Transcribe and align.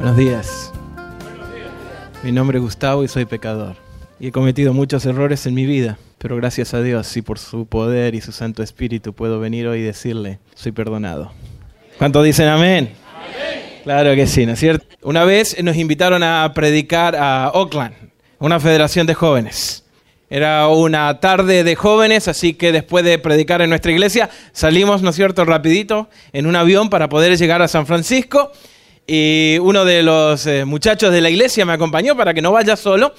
Buenos 0.00 0.16
días. 0.16 0.72
Mi 2.22 2.32
nombre 2.32 2.56
es 2.56 2.64
Gustavo 2.64 3.04
y 3.04 3.08
soy 3.08 3.26
pecador. 3.26 3.76
Y 4.18 4.28
he 4.28 4.32
cometido 4.32 4.72
muchos 4.72 5.04
errores 5.04 5.44
en 5.44 5.52
mi 5.52 5.66
vida, 5.66 5.98
pero 6.16 6.36
gracias 6.36 6.72
a 6.72 6.80
Dios 6.80 7.14
y 7.18 7.20
por 7.20 7.38
su 7.38 7.66
poder 7.66 8.14
y 8.14 8.22
su 8.22 8.32
Santo 8.32 8.62
Espíritu 8.62 9.12
puedo 9.12 9.40
venir 9.40 9.68
hoy 9.68 9.80
y 9.80 9.82
decirle, 9.82 10.38
soy 10.54 10.72
perdonado. 10.72 11.32
¿Cuántos 11.98 12.24
dicen 12.24 12.48
amén? 12.48 12.94
Claro 13.84 14.14
que 14.14 14.26
sí, 14.26 14.46
¿no 14.46 14.52
es 14.52 14.58
cierto? 14.58 14.86
Una 15.02 15.26
vez 15.26 15.62
nos 15.62 15.76
invitaron 15.76 16.22
a 16.22 16.50
predicar 16.54 17.14
a 17.14 17.50
Oakland, 17.52 17.94
una 18.38 18.58
federación 18.58 19.06
de 19.06 19.12
jóvenes. 19.12 19.84
Era 20.30 20.66
una 20.68 21.20
tarde 21.20 21.62
de 21.62 21.76
jóvenes, 21.76 22.26
así 22.26 22.54
que 22.54 22.72
después 22.72 23.04
de 23.04 23.18
predicar 23.18 23.60
en 23.60 23.68
nuestra 23.68 23.92
iglesia, 23.92 24.30
salimos, 24.52 25.02
¿no 25.02 25.10
es 25.10 25.16
cierto?, 25.16 25.44
rapidito 25.44 26.08
en 26.32 26.46
un 26.46 26.56
avión 26.56 26.88
para 26.88 27.10
poder 27.10 27.36
llegar 27.36 27.60
a 27.60 27.68
San 27.68 27.86
Francisco. 27.86 28.50
Y 29.12 29.58
uno 29.58 29.84
de 29.84 30.04
los 30.04 30.46
eh, 30.46 30.64
muchachos 30.64 31.12
de 31.12 31.20
la 31.20 31.28
iglesia 31.28 31.64
me 31.64 31.72
acompañó 31.72 32.16
para 32.16 32.32
que 32.32 32.40
no 32.40 32.52
vaya 32.52 32.76
solo. 32.76 33.12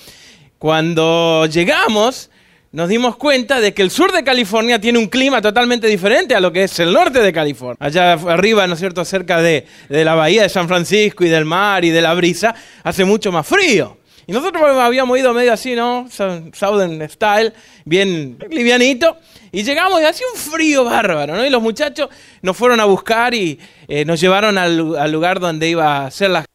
Cuando 0.57 1.45
llegamos, 1.47 2.29
nos 2.71 2.87
dimos 2.87 3.17
cuenta 3.17 3.59
de 3.59 3.73
que 3.73 3.81
el 3.81 3.91
sur 3.91 4.13
de 4.13 4.23
California 4.23 4.79
tiene 4.79 4.99
un 4.99 5.07
clima 5.07 5.41
totalmente 5.41 5.87
diferente 5.87 6.33
a 6.33 6.39
lo 6.39 6.53
que 6.53 6.63
es 6.63 6.79
el 6.79 6.93
norte 6.93 7.19
de 7.19 7.33
California. 7.33 7.75
Allá 7.81 8.13
arriba, 8.13 8.65
¿no 8.67 8.75
es 8.75 8.79
cierto?, 8.79 9.03
cerca 9.03 9.41
de, 9.41 9.67
de 9.89 10.05
la 10.05 10.15
bahía 10.15 10.43
de 10.43 10.47
San 10.47 10.69
Francisco 10.69 11.25
y 11.25 11.27
del 11.27 11.43
mar 11.43 11.83
y 11.83 11.89
de 11.89 12.01
la 12.01 12.13
brisa, 12.13 12.55
hace 12.85 13.03
mucho 13.03 13.33
más 13.33 13.45
frío. 13.45 13.97
Y 14.27 14.31
nosotros 14.31 14.63
habíamos 14.63 15.19
ido 15.19 15.33
medio 15.33 15.51
así, 15.51 15.75
¿no? 15.75 16.07
Southern 16.09 17.05
style, 17.09 17.51
bien 17.83 18.37
livianito. 18.49 19.17
Y 19.51 19.63
llegamos 19.63 20.01
y 20.01 20.05
hacía 20.05 20.25
un 20.33 20.39
frío 20.39 20.85
bárbaro, 20.85 21.35
¿no? 21.35 21.45
Y 21.45 21.49
los 21.49 21.61
muchachos 21.61 22.09
nos 22.41 22.55
fueron 22.55 22.79
a 22.79 22.85
buscar 22.85 23.33
y 23.33 23.59
eh, 23.87 24.05
nos 24.05 24.19
llevaron 24.21 24.57
al, 24.57 24.95
al, 24.97 25.11
lugar 25.11 25.39
donde 25.39 25.67
iba 25.67 25.97
a 25.97 26.05
hacer 26.05 26.29
las 26.29 26.45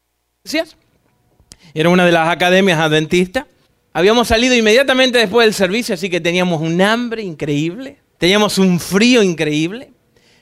Era 1.75 1.91
una 1.91 2.07
de 2.07 2.13
las 2.13 2.29
academias 2.29 2.79
adventistas. 2.79 3.45
Habíamos 3.93 4.29
salido 4.29 4.55
inmediatamente 4.55 5.19
después 5.19 5.47
del 5.47 5.55
servicio, 5.55 5.95
así 5.95 6.09
que 6.09 6.21
teníamos 6.21 6.61
un 6.61 6.81
hambre 6.81 7.23
increíble, 7.23 7.99
teníamos 8.19 8.59
un 8.59 8.81
frío 8.81 9.23
increíble, 9.23 9.91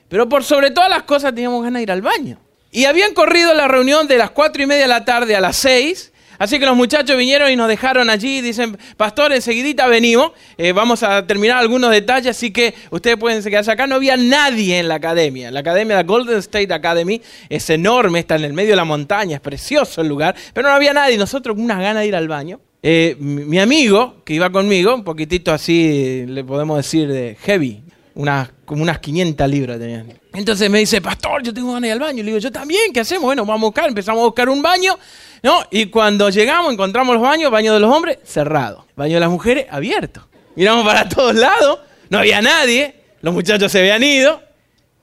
pero 0.07 0.29
por 0.29 0.43
sobre 0.43 0.71
todas 0.71 0.89
las 0.89 1.03
cosas 1.03 1.33
teníamos 1.33 1.63
ganas 1.63 1.79
de 1.79 1.83
ir 1.83 1.91
al 1.91 2.01
baño. 2.01 2.37
Y 2.71 2.85
habían 2.85 3.13
corrido 3.13 3.53
la 3.53 3.67
reunión 3.67 4.07
de 4.07 4.17
las 4.17 4.31
cuatro 4.31 4.61
y 4.61 4.65
media 4.65 4.83
de 4.83 4.89
la 4.89 5.05
tarde 5.05 5.35
a 5.35 5.41
las 5.41 5.55
seis, 5.55 6.11
Así 6.37 6.59
que 6.59 6.65
los 6.65 6.75
muchachos 6.75 7.17
vinieron 7.17 7.51
y 7.51 7.55
nos 7.55 7.67
dejaron 7.67 8.09
allí. 8.09 8.41
Dicen, 8.41 8.77
pastor, 8.97 9.33
enseguidita 9.33 9.87
venimos. 9.87 10.31
Eh, 10.57 10.71
vamos 10.71 11.03
a 11.03 11.25
terminar 11.25 11.57
algunos 11.57 11.91
detalles, 11.91 12.31
así 12.31 12.51
que 12.51 12.73
ustedes 12.91 13.17
pueden 13.17 13.43
quedarse 13.43 13.71
acá. 13.71 13.87
No 13.87 13.95
había 13.95 14.17
nadie 14.17 14.79
en 14.79 14.87
la 14.87 14.95
academia. 14.95 15.51
La 15.51 15.61
academia, 15.61 15.95
la 15.95 16.03
Golden 16.03 16.37
State 16.37 16.73
Academy, 16.73 17.21
es 17.49 17.69
enorme, 17.69 18.19
está 18.19 18.35
en 18.35 18.45
el 18.45 18.53
medio 18.53 18.71
de 18.71 18.77
la 18.77 18.85
montaña, 18.85 19.35
es 19.35 19.41
precioso 19.41 20.01
el 20.01 20.07
lugar, 20.07 20.35
pero 20.53 20.69
no 20.69 20.75
había 20.75 20.93
nadie. 20.93 21.17
Nosotros 21.17 21.55
con 21.55 21.63
unas 21.63 21.79
ganas 21.79 22.01
de 22.01 22.07
ir 22.07 22.15
al 22.15 22.27
baño. 22.27 22.59
Eh, 22.83 23.15
mi 23.19 23.57
amigo, 23.59 24.17
que 24.23 24.35
iba 24.35 24.51
conmigo, 24.51 24.93
un 24.93 25.03
poquitito 25.03 25.51
así, 25.51 26.25
le 26.27 26.43
podemos 26.43 26.77
decir, 26.77 27.11
de 27.11 27.35
heavy, 27.41 27.81
unas, 28.15 28.49
como 28.63 28.81
unas 28.83 28.99
500 28.99 29.49
libras 29.49 29.79
tenían. 29.79 30.13
Entonces 30.33 30.69
me 30.69 30.79
dice, 30.79 31.01
pastor, 31.01 31.43
yo 31.43 31.53
tengo 31.53 31.73
ganas 31.73 31.81
de 31.81 31.87
ir 31.87 31.93
al 31.93 31.99
baño. 31.99 32.17
Le 32.17 32.31
digo, 32.31 32.37
yo 32.39 32.51
también, 32.51 32.93
¿qué 32.93 33.01
hacemos? 33.01 33.23
Bueno, 33.23 33.45
vamos 33.45 33.63
a 33.63 33.65
buscar, 33.65 33.87
empezamos 33.87 34.21
a 34.21 34.25
buscar 34.25 34.49
un 34.49 34.61
baño. 34.61 34.97
¿No? 35.43 35.63
Y 35.71 35.87
cuando 35.87 36.29
llegamos, 36.29 36.73
encontramos 36.73 37.15
los 37.15 37.23
baños, 37.23 37.51
baño 37.51 37.73
de 37.73 37.79
los 37.79 37.91
hombres, 37.91 38.17
cerrado. 38.23 38.85
Baño 38.95 39.15
de 39.15 39.19
las 39.19 39.29
mujeres, 39.29 39.65
abierto. 39.69 40.27
Miramos 40.55 40.85
para 40.85 41.07
todos 41.09 41.35
lados, 41.35 41.79
no 42.09 42.19
había 42.19 42.41
nadie, 42.41 42.95
los 43.21 43.33
muchachos 43.33 43.71
se 43.71 43.79
habían 43.79 44.03
ido. 44.03 44.41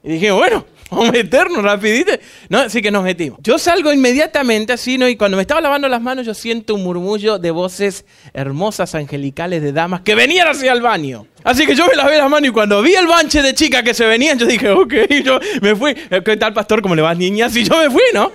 Y 0.03 0.13
dijimos, 0.13 0.39
bueno, 0.39 0.65
vamos 0.91 1.09
a 1.09 1.13
meternos 1.13 1.63
rapidito. 1.63 2.13
¿No? 2.49 2.61
Así 2.61 2.81
que 2.83 2.91
nos 2.91 3.05
metimos. 3.05 3.39
Yo 3.43 3.59
salgo 3.59 3.93
inmediatamente 3.93 4.73
así, 4.73 4.99
¿no? 4.99 5.09
Y 5.09 5.17
cuando 5.17 5.37
me 5.37 5.43
estaba 5.43 5.61
lavando 5.61 5.89
las 5.89 6.01
manos, 6.01 6.27
yo 6.27 6.35
siento 6.35 6.75
un 6.75 6.83
murmullo 6.83 7.39
de 7.39 7.51
voces 7.51 8.05
hermosas, 8.33 8.95
angelicales 8.95 9.63
de 9.63 9.73
damas 9.73 10.01
que 10.03 10.15
venían 10.15 10.49
hacia 10.49 10.73
el 10.73 10.83
baño. 10.83 11.27
Así 11.45 11.67
que 11.67 11.75
yo 11.75 11.87
me 11.87 11.95
lavé 11.95 12.19
las 12.19 12.31
manos 12.31 12.49
y 12.49 12.53
cuando 12.53 12.83
vi 12.83 12.95
el 12.95 13.07
banche 13.07 13.43
de 13.43 13.55
chicas 13.55 13.83
que 13.83 13.95
se 13.95 14.07
venían, 14.07 14.39
yo 14.39 14.47
dije, 14.47 14.71
ok, 14.71 14.95
yo 15.25 15.39
me 15.61 15.75
fui. 15.75 15.95
¿Qué 15.95 16.37
tal, 16.37 16.53
pastor? 16.53 16.83
¿Cómo 16.83 16.95
le 16.95 17.03
vas, 17.03 17.17
niñas? 17.17 17.55
Y 17.57 17.65
yo 17.65 17.77
me 17.77 17.91
fui, 17.91 18.03
¿no? 18.15 18.33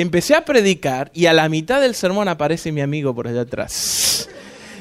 Empecé 0.00 0.34
a 0.34 0.44
predicar 0.44 1.10
y 1.14 1.26
a 1.26 1.32
la 1.32 1.48
mitad 1.48 1.80
del 1.80 1.94
sermón 1.94 2.28
aparece 2.28 2.72
mi 2.72 2.80
amigo 2.80 3.14
por 3.14 3.28
allá 3.28 3.42
atrás. 3.42 4.28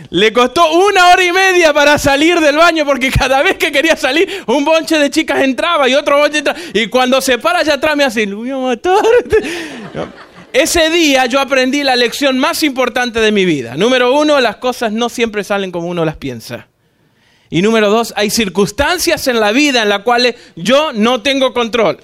Le 0.10 0.32
costó 0.32 0.72
una 0.72 1.10
hora 1.10 1.24
y 1.24 1.32
media 1.32 1.74
para 1.74 1.98
salir 1.98 2.40
del 2.40 2.58
baño 2.58 2.86
porque 2.86 3.10
cada 3.10 3.42
vez 3.42 3.58
que 3.58 3.72
quería 3.72 3.96
salir 3.96 4.30
un 4.46 4.64
bonche 4.64 4.98
de 4.98 5.10
chicas 5.10 5.42
entraba 5.44 5.90
y 5.90 5.96
otro 5.96 6.18
bonche 6.18 6.40
entraba. 6.40 6.60
Y 6.74 6.88
cuando 6.88 7.22
se 7.22 7.38
para 7.38 7.60
allá 7.60 7.76
atrás 7.76 7.96
me 7.96 8.04
hace, 8.04 8.26
lo 8.26 8.38
voy 8.38 8.52
a 8.52 8.58
matar. 8.58 8.96
Ese 10.54 10.90
día 10.90 11.26
yo 11.26 11.40
aprendí 11.40 11.84
la 11.84 11.96
lección 11.96 12.38
más 12.40 12.64
importante 12.64 13.20
de 13.20 13.32
mi 13.32 13.44
vida. 13.44 13.76
Número 13.76 14.18
uno, 14.18 14.40
las 14.40 14.58
cosas 14.58 14.92
no 14.92 15.10
siempre 15.10 15.44
salen 15.44 15.72
como 15.72 15.88
uno 15.88 16.06
las 16.06 16.16
piensa. 16.16 16.68
Y 17.50 17.62
número 17.62 17.90
dos, 17.90 18.14
hay 18.16 18.30
circunstancias 18.30 19.28
en 19.28 19.40
la 19.40 19.52
vida 19.52 19.84
en 19.84 19.90
las 19.90 20.04
cuales 20.04 20.36
yo 20.56 20.94
no 20.94 21.22
tengo 21.22 21.54
control. 21.54 22.00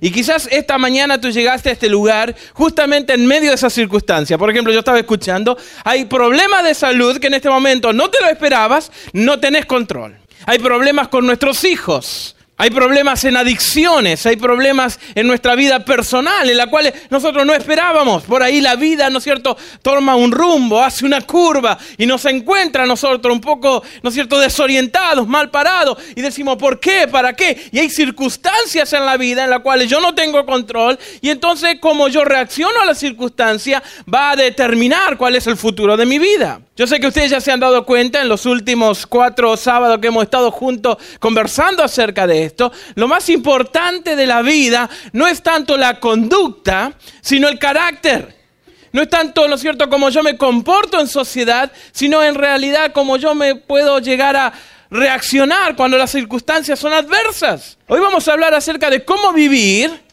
Y 0.00 0.10
quizás 0.10 0.48
esta 0.50 0.78
mañana 0.78 1.20
tú 1.20 1.30
llegaste 1.30 1.70
a 1.70 1.72
este 1.72 1.88
lugar 1.88 2.34
justamente 2.52 3.14
en 3.14 3.26
medio 3.26 3.50
de 3.50 3.56
esa 3.56 3.70
circunstancia. 3.70 4.38
Por 4.38 4.50
ejemplo, 4.50 4.72
yo 4.72 4.80
estaba 4.80 4.98
escuchando, 4.98 5.56
hay 5.84 6.04
problemas 6.04 6.64
de 6.64 6.74
salud 6.74 7.18
que 7.18 7.28
en 7.28 7.34
este 7.34 7.48
momento 7.48 7.92
no 7.92 8.10
te 8.10 8.20
lo 8.20 8.28
esperabas, 8.28 8.92
no 9.12 9.40
tenés 9.40 9.66
control. 9.66 10.18
Hay 10.44 10.58
problemas 10.58 11.08
con 11.08 11.26
nuestros 11.26 11.64
hijos. 11.64 12.35
Hay 12.58 12.70
problemas 12.70 13.22
en 13.24 13.36
adicciones, 13.36 14.24
hay 14.24 14.36
problemas 14.36 14.98
en 15.14 15.26
nuestra 15.26 15.54
vida 15.54 15.84
personal, 15.84 16.48
en 16.48 16.56
la 16.56 16.68
cual 16.68 16.90
nosotros 17.10 17.44
no 17.44 17.52
esperábamos. 17.52 18.22
Por 18.22 18.42
ahí 18.42 18.62
la 18.62 18.76
vida, 18.76 19.10
¿no 19.10 19.18
es 19.18 19.24
cierto?, 19.24 19.58
toma 19.82 20.16
un 20.16 20.32
rumbo, 20.32 20.82
hace 20.82 21.04
una 21.04 21.20
curva 21.20 21.76
y 21.98 22.06
nos 22.06 22.24
encuentra 22.24 22.84
a 22.84 22.86
nosotros 22.86 23.34
un 23.34 23.42
poco, 23.42 23.82
¿no 24.02 24.08
es 24.08 24.14
cierto?, 24.14 24.38
desorientados, 24.38 25.28
mal 25.28 25.50
parados. 25.50 25.98
Y 26.14 26.22
decimos, 26.22 26.56
¿por 26.56 26.80
qué? 26.80 27.06
¿Para 27.06 27.34
qué? 27.34 27.68
Y 27.72 27.78
hay 27.78 27.90
circunstancias 27.90 28.90
en 28.94 29.04
la 29.04 29.18
vida 29.18 29.44
en 29.44 29.50
las 29.50 29.60
cuales 29.60 29.90
yo 29.90 30.00
no 30.00 30.14
tengo 30.14 30.46
control. 30.46 30.98
Y 31.20 31.28
entonces, 31.28 31.76
como 31.78 32.08
yo 32.08 32.24
reacciono 32.24 32.80
a 32.80 32.86
la 32.86 32.94
circunstancia, 32.94 33.82
va 34.12 34.30
a 34.30 34.36
determinar 34.36 35.18
cuál 35.18 35.36
es 35.36 35.46
el 35.46 35.58
futuro 35.58 35.94
de 35.94 36.06
mi 36.06 36.18
vida. 36.18 36.62
Yo 36.74 36.86
sé 36.86 37.00
que 37.00 37.06
ustedes 37.06 37.30
ya 37.30 37.40
se 37.40 37.52
han 37.52 37.60
dado 37.60 37.84
cuenta 37.84 38.20
en 38.20 38.28
los 38.28 38.44
últimos 38.44 39.06
cuatro 39.06 39.56
sábados 39.56 39.98
que 39.98 40.08
hemos 40.08 40.24
estado 40.24 40.50
juntos 40.50 40.98
conversando 41.20 41.82
acerca 41.82 42.26
de 42.26 42.45
esto. 42.46 42.72
Lo 42.94 43.08
más 43.08 43.28
importante 43.28 44.16
de 44.16 44.26
la 44.26 44.42
vida 44.42 44.88
no 45.12 45.26
es 45.26 45.42
tanto 45.42 45.76
la 45.76 46.00
conducta, 46.00 46.94
sino 47.20 47.48
el 47.48 47.58
carácter. 47.58 48.34
No 48.92 49.02
es 49.02 49.10
tanto, 49.10 49.46
¿no 49.46 49.56
es 49.56 49.60
cierto?, 49.60 49.90
como 49.90 50.08
yo 50.08 50.22
me 50.22 50.38
comporto 50.38 50.98
en 51.00 51.08
sociedad, 51.08 51.70
sino 51.92 52.22
en 52.22 52.34
realidad 52.34 52.92
como 52.92 53.18
yo 53.18 53.34
me 53.34 53.54
puedo 53.54 53.98
llegar 53.98 54.36
a 54.36 54.52
reaccionar 54.90 55.76
cuando 55.76 55.98
las 55.98 56.10
circunstancias 56.10 56.78
son 56.78 56.92
adversas. 56.92 57.76
Hoy 57.88 58.00
vamos 58.00 58.26
a 58.26 58.32
hablar 58.32 58.54
acerca 58.54 58.88
de 58.88 59.04
cómo 59.04 59.32
vivir 59.32 60.05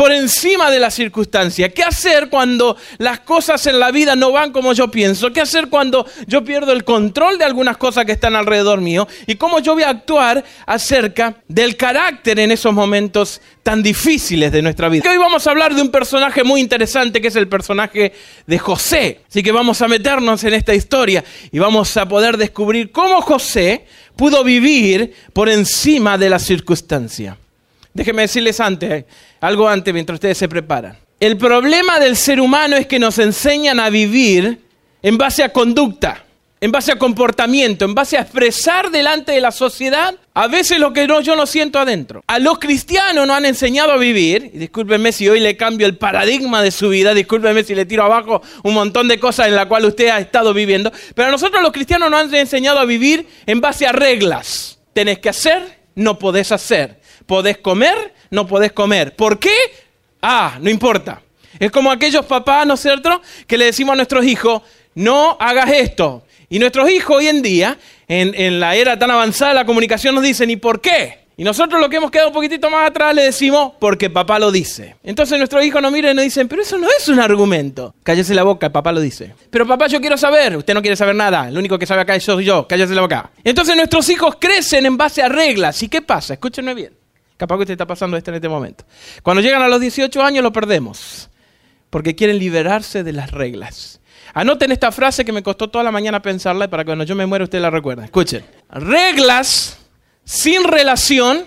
por 0.00 0.12
encima 0.12 0.70
de 0.70 0.80
la 0.80 0.90
circunstancia. 0.90 1.68
¿Qué 1.74 1.82
hacer 1.82 2.30
cuando 2.30 2.74
las 2.96 3.20
cosas 3.20 3.66
en 3.66 3.78
la 3.78 3.90
vida 3.90 4.16
no 4.16 4.32
van 4.32 4.50
como 4.50 4.72
yo 4.72 4.90
pienso? 4.90 5.30
¿Qué 5.30 5.42
hacer 5.42 5.68
cuando 5.68 6.06
yo 6.26 6.42
pierdo 6.42 6.72
el 6.72 6.84
control 6.84 7.36
de 7.36 7.44
algunas 7.44 7.76
cosas 7.76 8.06
que 8.06 8.12
están 8.12 8.34
alrededor 8.34 8.80
mío? 8.80 9.06
¿Y 9.26 9.34
cómo 9.34 9.58
yo 9.58 9.74
voy 9.74 9.82
a 9.82 9.90
actuar 9.90 10.42
acerca 10.64 11.36
del 11.48 11.76
carácter 11.76 12.38
en 12.38 12.50
esos 12.50 12.72
momentos 12.72 13.42
tan 13.62 13.82
difíciles 13.82 14.50
de 14.50 14.62
nuestra 14.62 14.88
vida? 14.88 15.04
Hoy 15.06 15.18
vamos 15.18 15.46
a 15.46 15.50
hablar 15.50 15.74
de 15.74 15.82
un 15.82 15.90
personaje 15.90 16.44
muy 16.44 16.62
interesante 16.62 17.20
que 17.20 17.28
es 17.28 17.36
el 17.36 17.48
personaje 17.48 18.14
de 18.46 18.58
José. 18.58 19.20
Así 19.28 19.42
que 19.42 19.52
vamos 19.52 19.82
a 19.82 19.88
meternos 19.88 20.42
en 20.44 20.54
esta 20.54 20.74
historia 20.74 21.22
y 21.52 21.58
vamos 21.58 21.94
a 21.98 22.08
poder 22.08 22.38
descubrir 22.38 22.90
cómo 22.90 23.20
José 23.20 23.84
pudo 24.16 24.44
vivir 24.44 25.12
por 25.34 25.50
encima 25.50 26.16
de 26.16 26.30
la 26.30 26.38
circunstancia. 26.38 27.36
Déjenme 27.92 28.22
decirles 28.22 28.60
antes, 28.60 29.04
algo 29.40 29.68
antes 29.68 29.92
mientras 29.92 30.16
ustedes 30.16 30.38
se 30.38 30.48
preparan. 30.48 30.96
El 31.18 31.36
problema 31.36 31.98
del 31.98 32.16
ser 32.16 32.40
humano 32.40 32.76
es 32.76 32.86
que 32.86 32.98
nos 32.98 33.18
enseñan 33.18 33.80
a 33.80 33.90
vivir 33.90 34.60
en 35.02 35.18
base 35.18 35.42
a 35.42 35.52
conducta, 35.52 36.24
en 36.60 36.70
base 36.72 36.92
a 36.92 36.98
comportamiento, 36.98 37.84
en 37.84 37.94
base 37.94 38.16
a 38.16 38.22
expresar 38.22 38.90
delante 38.90 39.32
de 39.32 39.40
la 39.40 39.50
sociedad 39.50 40.14
a 40.34 40.46
veces 40.46 40.78
lo 40.78 40.92
que 40.92 41.06
no, 41.06 41.20
yo 41.20 41.34
no 41.34 41.46
siento 41.46 41.78
adentro. 41.78 42.22
A 42.26 42.38
los 42.38 42.58
cristianos 42.58 43.26
nos 43.26 43.36
han 43.36 43.44
enseñado 43.44 43.92
a 43.92 43.96
vivir, 43.96 44.50
y 44.54 44.58
discúlpenme 44.58 45.12
si 45.12 45.28
hoy 45.28 45.40
le 45.40 45.56
cambio 45.56 45.86
el 45.86 45.98
paradigma 45.98 46.62
de 46.62 46.70
su 46.70 46.88
vida, 46.88 47.12
discúlpenme 47.12 47.64
si 47.64 47.74
le 47.74 47.86
tiro 47.86 48.04
abajo 48.04 48.40
un 48.62 48.74
montón 48.74 49.08
de 49.08 49.18
cosas 49.18 49.48
en 49.48 49.56
las 49.56 49.66
cuales 49.66 49.88
usted 49.88 50.08
ha 50.08 50.20
estado 50.20 50.54
viviendo, 50.54 50.92
pero 51.14 51.28
a 51.28 51.30
nosotros 51.30 51.62
los 51.62 51.72
cristianos 51.72 52.10
nos 52.10 52.20
han 52.20 52.34
enseñado 52.34 52.78
a 52.78 52.84
vivir 52.84 53.26
en 53.46 53.60
base 53.60 53.86
a 53.86 53.92
reglas. 53.92 54.78
Tenés 54.92 55.18
que 55.18 55.28
hacer, 55.28 55.80
no 55.94 56.18
podés 56.18 56.52
hacer 56.52 56.99
podés 57.30 57.58
comer, 57.58 58.12
no 58.30 58.44
podés 58.44 58.72
comer. 58.72 59.14
¿Por 59.14 59.38
qué? 59.38 59.54
Ah, 60.20 60.58
no 60.60 60.68
importa. 60.68 61.22
Es 61.60 61.70
como 61.70 61.92
aquellos 61.92 62.26
papás, 62.26 62.66
¿no 62.66 62.76
cierto?, 62.76 63.22
que 63.46 63.56
le 63.56 63.66
decimos 63.66 63.92
a 63.92 63.96
nuestros 63.96 64.24
hijos, 64.24 64.62
no 64.96 65.36
hagas 65.38 65.70
esto. 65.70 66.24
Y 66.48 66.58
nuestros 66.58 66.90
hijos 66.90 67.18
hoy 67.18 67.28
en 67.28 67.40
día, 67.40 67.78
en, 68.08 68.34
en 68.34 68.58
la 68.58 68.74
era 68.74 68.98
tan 68.98 69.12
avanzada 69.12 69.52
de 69.52 69.54
la 69.60 69.64
comunicación, 69.64 70.16
nos 70.16 70.24
dicen, 70.24 70.50
¿y 70.50 70.56
por 70.56 70.80
qué? 70.80 71.20
Y 71.36 71.44
nosotros 71.44 71.80
lo 71.80 71.88
que 71.88 71.98
hemos 71.98 72.10
quedado 72.10 72.30
un 72.30 72.34
poquitito 72.34 72.68
más 72.68 72.90
atrás 72.90 73.14
le 73.14 73.22
decimos, 73.22 73.74
porque 73.78 74.10
papá 74.10 74.40
lo 74.40 74.50
dice. 74.50 74.96
Entonces 75.04 75.38
nuestros 75.38 75.64
hijos 75.64 75.80
nos 75.80 75.92
miran 75.92 76.10
y 76.10 76.14
nos 76.16 76.24
dicen, 76.24 76.48
pero 76.48 76.62
eso 76.62 76.78
no 76.78 76.88
es 76.98 77.06
un 77.06 77.20
argumento. 77.20 77.94
Cállese 78.02 78.34
la 78.34 78.42
boca, 78.42 78.72
papá 78.72 78.90
lo 78.90 79.00
dice. 79.00 79.34
Pero 79.50 79.68
papá, 79.68 79.86
yo 79.86 80.00
quiero 80.00 80.18
saber. 80.18 80.56
Usted 80.56 80.74
no 80.74 80.82
quiere 80.82 80.96
saber 80.96 81.14
nada. 81.14 81.48
El 81.48 81.56
único 81.56 81.78
que 81.78 81.86
sabe 81.86 82.00
acá 82.00 82.18
soy 82.18 82.44
yo. 82.44 82.66
Cállese 82.66 82.92
la 82.92 83.02
boca. 83.02 83.30
Entonces 83.44 83.76
nuestros 83.76 84.08
hijos 84.08 84.36
crecen 84.40 84.84
en 84.84 84.96
base 84.96 85.22
a 85.22 85.28
reglas. 85.28 85.80
¿Y 85.84 85.88
qué 85.88 86.02
pasa? 86.02 86.34
Escúchenme 86.34 86.74
bien. 86.74 86.99
Capaz 87.40 87.56
que 87.56 87.62
usted 87.62 87.72
está 87.72 87.86
pasando 87.86 88.18
esto 88.18 88.30
en 88.30 88.34
este 88.34 88.50
momento. 88.50 88.84
Cuando 89.22 89.40
llegan 89.40 89.62
a 89.62 89.68
los 89.68 89.80
18 89.80 90.22
años 90.22 90.42
lo 90.42 90.52
perdemos. 90.52 91.30
Porque 91.88 92.14
quieren 92.14 92.38
liberarse 92.38 93.02
de 93.02 93.14
las 93.14 93.30
reglas. 93.30 93.98
Anoten 94.34 94.70
esta 94.72 94.92
frase 94.92 95.24
que 95.24 95.32
me 95.32 95.42
costó 95.42 95.70
toda 95.70 95.82
la 95.82 95.90
mañana 95.90 96.20
pensarla 96.20 96.66
y 96.66 96.68
para 96.68 96.84
que 96.84 96.88
cuando 96.88 97.04
yo 97.04 97.16
me 97.16 97.24
muera 97.24 97.44
usted 97.44 97.58
la 97.58 97.70
recuerde. 97.70 98.04
Escuchen. 98.04 98.44
Reglas 98.68 99.78
sin 100.22 100.64
relación 100.64 101.46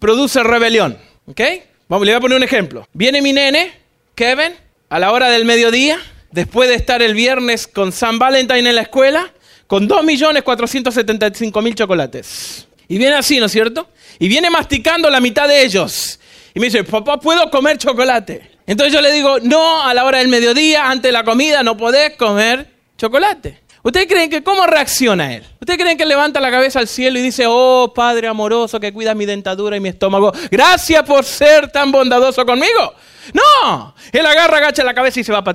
produce 0.00 0.42
rebelión. 0.42 0.98
¿Ok? 1.26 1.40
Vamos, 1.88 2.04
le 2.04 2.14
voy 2.14 2.18
a 2.18 2.20
poner 2.20 2.36
un 2.36 2.42
ejemplo. 2.42 2.88
Viene 2.92 3.22
mi 3.22 3.32
nene, 3.32 3.70
Kevin, 4.16 4.54
a 4.88 4.98
la 4.98 5.12
hora 5.12 5.30
del 5.30 5.44
mediodía, 5.44 6.00
después 6.32 6.68
de 6.68 6.74
estar 6.74 7.00
el 7.00 7.14
viernes 7.14 7.68
con 7.68 7.92
San 7.92 8.18
Valentín 8.18 8.66
en 8.66 8.74
la 8.74 8.82
escuela, 8.82 9.32
con 9.68 9.88
2.475.000 9.88 11.74
chocolates. 11.76 12.66
Y 12.88 12.98
viene 12.98 13.14
así, 13.14 13.38
¿no 13.38 13.46
es 13.46 13.52
cierto? 13.52 13.88
Y 14.18 14.28
viene 14.28 14.50
masticando 14.50 15.08
la 15.10 15.20
mitad 15.20 15.48
de 15.48 15.62
ellos. 15.62 16.18
Y 16.54 16.60
me 16.60 16.66
dice, 16.66 16.84
papá, 16.84 17.20
¿puedo 17.20 17.50
comer 17.50 17.78
chocolate? 17.78 18.58
Entonces 18.66 18.92
yo 18.92 19.00
le 19.00 19.12
digo, 19.12 19.38
no, 19.40 19.82
a 19.82 19.94
la 19.94 20.04
hora 20.04 20.18
del 20.18 20.28
mediodía, 20.28 20.90
antes 20.90 21.08
de 21.08 21.12
la 21.12 21.24
comida, 21.24 21.62
no 21.62 21.76
podés 21.76 22.16
comer 22.16 22.68
chocolate. 22.96 23.62
¿Ustedes 23.82 24.06
creen 24.06 24.28
que 24.28 24.42
cómo 24.42 24.66
reacciona 24.66 25.34
él? 25.34 25.44
¿Ustedes 25.60 25.78
creen 25.78 25.96
que 25.96 26.04
levanta 26.04 26.40
la 26.40 26.50
cabeza 26.50 26.78
al 26.80 26.88
cielo 26.88 27.18
y 27.18 27.22
dice, 27.22 27.44
oh 27.46 27.92
Padre 27.94 28.28
amoroso 28.28 28.80
que 28.80 28.92
cuida 28.92 29.14
mi 29.14 29.24
dentadura 29.24 29.76
y 29.76 29.80
mi 29.80 29.88
estómago, 29.88 30.32
gracias 30.50 31.02
por 31.04 31.24
ser 31.24 31.70
tan 31.70 31.92
bondadoso 31.92 32.44
conmigo? 32.44 32.94
No, 33.32 33.94
él 34.12 34.26
agarra, 34.26 34.58
agacha 34.58 34.84
la 34.84 34.94
cabeza 34.94 35.20
y 35.20 35.24
se 35.24 35.32
va 35.32 35.38
a. 35.38 35.54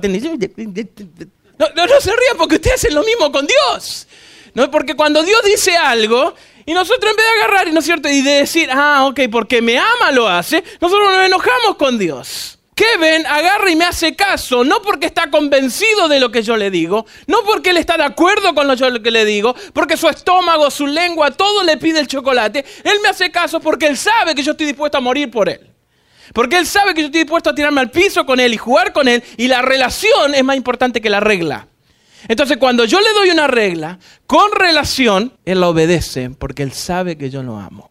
No, 1.56 1.68
no, 1.76 1.86
no 1.86 2.00
se 2.00 2.10
rían 2.10 2.36
porque 2.36 2.56
ustedes 2.56 2.76
hacen 2.76 2.94
lo 2.94 3.04
mismo 3.04 3.30
con 3.30 3.46
Dios. 3.46 4.08
No, 4.54 4.70
porque 4.70 4.94
cuando 4.94 5.22
Dios 5.22 5.40
dice 5.44 5.76
algo, 5.76 6.34
y 6.66 6.74
nosotros 6.74 7.10
en 7.10 7.16
vez 7.16 7.26
de 7.26 7.42
agarrar, 7.42 7.72
¿no 7.72 7.80
es 7.80 7.84
cierto? 7.84 8.08
Y 8.08 8.22
de 8.22 8.30
decir, 8.32 8.70
ah, 8.72 9.06
ok, 9.06 9.20
porque 9.30 9.60
me 9.62 9.78
ama 9.78 10.12
lo 10.12 10.28
hace, 10.28 10.62
nosotros 10.80 11.12
nos 11.12 11.26
enojamos 11.26 11.76
con 11.76 11.98
Dios. 11.98 12.58
Kevin 12.74 13.24
agarra 13.26 13.70
y 13.70 13.76
me 13.76 13.84
hace 13.84 14.16
caso, 14.16 14.64
no 14.64 14.82
porque 14.82 15.06
está 15.06 15.30
convencido 15.30 16.08
de 16.08 16.18
lo 16.18 16.32
que 16.32 16.42
yo 16.42 16.56
le 16.56 16.70
digo, 16.70 17.06
no 17.28 17.38
porque 17.44 17.70
él 17.70 17.76
está 17.76 17.96
de 17.96 18.02
acuerdo 18.02 18.52
con 18.52 18.66
lo 18.66 19.02
que 19.02 19.10
le 19.12 19.24
digo, 19.24 19.54
porque 19.72 19.96
su 19.96 20.08
estómago, 20.08 20.70
su 20.70 20.86
lengua, 20.86 21.30
todo 21.30 21.62
le 21.62 21.76
pide 21.76 22.00
el 22.00 22.08
chocolate. 22.08 22.64
Él 22.82 22.98
me 23.00 23.08
hace 23.08 23.30
caso 23.30 23.60
porque 23.60 23.86
él 23.86 23.96
sabe 23.96 24.34
que 24.34 24.42
yo 24.42 24.52
estoy 24.52 24.66
dispuesto 24.66 24.98
a 24.98 25.00
morir 25.00 25.30
por 25.30 25.48
él. 25.48 25.70
Porque 26.32 26.56
él 26.56 26.66
sabe 26.66 26.94
que 26.94 27.02
yo 27.02 27.06
estoy 27.06 27.22
dispuesto 27.22 27.50
a 27.50 27.54
tirarme 27.54 27.80
al 27.80 27.90
piso 27.92 28.26
con 28.26 28.40
él 28.40 28.52
y 28.52 28.56
jugar 28.56 28.92
con 28.92 29.06
él, 29.06 29.22
y 29.36 29.46
la 29.46 29.62
relación 29.62 30.34
es 30.34 30.42
más 30.42 30.56
importante 30.56 31.00
que 31.00 31.10
la 31.10 31.20
regla. 31.20 31.68
Entonces 32.28 32.56
cuando 32.56 32.84
yo 32.84 33.00
le 33.00 33.12
doy 33.12 33.30
una 33.30 33.46
regla 33.46 33.98
con 34.26 34.52
relación, 34.52 35.32
él 35.44 35.60
la 35.60 35.68
obedece 35.68 36.30
porque 36.30 36.62
él 36.62 36.72
sabe 36.72 37.16
que 37.16 37.30
yo 37.30 37.42
lo 37.42 37.58
amo. 37.58 37.90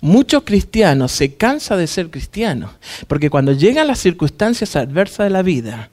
Muchos 0.00 0.44
cristianos 0.44 1.12
se 1.12 1.34
cansan 1.34 1.78
de 1.78 1.86
ser 1.86 2.10
cristianos 2.10 2.72
porque 3.06 3.30
cuando 3.30 3.52
llegan 3.52 3.86
las 3.86 3.98
circunstancias 3.98 4.76
adversas 4.76 5.24
de 5.24 5.30
la 5.30 5.42
vida, 5.42 5.90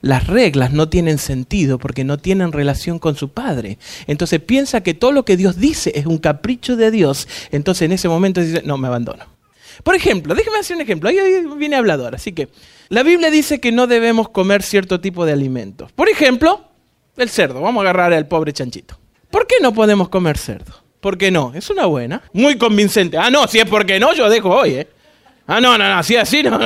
las 0.00 0.26
reglas 0.26 0.72
no 0.72 0.90
tienen 0.90 1.16
sentido 1.16 1.78
porque 1.78 2.04
no 2.04 2.18
tienen 2.18 2.52
relación 2.52 2.98
con 2.98 3.16
su 3.16 3.30
padre. 3.30 3.78
Entonces 4.06 4.38
piensa 4.40 4.82
que 4.82 4.92
todo 4.92 5.12
lo 5.12 5.24
que 5.24 5.38
Dios 5.38 5.56
dice 5.56 5.92
es 5.94 6.04
un 6.04 6.18
capricho 6.18 6.76
de 6.76 6.90
Dios. 6.90 7.26
Entonces 7.52 7.82
en 7.86 7.92
ese 7.92 8.08
momento 8.08 8.42
dice, 8.42 8.60
no, 8.66 8.76
me 8.76 8.88
abandono. 8.88 9.24
Por 9.82 9.94
ejemplo, 9.94 10.34
déjeme 10.34 10.58
hacer 10.58 10.76
un 10.76 10.82
ejemplo. 10.82 11.08
Ahí 11.08 11.16
viene 11.56 11.76
hablador. 11.76 12.14
Así 12.14 12.32
que 12.32 12.48
la 12.90 13.02
Biblia 13.02 13.30
dice 13.30 13.60
que 13.60 13.72
no 13.72 13.86
debemos 13.86 14.28
comer 14.28 14.62
cierto 14.62 15.00
tipo 15.00 15.24
de 15.24 15.32
alimentos. 15.32 15.90
Por 15.92 16.10
ejemplo, 16.10 16.68
el 17.16 17.28
cerdo. 17.28 17.60
Vamos 17.60 17.80
a 17.80 17.90
agarrar 17.90 18.12
al 18.12 18.26
pobre 18.26 18.52
chanchito. 18.52 18.98
¿Por 19.30 19.46
qué 19.46 19.56
no 19.60 19.72
podemos 19.72 20.08
comer 20.08 20.38
cerdo? 20.38 20.72
¿Por 21.00 21.18
qué 21.18 21.30
no? 21.30 21.52
Es 21.54 21.68
una 21.70 21.86
buena. 21.86 22.22
Muy 22.32 22.56
convincente. 22.56 23.18
Ah, 23.18 23.30
no, 23.30 23.46
si 23.46 23.58
es 23.58 23.66
porque 23.66 24.00
no, 24.00 24.14
yo 24.14 24.28
dejo 24.30 24.50
hoy, 24.50 24.74
¿eh? 24.74 24.88
Ah, 25.46 25.60
no, 25.60 25.76
no, 25.76 25.94
no, 25.94 26.02
si 26.02 26.16
así 26.16 26.42
no. 26.42 26.58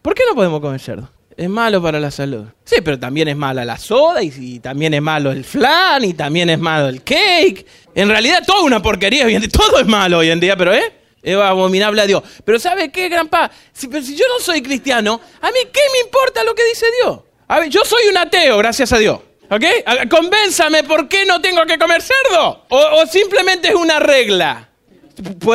¿Por 0.00 0.14
qué 0.14 0.22
no 0.28 0.34
podemos 0.34 0.60
comer 0.60 0.80
cerdo? 0.80 1.10
Es 1.36 1.50
malo 1.50 1.82
para 1.82 2.00
la 2.00 2.10
salud. 2.10 2.46
Sí, 2.64 2.76
pero 2.82 2.98
también 2.98 3.28
es 3.28 3.36
mala 3.36 3.64
la 3.64 3.76
soda 3.76 4.22
y, 4.22 4.58
también 4.60 4.94
es 4.94 5.02
malo 5.02 5.30
el 5.30 5.44
flan 5.44 6.02
y 6.04 6.14
también 6.14 6.48
es 6.48 6.58
malo 6.58 6.88
el 6.88 7.02
cake. 7.02 7.66
En 7.94 8.08
realidad 8.08 8.42
todo 8.46 8.64
una 8.64 8.80
porquería 8.80 9.26
hoy 9.26 9.34
en 9.34 9.42
día. 9.42 9.50
Todo 9.50 9.78
es 9.78 9.86
malo 9.86 10.18
hoy 10.18 10.30
en 10.30 10.40
día, 10.40 10.56
pero 10.56 10.72
¿eh? 10.72 10.94
Es 11.22 11.36
abominable 11.36 12.00
a 12.00 12.06
Dios. 12.06 12.22
Pero 12.44 12.58
¿sabe 12.58 12.90
qué, 12.90 13.10
granpa? 13.10 13.50
Si, 13.72 13.88
si 14.02 14.16
yo 14.16 14.24
no 14.28 14.42
soy 14.42 14.62
cristiano, 14.62 15.20
¿a 15.42 15.48
mí 15.48 15.58
qué 15.70 15.80
me 15.92 16.06
importa 16.06 16.42
lo 16.44 16.54
que 16.54 16.64
dice 16.64 16.86
Dios? 17.02 17.18
A 17.48 17.60
ver, 17.60 17.68
yo 17.68 17.84
soy 17.84 18.06
un 18.10 18.16
ateo, 18.16 18.56
gracias 18.56 18.92
a 18.92 18.98
Dios. 18.98 19.18
¿Ok? 19.50 19.64
Convénzame 20.10 20.82
por 20.84 21.08
qué 21.08 21.24
no 21.24 21.40
tengo 21.40 21.64
que 21.66 21.78
comer 21.78 22.02
cerdo. 22.02 22.64
O, 22.68 23.06
simplemente 23.06 23.68
es 23.68 23.74
una 23.74 23.98
regla. 23.98 24.68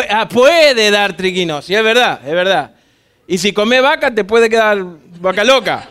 Ah, 0.10 0.28
puede 0.28 0.90
dar 0.90 1.16
triquinosis, 1.16 1.76
es 1.76 1.84
verdad, 1.84 2.20
es 2.26 2.34
verdad. 2.34 2.72
Y 3.28 3.38
si 3.38 3.54
come 3.54 3.80
vaca, 3.80 4.14
te 4.14 4.24
puede 4.24 4.50
quedar 4.50 4.84
vaca 5.20 5.44
loca. 5.44 5.88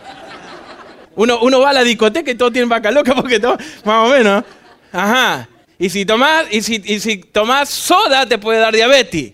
Uno, 1.15 1.39
uno 1.41 1.61
va 1.61 1.71
a 1.71 1.73
la 1.75 1.85
discoteca 1.85 2.31
y 2.31 2.35
todos 2.35 2.53
tienen 2.53 2.69
vaca 2.69 2.91
loca 2.91 3.15
porque 3.15 3.39
todo, 3.39 3.57
más 3.85 4.09
o 4.09 4.13
menos. 4.13 4.45
Ajá. 4.93 5.49
Y 5.79 5.89
si 5.89 6.05
tomas, 6.05 6.47
y 6.51 6.63
si, 6.63 6.83
y 6.85 7.01
si 7.01 7.19
tomas 7.19 7.69
soda, 7.69 8.27
te 8.27 8.39
puede 8.39 8.59
dar 8.59 8.75
diabetes. 8.75 9.33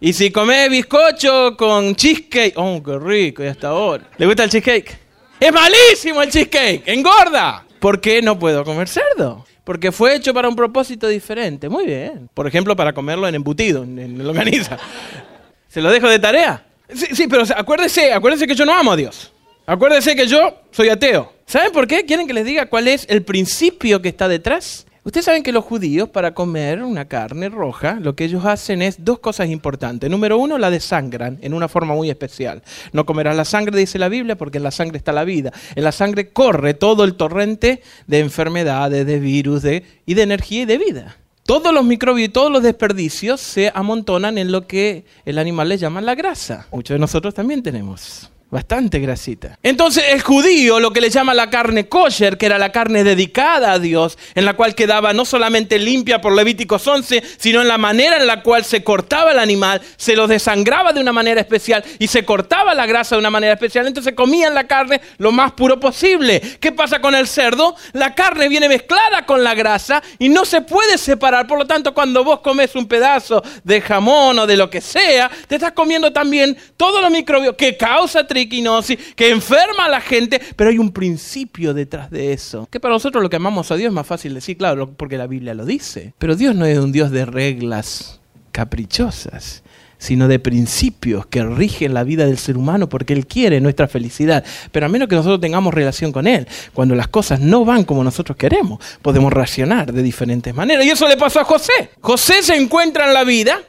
Y 0.00 0.12
si 0.12 0.30
comes 0.30 0.70
bizcocho 0.70 1.56
con 1.56 1.94
cheesecake, 1.96 2.54
oh, 2.56 2.82
qué 2.82 2.98
rico, 2.98 3.42
y 3.42 3.48
hasta 3.48 3.68
ahora. 3.68 4.04
¿Le 4.16 4.26
gusta 4.26 4.44
el 4.44 4.50
cheesecake? 4.50 4.98
Es 5.40 5.52
malísimo 5.52 6.22
el 6.22 6.30
cheesecake, 6.30 6.82
engorda. 6.86 7.65
¿Por 7.80 8.00
qué 8.00 8.22
no 8.22 8.38
puedo 8.38 8.64
comer 8.64 8.88
cerdo? 8.88 9.44
Porque 9.64 9.92
fue 9.92 10.14
hecho 10.14 10.32
para 10.32 10.48
un 10.48 10.56
propósito 10.56 11.08
diferente. 11.08 11.68
Muy 11.68 11.86
bien. 11.86 12.28
Por 12.32 12.46
ejemplo, 12.46 12.76
para 12.76 12.92
comerlo 12.92 13.26
en 13.26 13.34
embutido, 13.34 13.82
en, 13.82 14.24
longaniza. 14.24 14.78
¿Se 15.68 15.80
lo 15.80 15.90
dejo 15.90 16.08
de 16.08 16.18
tarea? 16.18 16.64
Sí, 16.92 17.06
sí, 17.12 17.26
pero 17.26 17.42
acuérdese, 17.56 18.12
acuérdese 18.12 18.46
que 18.46 18.54
yo 18.54 18.64
no 18.64 18.72
amo 18.72 18.92
a 18.92 18.96
Dios. 18.96 19.32
Acuérdese 19.66 20.14
que 20.14 20.28
yo 20.28 20.60
soy 20.70 20.88
ateo. 20.88 21.32
¿Saben 21.46 21.72
por 21.72 21.86
qué? 21.86 22.04
¿Quieren 22.04 22.26
que 22.26 22.32
les 22.32 22.44
diga 22.44 22.66
cuál 22.66 22.86
es 22.86 23.06
el 23.08 23.22
principio 23.24 24.00
que 24.00 24.08
está 24.08 24.28
detrás? 24.28 24.86
Ustedes 25.06 25.26
saben 25.26 25.44
que 25.44 25.52
los 25.52 25.64
judíos 25.64 26.08
para 26.08 26.34
comer 26.34 26.82
una 26.82 27.04
carne 27.04 27.48
roja, 27.48 28.00
lo 28.00 28.16
que 28.16 28.24
ellos 28.24 28.44
hacen 28.44 28.82
es 28.82 29.04
dos 29.04 29.20
cosas 29.20 29.48
importantes. 29.50 30.10
Número 30.10 30.36
uno, 30.36 30.58
la 30.58 30.68
desangran 30.68 31.38
en 31.42 31.54
una 31.54 31.68
forma 31.68 31.94
muy 31.94 32.10
especial. 32.10 32.60
No 32.92 33.06
comerás 33.06 33.36
la 33.36 33.44
sangre, 33.44 33.78
dice 33.78 34.00
la 34.00 34.08
Biblia, 34.08 34.34
porque 34.34 34.58
en 34.58 34.64
la 34.64 34.72
sangre 34.72 34.98
está 34.98 35.12
la 35.12 35.22
vida. 35.22 35.52
En 35.76 35.84
la 35.84 35.92
sangre 35.92 36.30
corre 36.30 36.74
todo 36.74 37.04
el 37.04 37.14
torrente 37.14 37.82
de 38.08 38.18
enfermedades, 38.18 39.06
de 39.06 39.20
virus 39.20 39.62
de, 39.62 39.84
y 40.06 40.14
de 40.14 40.22
energía 40.22 40.62
y 40.62 40.66
de 40.66 40.78
vida. 40.78 41.16
Todos 41.44 41.72
los 41.72 41.84
microbios 41.84 42.28
y 42.28 42.32
todos 42.32 42.50
los 42.50 42.64
desperdicios 42.64 43.40
se 43.40 43.70
amontonan 43.72 44.38
en 44.38 44.50
lo 44.50 44.66
que 44.66 45.04
el 45.24 45.38
animal 45.38 45.68
le 45.68 45.78
llama 45.78 46.00
la 46.00 46.16
grasa. 46.16 46.66
Muchos 46.72 46.96
de 46.96 46.98
nosotros 46.98 47.32
también 47.32 47.62
tenemos. 47.62 48.28
Bastante 48.56 49.00
grasita. 49.00 49.58
Entonces 49.62 50.02
el 50.12 50.22
judío, 50.22 50.80
lo 50.80 50.90
que 50.90 51.02
le 51.02 51.10
llama 51.10 51.34
la 51.34 51.50
carne 51.50 51.90
kosher, 51.90 52.38
que 52.38 52.46
era 52.46 52.56
la 52.56 52.72
carne 52.72 53.04
dedicada 53.04 53.72
a 53.72 53.78
Dios, 53.78 54.16
en 54.34 54.46
la 54.46 54.54
cual 54.54 54.74
quedaba 54.74 55.12
no 55.12 55.26
solamente 55.26 55.78
limpia 55.78 56.22
por 56.22 56.34
Levíticos 56.34 56.86
11, 56.86 57.22
sino 57.36 57.60
en 57.60 57.68
la 57.68 57.76
manera 57.76 58.16
en 58.16 58.26
la 58.26 58.42
cual 58.42 58.64
se 58.64 58.82
cortaba 58.82 59.32
el 59.32 59.40
animal, 59.40 59.82
se 59.98 60.16
lo 60.16 60.26
desangraba 60.26 60.94
de 60.94 61.02
una 61.02 61.12
manera 61.12 61.38
especial 61.38 61.84
y 61.98 62.06
se 62.06 62.24
cortaba 62.24 62.72
la 62.72 62.86
grasa 62.86 63.14
de 63.14 63.20
una 63.20 63.28
manera 63.28 63.52
especial. 63.52 63.86
Entonces 63.86 64.14
comían 64.14 64.54
la 64.54 64.66
carne 64.66 65.02
lo 65.18 65.32
más 65.32 65.52
puro 65.52 65.78
posible. 65.78 66.40
¿Qué 66.58 66.72
pasa 66.72 67.02
con 67.02 67.14
el 67.14 67.28
cerdo? 67.28 67.76
La 67.92 68.14
carne 68.14 68.48
viene 68.48 68.70
mezclada 68.70 69.26
con 69.26 69.44
la 69.44 69.54
grasa 69.54 70.02
y 70.18 70.30
no 70.30 70.46
se 70.46 70.62
puede 70.62 70.96
separar. 70.96 71.46
Por 71.46 71.58
lo 71.58 71.66
tanto, 71.66 71.92
cuando 71.92 72.24
vos 72.24 72.40
comes 72.40 72.74
un 72.74 72.88
pedazo 72.88 73.42
de 73.64 73.82
jamón 73.82 74.38
o 74.38 74.46
de 74.46 74.56
lo 74.56 74.70
que 74.70 74.80
sea, 74.80 75.30
te 75.46 75.56
estás 75.56 75.72
comiendo 75.72 76.10
también 76.10 76.56
todos 76.78 77.02
los 77.02 77.10
microbios 77.10 77.54
que 77.54 77.76
causa 77.76 78.26
que 78.48 79.30
enferma 79.30 79.86
a 79.86 79.88
la 79.88 80.00
gente, 80.00 80.40
pero 80.56 80.70
hay 80.70 80.78
un 80.78 80.92
principio 80.92 81.74
detrás 81.74 82.10
de 82.10 82.32
eso. 82.32 82.68
Que 82.70 82.80
para 82.80 82.94
nosotros 82.94 83.22
lo 83.22 83.30
que 83.30 83.36
amamos 83.36 83.70
a 83.70 83.76
Dios 83.76 83.88
es 83.88 83.94
más 83.94 84.06
fácil 84.06 84.34
decir, 84.34 84.56
claro, 84.56 84.90
porque 84.96 85.18
la 85.18 85.26
Biblia 85.26 85.54
lo 85.54 85.64
dice. 85.64 86.14
Pero 86.18 86.36
Dios 86.36 86.54
no 86.54 86.64
es 86.64 86.78
un 86.78 86.92
Dios 86.92 87.10
de 87.10 87.24
reglas 87.24 88.20
caprichosas 88.52 89.62
sino 89.98 90.28
de 90.28 90.38
principios 90.38 91.26
que 91.26 91.42
rigen 91.44 91.94
la 91.94 92.04
vida 92.04 92.26
del 92.26 92.38
ser 92.38 92.56
humano 92.56 92.88
porque 92.88 93.12
Él 93.12 93.26
quiere 93.26 93.60
nuestra 93.60 93.88
felicidad. 93.88 94.44
Pero 94.72 94.86
a 94.86 94.88
menos 94.88 95.08
que 95.08 95.16
nosotros 95.16 95.40
tengamos 95.40 95.72
relación 95.72 96.12
con 96.12 96.26
Él, 96.26 96.46
cuando 96.72 96.94
las 96.94 97.08
cosas 97.08 97.40
no 97.40 97.64
van 97.64 97.84
como 97.84 98.04
nosotros 98.04 98.36
queremos, 98.36 98.78
podemos 99.02 99.32
reaccionar 99.32 99.92
de 99.92 100.02
diferentes 100.02 100.54
maneras. 100.54 100.84
Y 100.84 100.90
eso 100.90 101.08
le 101.08 101.16
pasó 101.16 101.40
a 101.40 101.44
José. 101.44 101.90
José 102.00 102.42
se 102.42 102.56
encuentra 102.56 103.06
en 103.06 103.14
la 103.14 103.24
vida 103.24 103.60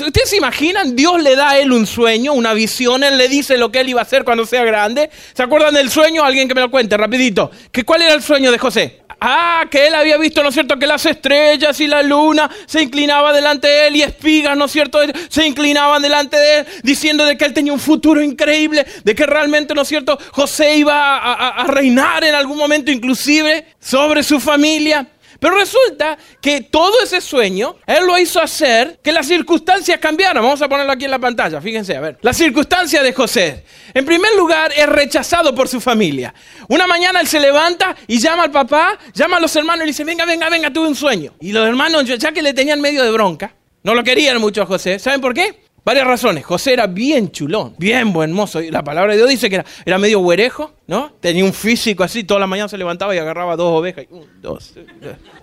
¿Ustedes 0.00 0.30
se 0.30 0.38
imaginan? 0.38 0.96
Dios 0.96 1.22
le 1.22 1.36
da 1.36 1.50
a 1.50 1.58
él 1.58 1.70
un 1.70 1.86
sueño, 1.86 2.32
una 2.32 2.54
visión, 2.54 3.04
él 3.04 3.18
le 3.18 3.28
dice 3.28 3.58
lo 3.58 3.70
que 3.70 3.80
él 3.80 3.90
iba 3.90 4.00
a 4.00 4.04
hacer 4.04 4.24
cuando 4.24 4.46
sea 4.46 4.64
grande. 4.64 5.10
¿Se 5.34 5.42
acuerdan 5.42 5.74
del 5.74 5.90
sueño? 5.90 6.24
Alguien 6.24 6.48
que 6.48 6.54
me 6.54 6.62
lo 6.62 6.70
cuente 6.70 6.96
rapidito. 6.96 7.50
¿Qué, 7.70 7.84
¿Cuál 7.84 8.00
era 8.00 8.14
el 8.14 8.22
sueño 8.22 8.50
de 8.50 8.58
José? 8.58 9.02
Ah, 9.20 9.66
que 9.70 9.86
él 9.86 9.94
había 9.94 10.16
visto, 10.16 10.42
¿no 10.42 10.48
es 10.48 10.54
cierto?, 10.54 10.78
que 10.78 10.86
las 10.86 11.06
estrellas 11.06 11.78
y 11.78 11.86
la 11.86 12.02
luna 12.02 12.50
se 12.66 12.82
inclinaban 12.82 13.32
delante 13.32 13.68
de 13.68 13.86
él 13.86 13.96
y 13.96 14.02
espigas, 14.02 14.56
¿no 14.56 14.64
es 14.64 14.72
cierto?, 14.72 14.98
se 15.28 15.46
inclinaban 15.46 16.02
delante 16.02 16.36
de 16.36 16.58
él, 16.58 16.66
diciendo 16.82 17.24
de 17.24 17.36
que 17.36 17.44
él 17.44 17.52
tenía 17.52 17.72
un 17.72 17.78
futuro 17.78 18.20
increíble, 18.20 18.84
de 19.04 19.14
que 19.14 19.24
realmente, 19.24 19.74
¿no 19.74 19.82
es 19.82 19.88
cierto?, 19.88 20.18
José 20.32 20.76
iba 20.76 21.18
a 21.18 21.66
reinar 21.68 22.24
en 22.24 22.34
algún 22.34 22.58
momento 22.58 22.90
inclusive 22.90 23.66
sobre 23.78 24.24
su 24.24 24.40
familia. 24.40 25.06
Pero 25.42 25.56
resulta 25.56 26.16
que 26.40 26.60
todo 26.60 27.02
ese 27.02 27.20
sueño, 27.20 27.74
Él 27.84 28.06
lo 28.06 28.16
hizo 28.16 28.40
hacer 28.40 29.00
que 29.02 29.10
las 29.10 29.26
circunstancias 29.26 29.98
cambiaran. 29.98 30.40
Vamos 30.40 30.62
a 30.62 30.68
ponerlo 30.68 30.92
aquí 30.92 31.06
en 31.06 31.10
la 31.10 31.18
pantalla, 31.18 31.60
fíjense, 31.60 31.96
a 31.96 32.00
ver. 32.00 32.18
La 32.22 32.32
circunstancia 32.32 33.02
de 33.02 33.12
José. 33.12 33.64
En 33.92 34.04
primer 34.04 34.36
lugar, 34.36 34.72
es 34.72 34.88
rechazado 34.88 35.52
por 35.52 35.66
su 35.66 35.80
familia. 35.80 36.32
Una 36.68 36.86
mañana 36.86 37.20
Él 37.20 37.26
se 37.26 37.40
levanta 37.40 37.96
y 38.06 38.20
llama 38.20 38.44
al 38.44 38.52
papá, 38.52 38.96
llama 39.14 39.38
a 39.38 39.40
los 39.40 39.56
hermanos 39.56 39.82
y 39.82 39.88
dice, 39.88 40.04
venga, 40.04 40.24
venga, 40.24 40.48
venga, 40.48 40.72
tuve 40.72 40.86
un 40.86 40.94
sueño. 40.94 41.34
Y 41.40 41.50
los 41.50 41.66
hermanos, 41.66 42.04
ya 42.04 42.30
que 42.30 42.40
le 42.40 42.54
tenían 42.54 42.80
medio 42.80 43.02
de 43.02 43.10
bronca, 43.10 43.52
no 43.82 43.94
lo 43.94 44.04
querían 44.04 44.40
mucho 44.40 44.62
a 44.62 44.66
José. 44.66 45.00
¿Saben 45.00 45.20
por 45.20 45.34
qué? 45.34 45.60
Varias 45.84 46.06
razones. 46.06 46.44
José 46.44 46.74
era 46.74 46.86
bien 46.86 47.32
chulón, 47.32 47.74
bien 47.76 48.12
buen 48.12 48.32
mozo. 48.32 48.60
La 48.60 48.84
palabra 48.84 49.12
de 49.12 49.18
Dios 49.18 49.28
dice 49.28 49.48
que 49.48 49.56
era, 49.56 49.64
era 49.84 49.98
medio 49.98 50.20
huerejo, 50.20 50.72
¿no? 50.86 51.12
Tenía 51.20 51.44
un 51.44 51.52
físico 51.52 52.04
así, 52.04 52.22
toda 52.22 52.38
la 52.38 52.46
mañana 52.46 52.68
se 52.68 52.78
levantaba 52.78 53.14
y 53.14 53.18
agarraba 53.18 53.56
dos 53.56 53.80
ovejas. 53.80 54.06
dos. 54.40 54.74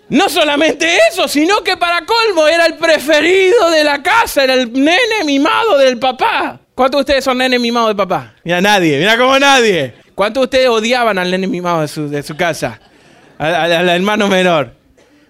No 0.07 0.29
solamente 0.29 0.97
eso, 1.11 1.27
sino 1.27 1.61
que 1.61 1.75
para 1.75 2.05
colmo 2.05 2.47
era 2.47 2.65
el 2.65 2.75
preferido 2.75 3.69
de 3.69 3.83
la 3.83 4.01
casa, 4.01 4.45
era 4.45 4.53
el 4.53 4.71
nene 4.71 5.25
mimado 5.25 5.77
del 5.77 5.99
papá. 5.99 6.59
¿Cuántos 6.73 6.99
de 6.99 7.01
ustedes 7.01 7.23
son 7.25 7.37
nene 7.37 7.59
mimado 7.59 7.87
del 7.87 7.97
papá? 7.97 8.35
Mira, 8.45 8.61
nadie, 8.61 8.97
mira 8.97 9.17
como 9.17 9.37
nadie. 9.37 9.93
¿Cuántos 10.15 10.41
de 10.41 10.45
ustedes 10.45 10.69
odiaban 10.69 11.17
al 11.17 11.29
nene 11.29 11.47
mimado 11.47 11.81
de 11.81 11.89
su, 11.89 12.07
de 12.07 12.23
su 12.23 12.37
casa? 12.37 12.79
Al, 13.37 13.89
hermano 13.89 14.29
menor. 14.29 14.73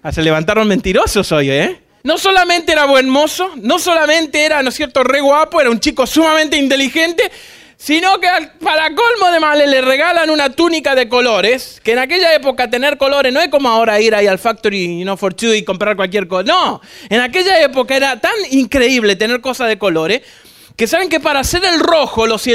Ah, 0.02 0.12
se 0.12 0.22
levantaron 0.22 0.66
mentirosos 0.68 1.30
hoy, 1.32 1.50
¿eh? 1.50 1.80
No 2.02 2.16
solamente 2.16 2.72
era 2.72 2.86
buen 2.86 3.08
mozo, 3.08 3.50
no 3.56 3.78
solamente 3.78 4.42
era, 4.42 4.62
¿no 4.62 4.70
es 4.70 4.74
cierto?, 4.74 5.04
re 5.04 5.20
guapo, 5.20 5.60
era 5.60 5.70
un 5.70 5.80
chico 5.80 6.06
sumamente 6.06 6.56
inteligente, 6.56 7.30
sino 7.76 8.18
que 8.20 8.28
para 8.62 8.94
colmo 8.94 9.30
de 9.32 9.40
males 9.40 9.68
le 9.68 9.82
regalan 9.82 10.30
una 10.30 10.50
túnica 10.50 10.94
de 10.94 11.08
colores, 11.08 11.80
que 11.82 11.92
en 11.92 11.98
aquella 11.98 12.34
época 12.34 12.70
tener 12.70 12.96
colores 12.96 13.32
no 13.32 13.40
es 13.40 13.48
como 13.48 13.68
ahora 13.68 14.00
ir 14.00 14.14
ahí 14.14 14.26
al 14.26 14.38
factory, 14.38 14.98
you 14.98 15.04
know, 15.04 15.16
for 15.16 15.34
two 15.34 15.54
y 15.54 15.62
comprar 15.62 15.96
cualquier 15.96 16.26
cosa. 16.26 16.44
No, 16.44 16.80
en 17.08 17.20
aquella 17.20 17.60
época 17.62 17.96
era 17.96 18.18
tan 18.18 18.34
increíble 18.50 19.16
tener 19.16 19.40
cosas 19.40 19.68
de 19.68 19.78
colores 19.78 20.22
que 20.76 20.86
saben 20.86 21.08
que 21.08 21.20
para 21.20 21.40
hacer 21.40 21.64
el 21.64 21.80
rojo, 21.80 22.26
los, 22.26 22.46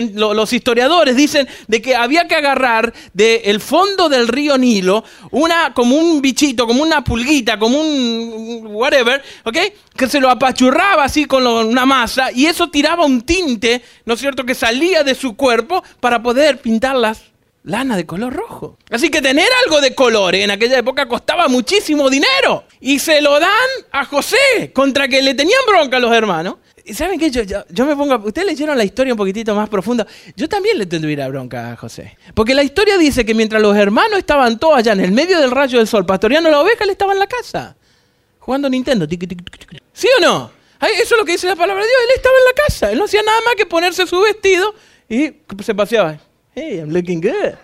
historiadores 0.54 1.16
dicen 1.16 1.48
de 1.68 1.82
que 1.82 1.96
había 1.96 2.28
que 2.28 2.36
agarrar 2.36 2.94
del 3.14 3.60
fondo 3.60 4.10
del 4.10 4.28
río 4.28 4.58
Nilo 4.58 5.04
una, 5.32 5.74
como 5.74 5.96
un 5.96 6.22
bichito, 6.22 6.66
como 6.68 6.82
una 6.82 7.04
pulguita, 7.04 7.60
como 7.60 7.80
un 7.80 8.68
whatever, 8.68 9.22
¿ok? 9.44 9.58
Que 9.96 10.08
se 10.08 10.20
lo 10.20 10.30
apachurraba 10.30 11.04
así 11.04 11.26
con 11.26 11.46
una 11.46 11.86
masa 11.86 12.32
y 12.32 12.46
eso 12.46 12.70
tiraba 12.70 13.06
un 13.06 13.22
tinte, 13.22 13.82
¿no 14.06 14.16
es 14.16 14.20
cierto?, 14.20 14.46
que 14.46 14.56
salía 14.56 15.04
de 15.04 15.16
su 15.16 15.36
cuerpo 15.36 15.84
para 16.00 16.22
poder 16.22 16.60
pintar 16.60 16.96
las 16.96 17.36
lana 17.66 17.98
de 17.98 18.06
color 18.06 18.34
rojo. 18.34 18.78
Así 18.92 19.10
que 19.10 19.22
tener 19.22 19.48
algo 19.66 19.82
de 19.82 19.94
color 19.94 20.36
en 20.36 20.52
aquella 20.52 20.78
época 20.78 21.08
costaba 21.08 21.48
muchísimo 21.48 22.10
dinero. 22.10 22.64
Y 22.80 23.00
se 23.00 23.22
lo 23.22 23.40
dan 23.40 23.52
a 23.92 24.06
José, 24.06 24.72
contra 24.74 25.08
que 25.08 25.22
le 25.22 25.34
tenían 25.34 25.60
bronca 25.68 25.98
a 25.98 26.00
los 26.00 26.14
hermanos. 26.14 26.56
¿Saben 26.94 27.20
qué? 27.20 27.32
Yo, 27.32 27.42
yo, 27.44 27.86
me 27.86 27.96
pongo. 27.96 28.16
Ustedes 28.28 28.48
leyeron 28.48 28.78
la 28.78 28.84
historia 28.84 29.14
un 29.14 29.18
poquitito 29.18 29.56
más 29.56 29.68
profunda. 29.70 30.06
Yo 30.36 30.48
también 30.48 30.78
le 30.78 30.86
tendría 30.86 31.28
bronca 31.28 31.72
a 31.72 31.76
José. 31.76 32.18
Porque 32.34 32.54
la 32.54 32.64
historia 32.64 32.98
dice 32.98 33.26
que 33.26 33.34
mientras 33.34 33.62
los 33.62 33.76
hermanos 33.76 34.20
estaban 34.20 34.60
todos 34.60 34.78
allá 34.78 34.94
en 34.94 35.00
el 35.00 35.12
medio 35.12 35.40
del 35.40 35.52
rayo 35.52 35.80
del 35.80 35.88
sol 35.88 36.06
pastoreando 36.06 36.50
la 36.50 36.60
oveja, 36.60 36.84
él 36.84 36.92
estaba 36.92 37.14
en 37.14 37.20
la 37.20 37.28
casa. 37.28 37.76
Jugando 38.40 38.70
Nintendo. 38.70 39.08
¿Sí 39.94 40.08
o 40.18 40.22
no? 40.22 40.52
Eso 40.82 41.16
es 41.16 41.18
lo 41.18 41.26
que 41.26 41.32
dice 41.32 41.48
la 41.48 41.56
palabra 41.56 41.82
de 41.82 41.90
Dios. 41.90 42.02
Él 42.04 42.14
estaba 42.16 42.36
en 42.38 42.46
la 42.46 42.64
casa. 42.64 42.92
Él 42.92 42.98
no 43.00 43.06
hacía 43.06 43.24
nada 43.24 43.40
más 43.46 43.56
que 43.56 43.66
ponerse 43.66 44.06
su 44.06 44.20
vestido 44.22 44.76
y 45.10 45.34
se 45.64 45.74
paseaba. 45.74 46.20
Hey, 46.54 46.78
I'm 46.78 46.92
looking 46.92 47.20
good. 47.20 47.56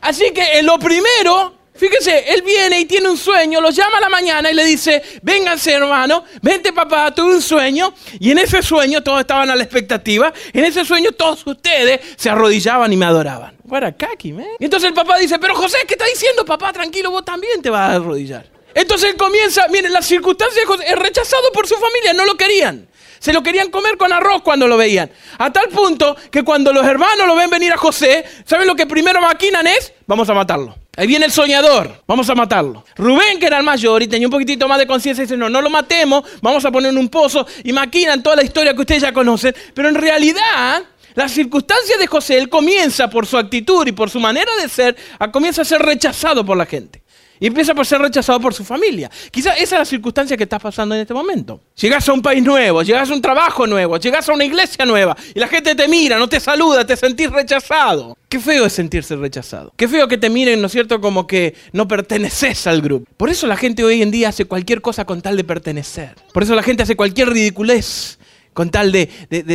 Así 0.00 0.32
que 0.32 0.62
lo 0.62 0.78
primero 0.78 1.55
Fíjese, 1.76 2.32
él 2.32 2.42
viene 2.42 2.80
y 2.80 2.84
tiene 2.86 3.08
un 3.08 3.16
sueño, 3.16 3.60
los 3.60 3.74
llama 3.74 3.98
a 3.98 4.00
la 4.00 4.08
mañana 4.08 4.50
y 4.50 4.54
le 4.54 4.64
dice, 4.64 5.02
vénganse 5.22 5.72
hermano, 5.72 6.24
vente 6.42 6.72
papá, 6.72 7.14
tuve 7.14 7.34
un 7.34 7.42
sueño. 7.42 7.92
Y 8.18 8.30
en 8.30 8.38
ese 8.38 8.62
sueño 8.62 9.02
todos 9.02 9.20
estaban 9.20 9.50
a 9.50 9.56
la 9.56 9.62
expectativa, 9.62 10.32
en 10.52 10.64
ese 10.64 10.84
sueño 10.84 11.12
todos 11.12 11.46
ustedes 11.46 12.00
se 12.16 12.30
arrodillaban 12.30 12.92
y 12.92 12.96
me 12.96 13.06
adoraban. 13.06 13.56
Para 13.68 13.92
kaki, 13.92 14.32
man. 14.32 14.46
Y 14.58 14.64
entonces 14.64 14.88
el 14.88 14.94
papá 14.94 15.18
dice, 15.18 15.38
pero 15.38 15.54
José, 15.54 15.78
¿qué 15.86 15.94
está 15.94 16.06
diciendo 16.06 16.44
papá? 16.44 16.72
Tranquilo, 16.72 17.10
vos 17.10 17.24
también 17.24 17.60
te 17.60 17.70
vas 17.70 17.90
a 17.90 17.96
arrodillar. 17.96 18.46
Entonces 18.74 19.10
él 19.10 19.16
comienza, 19.16 19.66
miren, 19.68 19.92
las 19.92 20.06
circunstancias 20.06 20.60
de 20.60 20.66
José, 20.66 20.84
es 20.86 20.96
rechazado 20.96 21.50
por 21.52 21.66
su 21.66 21.74
familia, 21.74 22.12
no 22.12 22.24
lo 22.24 22.36
querían. 22.36 22.88
Se 23.18 23.32
lo 23.32 23.42
querían 23.42 23.70
comer 23.70 23.96
con 23.96 24.12
arroz 24.12 24.42
cuando 24.42 24.68
lo 24.68 24.76
veían. 24.76 25.10
A 25.38 25.52
tal 25.52 25.68
punto 25.68 26.16
que 26.30 26.42
cuando 26.42 26.72
los 26.72 26.84
hermanos 26.86 27.26
lo 27.26 27.34
ven 27.34 27.50
venir 27.50 27.72
a 27.72 27.76
José, 27.76 28.24
¿saben 28.44 28.66
lo 28.66 28.76
que 28.76 28.86
primero 28.86 29.20
maquinan 29.20 29.66
es? 29.66 29.92
Vamos 30.06 30.28
a 30.28 30.34
matarlo. 30.34 30.76
Ahí 30.96 31.06
viene 31.06 31.26
el 31.26 31.32
soñador, 31.32 32.02
vamos 32.06 32.28
a 32.30 32.34
matarlo. 32.34 32.82
Rubén, 32.96 33.38
que 33.38 33.46
era 33.46 33.58
el 33.58 33.64
mayor 33.64 34.02
y 34.02 34.08
tenía 34.08 34.26
un 34.26 34.32
poquitito 34.32 34.66
más 34.66 34.78
de 34.78 34.86
conciencia, 34.86 35.22
dice, 35.22 35.36
no, 35.36 35.50
no 35.50 35.60
lo 35.60 35.68
matemos, 35.68 36.24
vamos 36.40 36.64
a 36.64 36.70
poner 36.70 36.90
en 36.90 36.98
un 36.98 37.10
pozo 37.10 37.46
y 37.64 37.72
maquinan 37.72 38.22
toda 38.22 38.36
la 38.36 38.42
historia 38.42 38.74
que 38.74 38.80
ustedes 38.80 39.02
ya 39.02 39.12
conocen. 39.12 39.54
Pero 39.74 39.90
en 39.90 39.94
realidad, 39.94 40.82
las 41.14 41.32
circunstancias 41.32 41.98
de 41.98 42.06
José, 42.06 42.38
él 42.38 42.48
comienza 42.48 43.10
por 43.10 43.26
su 43.26 43.36
actitud 43.36 43.86
y 43.86 43.92
por 43.92 44.08
su 44.08 44.20
manera 44.20 44.50
de 44.60 44.68
ser, 44.70 44.96
comienza 45.32 45.62
a 45.62 45.64
ser 45.66 45.82
rechazado 45.82 46.44
por 46.46 46.56
la 46.56 46.64
gente. 46.64 47.02
Y 47.40 47.46
empieza 47.46 47.74
por 47.74 47.86
ser 47.86 48.00
rechazado 48.00 48.40
por 48.40 48.54
su 48.54 48.64
familia. 48.64 49.10
Quizás 49.30 49.54
esa 49.56 49.76
es 49.76 49.80
la 49.80 49.84
circunstancia 49.84 50.36
que 50.36 50.44
estás 50.44 50.62
pasando 50.62 50.94
en 50.94 51.02
este 51.02 51.14
momento. 51.14 51.60
Llegas 51.76 52.08
a 52.08 52.12
un 52.12 52.22
país 52.22 52.42
nuevo, 52.42 52.82
llegas 52.82 53.10
a 53.10 53.14
un 53.14 53.20
trabajo 53.20 53.66
nuevo, 53.66 53.98
llegas 53.98 54.28
a 54.28 54.32
una 54.32 54.44
iglesia 54.44 54.84
nueva 54.86 55.16
y 55.34 55.38
la 55.38 55.48
gente 55.48 55.74
te 55.74 55.88
mira, 55.88 56.18
no 56.18 56.28
te 56.28 56.40
saluda, 56.40 56.86
te 56.86 56.96
sentís 56.96 57.30
rechazado. 57.30 58.16
Qué 58.28 58.40
feo 58.40 58.66
es 58.66 58.72
sentirse 58.72 59.16
rechazado. 59.16 59.72
Qué 59.76 59.88
feo 59.88 60.08
que 60.08 60.18
te 60.18 60.30
miren, 60.30 60.60
¿no 60.60 60.66
es 60.66 60.72
cierto?, 60.72 61.00
como 61.00 61.26
que 61.26 61.54
no 61.72 61.86
perteneces 61.86 62.66
al 62.66 62.82
grupo. 62.82 63.06
Por 63.16 63.28
eso 63.28 63.46
la 63.46 63.56
gente 63.56 63.84
hoy 63.84 64.02
en 64.02 64.10
día 64.10 64.30
hace 64.30 64.46
cualquier 64.46 64.80
cosa 64.80 65.04
con 65.04 65.22
tal 65.22 65.36
de 65.36 65.44
pertenecer. 65.44 66.14
Por 66.32 66.42
eso 66.42 66.54
la 66.54 66.62
gente 66.62 66.82
hace 66.82 66.96
cualquier 66.96 67.30
ridiculez 67.30 68.18
con 68.56 68.70
tal 68.70 68.90
de, 68.90 69.10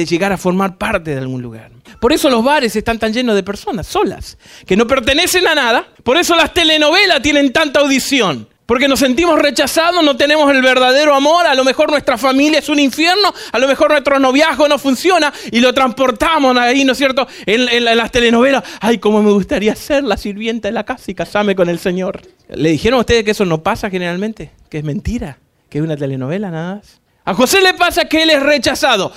llegar 0.07 0.31
a 0.31 0.37
formar 0.37 0.77
parte 0.77 1.09
de 1.09 1.17
algún 1.17 1.41
lugar. 1.41 1.71
Por 1.99 2.13
eso 2.13 2.29
los 2.29 2.43
bares 2.43 2.75
están 2.75 2.99
tan 2.99 3.11
llenos 3.11 3.33
de 3.33 3.41
personas 3.41 3.87
solas, 3.87 4.37
que 4.67 4.77
no 4.77 4.85
pertenecen 4.85 5.47
a 5.47 5.55
nada. 5.55 5.87
Por 6.03 6.17
eso 6.17 6.35
las 6.35 6.53
telenovelas 6.53 7.19
tienen 7.19 7.51
tanta 7.51 7.79
audición. 7.79 8.47
Porque 8.67 8.87
nos 8.87 8.99
sentimos 8.99 9.39
rechazados, 9.39 10.03
no 10.03 10.15
tenemos 10.15 10.51
el 10.51 10.61
verdadero 10.61 11.15
amor, 11.15 11.47
a 11.47 11.55
lo 11.55 11.63
mejor 11.63 11.89
nuestra 11.89 12.15
familia 12.15 12.59
es 12.59 12.69
un 12.69 12.77
infierno, 12.77 13.33
a 13.51 13.57
lo 13.57 13.67
mejor 13.67 13.89
nuestro 13.89 14.19
noviazgo 14.19 14.67
no 14.67 14.77
funciona 14.77 15.33
y 15.51 15.61
lo 15.61 15.73
transportamos 15.73 16.55
ahí, 16.55 16.85
¿no 16.85 16.91
es 16.91 16.97
cierto?, 16.99 17.27
en, 17.47 17.83
las 17.83 18.11
telenovelas. 18.11 18.63
Ay, 18.81 18.99
cómo 18.99 19.23
me 19.23 19.31
gustaría 19.31 19.75
ser 19.75 20.03
la 20.03 20.15
sirvienta 20.15 20.67
de 20.67 20.73
la 20.73 20.83
casa 20.83 21.09
y 21.09 21.15
casarme 21.15 21.55
con 21.55 21.69
el 21.69 21.79
Señor. 21.79 22.21
¿Le 22.49 22.69
dijeron 22.69 22.99
a 22.99 23.01
ustedes 23.01 23.23
que 23.23 23.31
eso 23.31 23.45
no 23.45 23.63
pasa 23.63 23.89
generalmente? 23.89 24.51
Que 24.69 24.77
es 24.77 24.83
mentira, 24.83 25.39
que 25.69 25.79
es 25.79 25.83
una 25.83 25.97
telenovela 25.97 26.51
nada 26.51 26.75
más. 26.75 27.00
A 27.25 27.33
José 27.33 27.61
le 27.61 27.73
pasa 27.73 28.05
que 28.05 28.23
él 28.23 28.29
es 28.29 28.41
rechazado. 28.41 29.13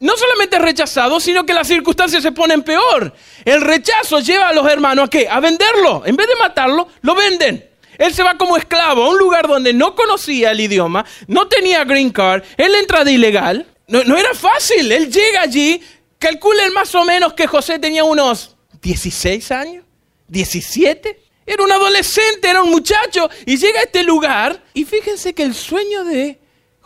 No 0.00 0.16
solamente 0.16 0.58
rechazado, 0.58 1.18
sino 1.18 1.44
que 1.44 1.52
las 1.52 1.66
circunstancias 1.66 2.22
se 2.22 2.30
ponen 2.30 2.62
peor. 2.62 3.12
El 3.44 3.60
rechazo 3.60 4.20
lleva 4.20 4.48
a 4.48 4.52
los 4.52 4.66
hermanos 4.70 5.06
a 5.06 5.10
qué? 5.10 5.28
A 5.28 5.40
venderlo. 5.40 6.04
En 6.06 6.14
vez 6.14 6.28
de 6.28 6.36
matarlo, 6.36 6.88
lo 7.02 7.14
venden. 7.16 7.68
Él 7.98 8.14
se 8.14 8.22
va 8.22 8.38
como 8.38 8.56
esclavo 8.56 9.02
a 9.02 9.08
un 9.10 9.18
lugar 9.18 9.48
donde 9.48 9.72
no 9.72 9.96
conocía 9.96 10.52
el 10.52 10.60
idioma, 10.60 11.04
no 11.26 11.48
tenía 11.48 11.82
green 11.82 12.10
card, 12.10 12.44
él 12.56 12.72
entra 12.76 13.02
de 13.02 13.12
ilegal. 13.12 13.66
No, 13.88 14.04
no 14.04 14.16
era 14.16 14.34
fácil. 14.34 14.92
Él 14.92 15.10
llega 15.10 15.42
allí, 15.42 15.82
calculen 16.18 16.72
más 16.72 16.94
o 16.94 17.04
menos 17.04 17.32
que 17.32 17.48
José 17.48 17.78
tenía 17.78 18.04
unos 18.04 18.56
16 18.82 19.50
años, 19.50 19.84
17. 20.28 21.18
Era 21.44 21.64
un 21.64 21.72
adolescente, 21.72 22.48
era 22.48 22.62
un 22.62 22.70
muchacho, 22.70 23.28
y 23.46 23.56
llega 23.56 23.80
a 23.80 23.84
este 23.84 24.02
lugar, 24.02 24.62
y 24.74 24.84
fíjense 24.84 25.34
que 25.34 25.42
el 25.42 25.54
sueño 25.54 26.04
de 26.04 26.38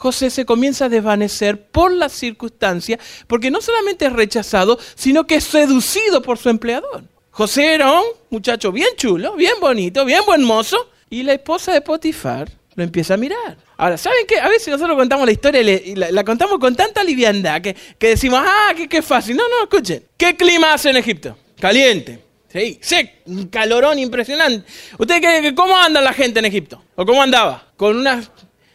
José 0.02 0.30
se 0.30 0.44
comienza 0.44 0.86
a 0.86 0.88
desvanecer 0.88 1.68
por 1.68 1.92
las 1.92 2.10
circunstancias, 2.10 2.98
porque 3.28 3.52
no 3.52 3.60
solamente 3.60 4.06
es 4.06 4.12
rechazado, 4.12 4.76
sino 4.96 5.28
que 5.28 5.36
es 5.36 5.44
seducido 5.44 6.20
por 6.22 6.38
su 6.38 6.48
empleador. 6.48 7.04
José 7.30 7.74
era 7.74 7.92
un 7.92 8.06
muchacho 8.28 8.72
bien 8.72 8.88
chulo, 8.96 9.36
bien 9.36 9.54
bonito, 9.60 10.04
bien 10.04 10.22
buen 10.26 10.42
mozo, 10.42 10.90
y 11.08 11.22
la 11.22 11.34
esposa 11.34 11.72
de 11.72 11.82
Potifar 11.82 12.50
lo 12.74 12.82
empieza 12.82 13.14
a 13.14 13.16
mirar. 13.16 13.56
Ahora, 13.76 13.96
¿saben 13.96 14.26
qué? 14.26 14.40
A 14.40 14.48
veces 14.48 14.66
nosotros 14.72 14.96
contamos 14.96 15.24
la 15.24 15.30
historia 15.30 15.60
y, 15.60 15.94
la, 15.94 16.24
contamos 16.24 16.58
con 16.58 16.74
tanta 16.74 17.04
liviandad 17.04 17.62
que, 17.62 17.76
decimos, 18.00 18.42
ah, 18.44 18.74
qué, 18.74 19.02
fácil. 19.02 19.36
No, 19.36 19.44
no, 19.48 19.62
escuchen. 19.62 20.02
¿Qué 20.16 20.34
clima 20.34 20.74
hace 20.74 20.90
en 20.90 20.96
Egipto? 20.96 21.38
Caliente. 21.60 22.18
Sí, 22.52 22.80
sí, 22.82 23.08
un 23.26 23.46
calorón 23.46 24.00
impresionante. 24.00 24.68
¿Ustedes 24.98 25.20
creen 25.20 25.54
cómo 25.54 25.76
anda 25.76 26.00
la 26.00 26.12
gente 26.12 26.40
en 26.40 26.46
Egipto? 26.46 26.82
¿O 26.96 27.06
cómo 27.06 27.22
andaba? 27.22 27.68
Con 27.76 27.98
unas, 27.98 28.32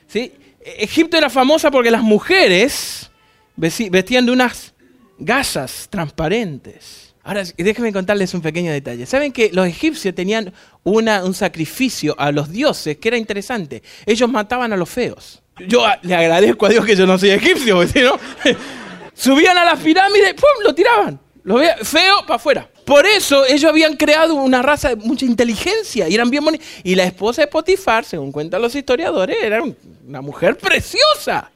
¿sí? 0.08 0.32
Egipto 0.78 1.18
era 1.18 1.30
famosa 1.30 1.72
porque 1.72 1.92
las 1.92 2.02
mujeres 2.02 3.10
vestían 3.56 4.26
de 4.26 4.32
unas 4.32 4.74
gasas 5.18 5.88
transparentes. 5.90 7.16
Ahora, 7.24 7.44
déjenme 7.58 7.92
contarles 7.92 8.34
un 8.34 8.42
pequeño 8.42 8.72
detalle. 8.72 9.06
¿Saben 9.06 9.34
que 9.34 9.50
los 9.52 9.68
egipcios 9.68 10.16
tenían 10.16 10.54
un 10.84 11.34
sacrificio 11.34 12.16
a 12.18 12.32
los 12.32 12.50
dioses 12.52 12.98
que 12.98 13.10
era 13.10 13.18
interesante? 13.18 13.84
Ellos 14.06 14.30
mataban 14.30 14.72
a 14.72 14.78
los 14.78 14.90
feos. 14.90 15.42
Yo 15.68 15.86
le 16.04 16.16
agradezco 16.16 16.68
a 16.68 16.70
Dios 16.70 16.86
que 16.86 16.96
yo 16.96 17.06
no 17.06 17.18
soy 17.18 17.32
egipcio, 17.32 17.84
no, 17.96 18.20
subían 19.14 19.58
a 19.58 19.66
las 19.66 19.80
pirámides, 19.80 20.36
¡pum! 20.36 20.64
lo 20.64 20.74
tiraban. 20.74 21.20
Lo 21.44 21.60
feo 21.84 22.22
para 22.22 22.36
afuera. 22.36 22.70
Por 22.88 23.06
eso 23.06 23.46
ellos 23.46 23.66
habían 23.66 23.98
creado 23.98 24.36
una 24.36 24.62
raza 24.62 24.88
de 24.88 24.96
mucha 24.96 25.26
inteligencia 25.26 26.08
y 26.08 26.16
eran 26.16 26.30
bien 26.30 26.46
bonitos. 26.46 26.66
Y 26.86 26.96
la 26.96 27.04
esposa 27.04 27.42
de 27.42 27.48
Potifar, 27.48 28.06
según 28.06 28.32
cuentan 28.32 28.62
los 28.62 28.74
historiadores, 28.76 29.36
era 29.44 29.62
una 30.08 30.22
mujer 30.22 30.58
preciosa. 30.58 31.52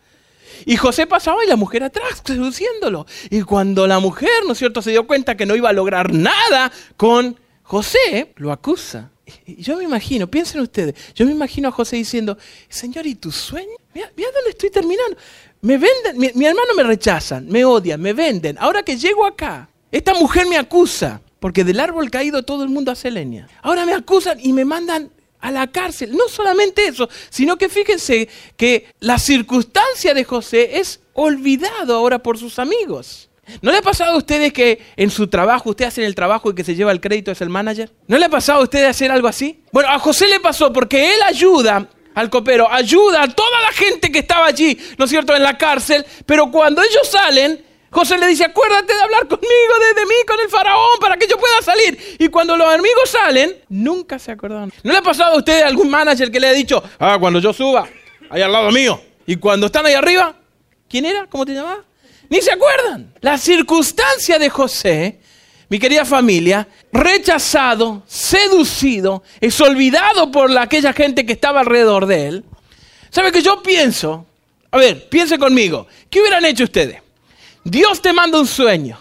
Y 0.66 0.76
José 0.76 1.08
pasaba 1.08 1.42
y 1.46 1.48
la 1.48 1.56
mujer 1.56 1.86
atrás, 1.86 2.22
seduciéndolo. 2.26 3.06
Y 3.30 3.44
cuando 3.44 3.88
la 3.88 4.00
mujer, 4.00 4.30
¿no 4.46 4.52
es 4.52 4.58
cierto?, 4.58 4.82
se 4.82 4.92
dio 4.92 5.08
cuenta 5.08 5.38
que 5.38 5.46
no 5.46 5.56
iba 5.56 5.70
a 5.70 5.74
lograr 5.74 6.12
nada 6.14 6.70
con 6.98 7.40
José, 7.64 8.34
lo 8.36 8.52
acusa. 8.52 9.10
Y 9.46 9.64
yo 9.64 9.78
me 9.78 9.86
imagino, 9.86 10.28
piensen 10.28 10.60
ustedes, 10.60 10.96
yo 11.16 11.26
me 11.26 11.32
imagino 11.32 11.70
a 11.70 11.72
José 11.72 11.96
diciendo, 11.96 12.38
Señor, 12.68 13.08
¿y 13.08 13.16
tu 13.16 13.32
sueño? 13.32 13.72
Mira, 13.94 14.10
dónde 14.18 14.50
estoy 14.50 14.70
terminando. 14.70 15.16
Me 15.62 15.78
venden, 15.78 16.18
mi, 16.18 16.30
mi 16.36 16.46
hermano 16.46 16.74
me 16.76 16.84
rechazan, 16.84 17.48
me 17.48 17.64
odian, 17.64 18.02
me 18.02 18.12
venden. 18.12 18.58
Ahora 18.60 18.84
que 18.84 18.98
llego 18.98 19.26
acá, 19.26 19.70
esta 19.92 20.14
mujer 20.14 20.48
me 20.48 20.58
acusa, 20.58 21.22
porque 21.40 21.64
del 21.64 21.80
árbol 21.80 22.10
caído 22.10 22.44
todo 22.44 22.64
el 22.64 22.70
mundo 22.70 22.92
hace 22.92 23.12
leña. 23.12 23.48
Ahora 23.62 23.86
me 23.86 23.94
acusan 23.94 24.40
y 24.42 24.54
me 24.54 24.66
mandan 24.66 25.12
a 25.40 25.52
la 25.52 25.68
cárcel. 25.68 26.16
No 26.16 26.30
solamente 26.30 26.86
eso, 26.86 27.10
sino 27.30 27.58
que 27.58 27.68
fíjense 27.68 28.30
que 28.56 28.94
la 29.00 29.18
circunstancia 29.20 30.14
de 30.14 30.24
José 30.24 30.80
es 30.80 31.02
olvidado 31.14 31.96
ahora 31.96 32.20
por 32.20 32.38
sus 32.38 32.60
amigos. 32.60 33.30
¿No 33.62 33.72
le 33.72 33.80
ha 33.80 33.82
pasado 33.82 34.14
a 34.14 34.18
ustedes 34.18 34.54
que 34.54 34.80
en 34.96 35.10
su 35.10 35.28
trabajo, 35.28 35.72
usted 35.72 35.86
hace 35.86 36.06
el 36.06 36.16
trabajo 36.16 36.52
y 36.52 36.56
que 36.56 36.64
se 36.64 36.76
lleva 36.76 36.92
el 36.92 37.02
crédito 37.02 37.32
es 37.32 37.42
el 37.42 37.50
manager? 37.50 37.92
¿No 38.08 38.18
le 38.18 38.26
ha 38.26 38.30
pasado 38.30 38.60
a 38.60 38.64
ustedes 38.64 38.88
hacer 38.88 39.12
algo 39.12 39.28
así? 39.28 39.62
Bueno, 39.72 39.90
a 39.90 40.00
José 40.00 40.28
le 40.28 40.40
pasó 40.40 40.72
porque 40.72 41.16
él 41.16 41.20
ayuda 41.26 41.90
al 42.14 42.30
copero, 42.30 42.72
ayuda 42.72 43.24
a 43.24 43.28
toda 43.28 43.62
la 43.62 43.72
gente 43.72 44.12
que 44.12 44.20
estaba 44.20 44.46
allí, 44.46 44.78
¿no 44.98 45.06
es 45.06 45.12
cierto?, 45.12 45.36
en 45.36 45.44
la 45.44 45.58
cárcel, 45.58 46.06
pero 46.26 46.52
cuando 46.52 46.82
ellos 46.82 47.08
salen, 47.10 47.64
José 47.92 48.18
le 48.18 48.28
dice, 48.28 48.46
acuérdate 48.46 48.96
de 48.96 49.02
hablar 49.02 49.28
conmigo, 49.28 49.74
de, 49.96 50.06
mí, 50.06 50.16
con 50.26 50.40
el 50.40 50.50
faraón, 50.50 50.98
para 51.02 51.18
que 51.18 51.28
yo 51.28 51.38
pueda 51.38 51.62
salir. 51.62 52.16
Y 52.20 52.30
cuando 52.30 52.56
los 52.56 52.74
amigos 52.74 53.10
salen, 53.10 53.58
nunca 53.68 54.18
se 54.18 54.32
acordaron. 54.32 54.72
¿No 54.82 54.94
le 54.94 55.00
ha 55.00 55.02
pasado 55.02 55.34
a 55.34 55.38
usted 55.38 55.64
algún 55.64 55.90
manager 55.90 56.32
que 56.32 56.40
le 56.40 56.48
ha 56.48 56.54
dicho, 56.54 56.82
ah, 57.00 57.18
cuando 57.20 57.40
yo 57.40 57.52
suba, 57.52 57.90
ahí 58.30 58.42
al 58.42 58.52
lado 58.52 58.72
mío? 58.72 59.02
Y 59.28 59.36
cuando 59.36 59.66
están 59.66 59.86
ahí 59.86 59.94
arriba, 59.94 60.34
¿quién 60.90 61.06
era? 61.06 61.28
¿Cómo 61.28 61.46
te 61.46 61.54
llamabas? 61.54 61.86
Ni 62.30 62.40
se 62.42 62.54
acuerdan. 62.54 63.14
La 63.20 63.38
circunstancia 63.38 64.40
de 64.40 64.50
José, 64.50 65.20
mi 65.68 65.78
querida 65.78 66.06
familia, 66.06 66.66
rechazado, 66.94 68.04
seducido, 68.08 69.22
es 69.42 69.60
olvidado 69.60 70.32
por 70.32 70.58
aquella 70.58 70.94
gente 70.94 71.26
que 71.26 71.34
estaba 71.34 71.60
alrededor 71.60 72.06
de 72.06 72.28
él. 72.30 72.46
¿Sabe 73.10 73.34
que 73.34 73.42
yo 73.42 73.62
pienso? 73.62 74.26
A 74.72 74.78
ver, 74.78 75.10
piense 75.10 75.38
conmigo. 75.38 75.88
¿Qué 76.10 76.22
hubieran 76.22 76.46
hecho 76.46 76.64
ustedes? 76.64 77.02
Dios 77.63 78.01
te 78.01 78.13
manda 78.13 78.39
un 78.39 78.48
sueño. 78.48 78.98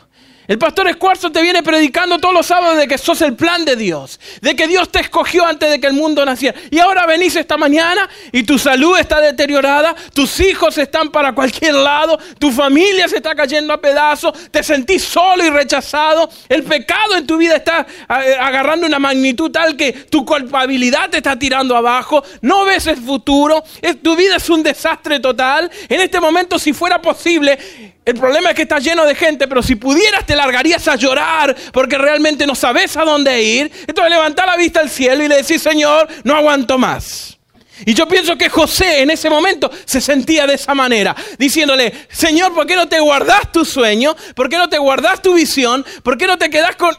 El 0.50 0.58
pastor 0.58 0.88
Escuarzo 0.88 1.30
te 1.30 1.42
viene 1.42 1.62
predicando 1.62 2.18
todos 2.18 2.34
los 2.34 2.44
sábados 2.44 2.76
de 2.76 2.88
que 2.88 2.98
sos 2.98 3.22
el 3.22 3.36
plan 3.36 3.64
de 3.64 3.76
Dios, 3.76 4.18
de 4.40 4.56
que 4.56 4.66
Dios 4.66 4.90
te 4.90 4.98
escogió 4.98 5.46
antes 5.46 5.70
de 5.70 5.78
que 5.78 5.86
el 5.86 5.92
mundo 5.92 6.24
naciera. 6.24 6.58
Y 6.72 6.80
ahora 6.80 7.06
venís 7.06 7.36
esta 7.36 7.56
mañana 7.56 8.10
y 8.32 8.42
tu 8.42 8.58
salud 8.58 8.98
está 8.98 9.20
deteriorada, 9.20 9.94
tus 10.12 10.40
hijos 10.40 10.76
están 10.76 11.10
para 11.10 11.36
cualquier 11.36 11.74
lado, 11.74 12.18
tu 12.40 12.50
familia 12.50 13.06
se 13.06 13.18
está 13.18 13.32
cayendo 13.36 13.72
a 13.72 13.80
pedazos, 13.80 14.50
te 14.50 14.64
sentís 14.64 15.04
solo 15.04 15.44
y 15.44 15.50
rechazado, 15.50 16.28
el 16.48 16.64
pecado 16.64 17.14
en 17.14 17.28
tu 17.28 17.36
vida 17.36 17.54
está 17.54 17.86
eh, 18.26 18.34
agarrando 18.40 18.88
una 18.88 18.98
magnitud 18.98 19.52
tal 19.52 19.76
que 19.76 19.92
tu 19.92 20.24
culpabilidad 20.24 21.10
te 21.10 21.18
está 21.18 21.38
tirando 21.38 21.76
abajo, 21.76 22.24
no 22.40 22.64
ves 22.64 22.88
el 22.88 22.96
futuro, 22.96 23.62
tu 24.02 24.16
vida 24.16 24.34
es 24.34 24.50
un 24.50 24.64
desastre 24.64 25.20
total. 25.20 25.70
En 25.88 26.00
este 26.00 26.18
momento, 26.18 26.58
si 26.58 26.72
fuera 26.72 27.00
posible, 27.00 27.56
el 28.04 28.14
problema 28.14 28.50
es 28.50 28.56
que 28.56 28.62
está 28.62 28.78
lleno 28.78 29.04
de 29.04 29.14
gente, 29.14 29.46
pero 29.46 29.62
si 29.62 29.74
pudieras 29.74 30.24
te 30.24 30.34
largarías 30.34 30.86
a 30.88 30.96
llorar 30.96 31.54
porque 31.72 31.98
realmente 31.98 32.46
no 32.46 32.54
sabes 32.54 32.96
a 32.96 33.04
dónde 33.04 33.42
ir. 33.42 33.70
Entonces 33.86 34.10
levanta 34.10 34.46
la 34.46 34.56
vista 34.56 34.80
al 34.80 34.90
cielo 34.90 35.22
y 35.24 35.28
le 35.28 35.36
decís, 35.36 35.62
Señor, 35.62 36.08
no 36.24 36.34
aguanto 36.34 36.78
más. 36.78 37.38
Y 37.84 37.94
yo 37.94 38.06
pienso 38.06 38.36
que 38.36 38.48
José 38.48 39.00
en 39.00 39.10
ese 39.10 39.30
momento 39.30 39.70
se 39.84 40.00
sentía 40.00 40.46
de 40.46 40.54
esa 40.54 40.74
manera, 40.74 41.14
diciéndole, 41.38 41.92
Señor, 42.10 42.54
¿por 42.54 42.66
qué 42.66 42.76
no 42.76 42.88
te 42.88 43.00
guardas 43.00 43.52
tu 43.52 43.64
sueño? 43.64 44.14
¿Por 44.34 44.48
qué 44.48 44.58
no 44.58 44.68
te 44.68 44.78
guardas 44.78 45.22
tu 45.22 45.34
visión? 45.34 45.84
¿Por 46.02 46.18
qué 46.18 46.26
no 46.26 46.36
te 46.36 46.50
quedas 46.50 46.76
con... 46.76 46.94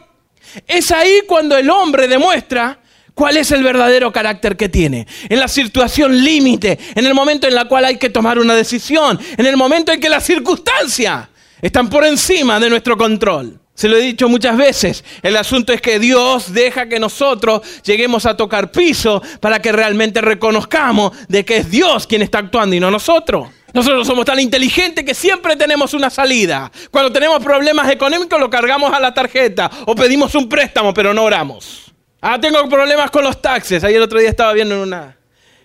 Es 0.66 0.90
ahí 0.90 1.22
cuando 1.26 1.56
el 1.56 1.70
hombre 1.70 2.08
demuestra 2.08 2.81
¿Cuál 3.14 3.36
es 3.36 3.50
el 3.52 3.62
verdadero 3.62 4.10
carácter 4.12 4.56
que 4.56 4.68
tiene? 4.68 5.06
En 5.28 5.38
la 5.38 5.48
situación 5.48 6.24
límite, 6.24 6.78
en 6.94 7.06
el 7.06 7.14
momento 7.14 7.46
en 7.46 7.54
la 7.54 7.66
cual 7.66 7.84
hay 7.84 7.98
que 7.98 8.10
tomar 8.10 8.38
una 8.38 8.54
decisión, 8.54 9.18
en 9.36 9.46
el 9.46 9.56
momento 9.56 9.92
en 9.92 10.00
que 10.00 10.08
las 10.08 10.24
circunstancias 10.24 11.28
están 11.60 11.90
por 11.90 12.04
encima 12.04 12.58
de 12.58 12.70
nuestro 12.70 12.96
control. 12.96 13.58
Se 13.74 13.88
lo 13.88 13.96
he 13.96 14.00
dicho 14.00 14.28
muchas 14.28 14.56
veces, 14.56 15.04
el 15.22 15.36
asunto 15.36 15.72
es 15.72 15.80
que 15.80 15.98
Dios 15.98 16.52
deja 16.52 16.88
que 16.88 17.00
nosotros 17.00 17.62
lleguemos 17.82 18.26
a 18.26 18.36
tocar 18.36 18.70
piso 18.70 19.22
para 19.40 19.60
que 19.60 19.72
realmente 19.72 20.20
reconozcamos 20.20 21.12
de 21.28 21.44
que 21.44 21.58
es 21.58 21.70
Dios 21.70 22.06
quien 22.06 22.22
está 22.22 22.38
actuando 22.38 22.76
y 22.76 22.80
no 22.80 22.90
nosotros. 22.90 23.48
Nosotros 23.72 24.06
somos 24.06 24.26
tan 24.26 24.38
inteligentes 24.38 25.04
que 25.04 25.14
siempre 25.14 25.56
tenemos 25.56 25.94
una 25.94 26.10
salida. 26.10 26.70
Cuando 26.90 27.10
tenemos 27.10 27.42
problemas 27.42 27.90
económicos 27.90 28.38
lo 28.38 28.50
cargamos 28.50 28.92
a 28.92 29.00
la 29.00 29.14
tarjeta 29.14 29.70
o 29.86 29.94
pedimos 29.94 30.34
un 30.34 30.48
préstamo 30.48 30.92
pero 30.92 31.14
no 31.14 31.24
oramos. 31.24 31.91
Ah, 32.24 32.40
tengo 32.40 32.68
problemas 32.68 33.10
con 33.10 33.24
los 33.24 33.42
taxes. 33.42 33.82
Ahí 33.82 33.96
el 33.96 34.02
otro 34.02 34.20
día 34.20 34.30
estaba 34.30 34.52
viendo 34.52 34.76
en, 34.76 34.80
una, 34.82 35.16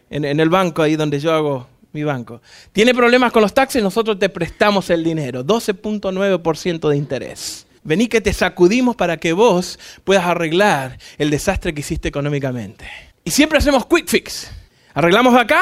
en, 0.10 0.40
el 0.40 0.50
banco, 0.50 0.82
ahí 0.82 0.96
donde 0.96 1.20
yo 1.20 1.32
hago 1.32 1.68
mi 1.94 2.04
banco. 2.04 2.42
Tiene 2.72 2.96
problemas 2.96 3.32
con 3.32 3.44
los 3.44 3.54
taxes, 3.54 3.84
nosotros 3.84 4.18
te 4.18 4.28
prestamos 4.28 4.90
el 4.90 5.04
dinero. 5.04 5.46
12.9% 5.46 6.90
de 6.90 6.98
interés. 6.98 7.68
Vení 7.84 8.08
que 8.08 8.22
te 8.22 8.34
sacudimos 8.34 8.96
para 8.96 9.18
que 9.18 9.34
vos 9.34 9.78
puedas 10.04 10.26
arreglar 10.26 10.98
el 11.20 11.30
desastre 11.30 11.76
que 11.76 11.82
hiciste 11.82 12.10
económicamente. 12.10 12.90
Y 13.24 13.30
siempre 13.30 13.60
hacemos 13.60 13.86
quick 13.86 14.08
fix. 14.08 14.50
Arreglamos 14.96 15.36
acá, 15.36 15.62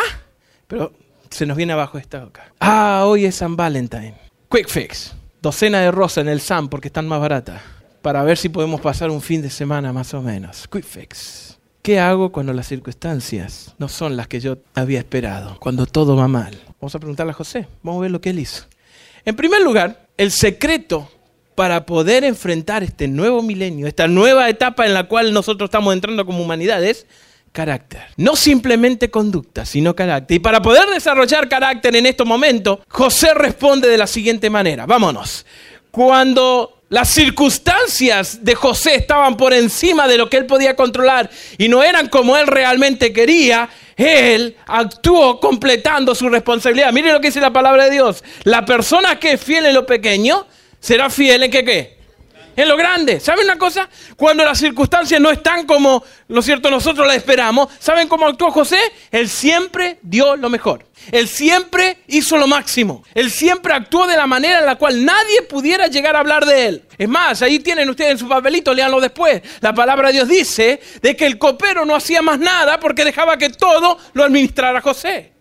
pero 0.66 0.94
se 1.30 1.46
nos 1.46 1.58
viene 1.58 1.74
abajo 1.74 1.98
esta 1.98 2.24
acá. 2.24 2.54
Ah, 2.62 3.04
hoy 3.06 3.26
es 3.26 3.36
San 3.36 3.58
Valentine. 3.58 4.16
Quick 4.50 4.70
fix. 4.70 5.14
Docena 5.42 5.82
de 5.82 5.92
rosas 5.92 6.22
en 6.22 6.30
el 6.30 6.40
Sam 6.40 6.70
porque 6.70 6.88
están 6.88 7.06
más 7.06 7.20
baratas 7.20 7.75
para 8.06 8.22
ver 8.22 8.38
si 8.38 8.50
podemos 8.50 8.82
pasar 8.82 9.10
un 9.10 9.20
fin 9.20 9.42
de 9.42 9.50
semana 9.50 9.92
más 9.92 10.14
o 10.14 10.22
menos. 10.22 10.68
Quick 10.72 10.86
fix. 10.86 11.58
¿Qué 11.82 12.00
hago 12.00 12.32
cuando 12.32 12.54
las 12.54 12.68
circunstancias 12.68 13.74
no 13.80 13.90
son 13.90 14.16
las 14.16 14.28
que 14.28 14.40
yo 14.40 14.60
había 14.76 15.00
esperado? 15.00 15.58
Cuando 15.60 15.88
todo 15.88 16.16
va 16.16 16.28
mal. 16.28 16.56
Vamos 16.80 16.94
a 16.94 17.00
preguntarle 17.00 17.32
a 17.32 17.34
José. 17.34 17.68
Vamos 17.82 17.98
a 17.98 18.02
ver 18.04 18.12
lo 18.12 18.22
que 18.22 18.30
él 18.30 18.38
hizo. 18.38 18.66
En 19.26 19.36
primer 19.36 19.64
lugar, 19.64 20.06
el 20.18 20.30
secreto 20.30 21.10
para 21.56 21.88
poder 21.88 22.24
enfrentar 22.24 22.84
este 22.84 23.08
nuevo 23.08 23.42
milenio, 23.42 23.88
esta 23.88 24.08
nueva 24.08 24.48
etapa 24.50 24.86
en 24.86 24.94
la 24.94 25.08
cual 25.08 25.34
nosotros 25.34 25.70
estamos 25.70 25.92
entrando 25.92 26.28
como 26.28 26.44
humanidad 26.44 26.84
es 26.84 27.08
carácter. 27.54 28.04
No 28.18 28.36
simplemente 28.36 29.10
conducta, 29.10 29.66
sino 29.66 29.96
carácter. 29.96 30.36
Y 30.36 30.40
para 30.40 30.62
poder 30.62 30.88
desarrollar 30.90 31.50
carácter 31.50 31.96
en 31.96 32.06
estos 32.06 32.28
momentos, 32.28 32.82
José 32.88 33.34
responde 33.34 33.88
de 33.88 33.98
la 33.98 34.06
siguiente 34.06 34.52
manera. 34.52 34.86
Vámonos. 34.86 35.44
Cuando 35.90 36.75
las 36.90 37.10
circunstancias 37.10 38.44
de 38.44 38.54
José 38.54 38.96
estaban 38.96 39.38
por 39.38 39.54
encima 39.54 40.08
de 40.08 40.18
lo 40.18 40.30
que 40.30 40.38
él 40.38 40.46
podía 40.46 40.76
controlar 40.76 41.30
y 41.58 41.68
no 41.68 41.82
eran 41.82 42.10
como 42.10 42.38
él 42.38 42.46
realmente 42.48 43.12
quería. 43.12 43.70
Él 43.98 44.56
actuó 44.68 45.40
completando 45.40 46.14
su 46.14 46.30
responsabilidad. 46.30 46.92
Mire 46.92 47.12
lo 47.12 47.22
que 47.22 47.30
dice 47.30 47.40
la 47.42 47.54
palabra 47.54 47.86
de 47.86 47.92
Dios. 47.92 48.24
La 48.44 48.66
persona 48.66 49.20
que 49.20 49.34
es 49.34 49.42
fiel 49.42 49.66
en 49.66 49.74
lo 49.74 49.86
pequeño 49.86 50.46
será 50.80 51.10
fiel 51.10 51.44
en 51.44 51.52
qué 51.52 51.66
qué 51.66 51.95
en 52.56 52.68
lo 52.68 52.78
grande. 52.78 53.20
¿Saben 53.20 53.46
una 53.46 53.58
cosa? 53.58 53.90
Cuando 54.16 54.44
las 54.44 54.58
circunstancias 54.58 55.20
no 55.20 55.32
están 55.32 55.66
como, 55.66 56.04
lo 56.28 56.42
cierto, 56.42 56.70
nosotros 56.70 57.06
las 57.06 57.18
esperamos, 57.18 57.70
¿saben 57.80 58.08
cómo 58.08 58.28
actuó 58.28 58.52
José? 58.52 58.80
Él 59.12 59.30
siempre 59.30 60.00
dio 60.02 60.36
lo 60.36 60.50
mejor. 60.50 60.86
Él 61.12 61.28
siempre 61.28 61.98
hizo 62.08 62.38
lo 62.38 62.48
máximo. 62.48 63.04
Él 63.14 63.30
siempre 63.30 63.74
actuó 63.74 64.08
de 64.08 64.18
la 64.18 64.28
manera 64.28 64.60
en 64.60 64.66
la 64.66 64.76
cual 64.76 65.04
nadie 65.04 65.42
pudiera 65.44 65.88
llegar 65.88 66.16
a 66.16 66.20
hablar 66.20 66.46
de 66.46 66.68
él. 66.68 66.84
Es 66.98 67.10
más, 67.10 67.42
ahí 67.42 67.60
tienen 67.60 67.90
ustedes 67.90 68.12
en 68.12 68.18
su 68.18 68.28
papelito, 68.28 68.74
léanlo 68.74 69.00
después. 69.00 69.42
La 69.62 69.74
palabra 69.74 70.08
de 70.08 70.14
Dios 70.14 70.28
dice 70.28 70.80
de 71.02 71.16
que 71.16 71.26
el 71.26 71.38
copero 71.38 71.86
no 71.86 71.96
hacía 71.96 72.22
más 72.22 72.40
nada 72.40 72.80
porque 72.80 73.04
dejaba 73.04 73.38
que 73.38 73.50
todo 73.50 73.98
lo 74.14 74.24
administrara 74.24 74.82
José. 74.82 75.35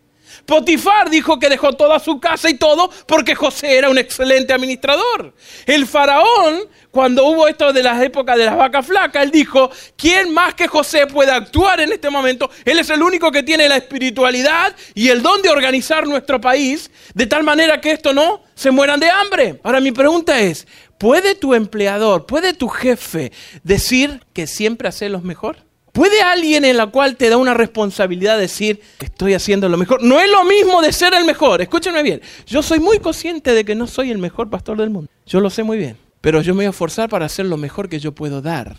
Potifar 0.46 1.10
dijo 1.10 1.38
que 1.38 1.48
dejó 1.48 1.72
toda 1.72 1.98
su 1.98 2.20
casa 2.20 2.50
y 2.50 2.54
todo 2.54 2.90
porque 3.06 3.34
José 3.34 3.76
era 3.78 3.90
un 3.90 3.98
excelente 3.98 4.52
administrador. 4.52 5.34
El 5.66 5.86
faraón, 5.86 6.60
cuando 6.90 7.26
hubo 7.26 7.48
esto 7.48 7.72
de 7.72 7.82
las 7.82 8.02
épocas 8.02 8.36
de 8.36 8.46
las 8.46 8.56
vacas 8.56 8.86
flacas, 8.86 9.22
él 9.22 9.30
dijo, 9.30 9.70
¿quién 9.96 10.32
más 10.32 10.54
que 10.54 10.68
José 10.68 11.06
puede 11.06 11.32
actuar 11.32 11.80
en 11.80 11.92
este 11.92 12.10
momento? 12.10 12.50
Él 12.64 12.78
es 12.78 12.90
el 12.90 13.02
único 13.02 13.30
que 13.30 13.42
tiene 13.42 13.68
la 13.68 13.76
espiritualidad 13.76 14.74
y 14.94 15.08
el 15.08 15.22
don 15.22 15.42
de 15.42 15.50
organizar 15.50 16.06
nuestro 16.06 16.40
país 16.40 16.90
de 17.14 17.26
tal 17.26 17.42
manera 17.42 17.80
que 17.80 17.92
esto 17.92 18.12
no 18.12 18.42
se 18.54 18.70
mueran 18.70 19.00
de 19.00 19.10
hambre. 19.10 19.60
Ahora 19.62 19.80
mi 19.80 19.92
pregunta 19.92 20.40
es, 20.40 20.66
¿puede 20.98 21.34
tu 21.34 21.54
empleador, 21.54 22.26
puede 22.26 22.54
tu 22.54 22.68
jefe 22.68 23.32
decir 23.62 24.22
que 24.32 24.46
siempre 24.46 24.88
hace 24.88 25.08
lo 25.08 25.20
mejor? 25.20 25.58
¿Puede 25.94 26.22
alguien 26.22 26.64
en 26.64 26.76
la 26.76 26.88
cual 26.88 27.14
te 27.14 27.28
da 27.28 27.36
una 27.36 27.54
responsabilidad 27.54 28.36
decir 28.36 28.80
que 28.98 29.06
estoy 29.06 29.32
haciendo 29.32 29.68
lo 29.68 29.76
mejor? 29.76 30.02
No 30.02 30.20
es 30.20 30.28
lo 30.28 30.42
mismo 30.42 30.82
de 30.82 30.92
ser 30.92 31.14
el 31.14 31.24
mejor. 31.24 31.62
Escúchenme 31.62 32.02
bien. 32.02 32.20
Yo 32.48 32.64
soy 32.64 32.80
muy 32.80 32.98
consciente 32.98 33.52
de 33.52 33.64
que 33.64 33.76
no 33.76 33.86
soy 33.86 34.10
el 34.10 34.18
mejor 34.18 34.50
pastor 34.50 34.76
del 34.76 34.90
mundo. 34.90 35.08
Yo 35.24 35.38
lo 35.38 35.50
sé 35.50 35.62
muy 35.62 35.78
bien. 35.78 35.96
Pero 36.20 36.42
yo 36.42 36.52
me 36.52 36.58
voy 36.58 36.64
a 36.66 36.70
esforzar 36.70 37.08
para 37.08 37.26
hacer 37.26 37.46
lo 37.46 37.56
mejor 37.56 37.88
que 37.88 38.00
yo 38.00 38.12
puedo 38.12 38.42
dar. 38.42 38.74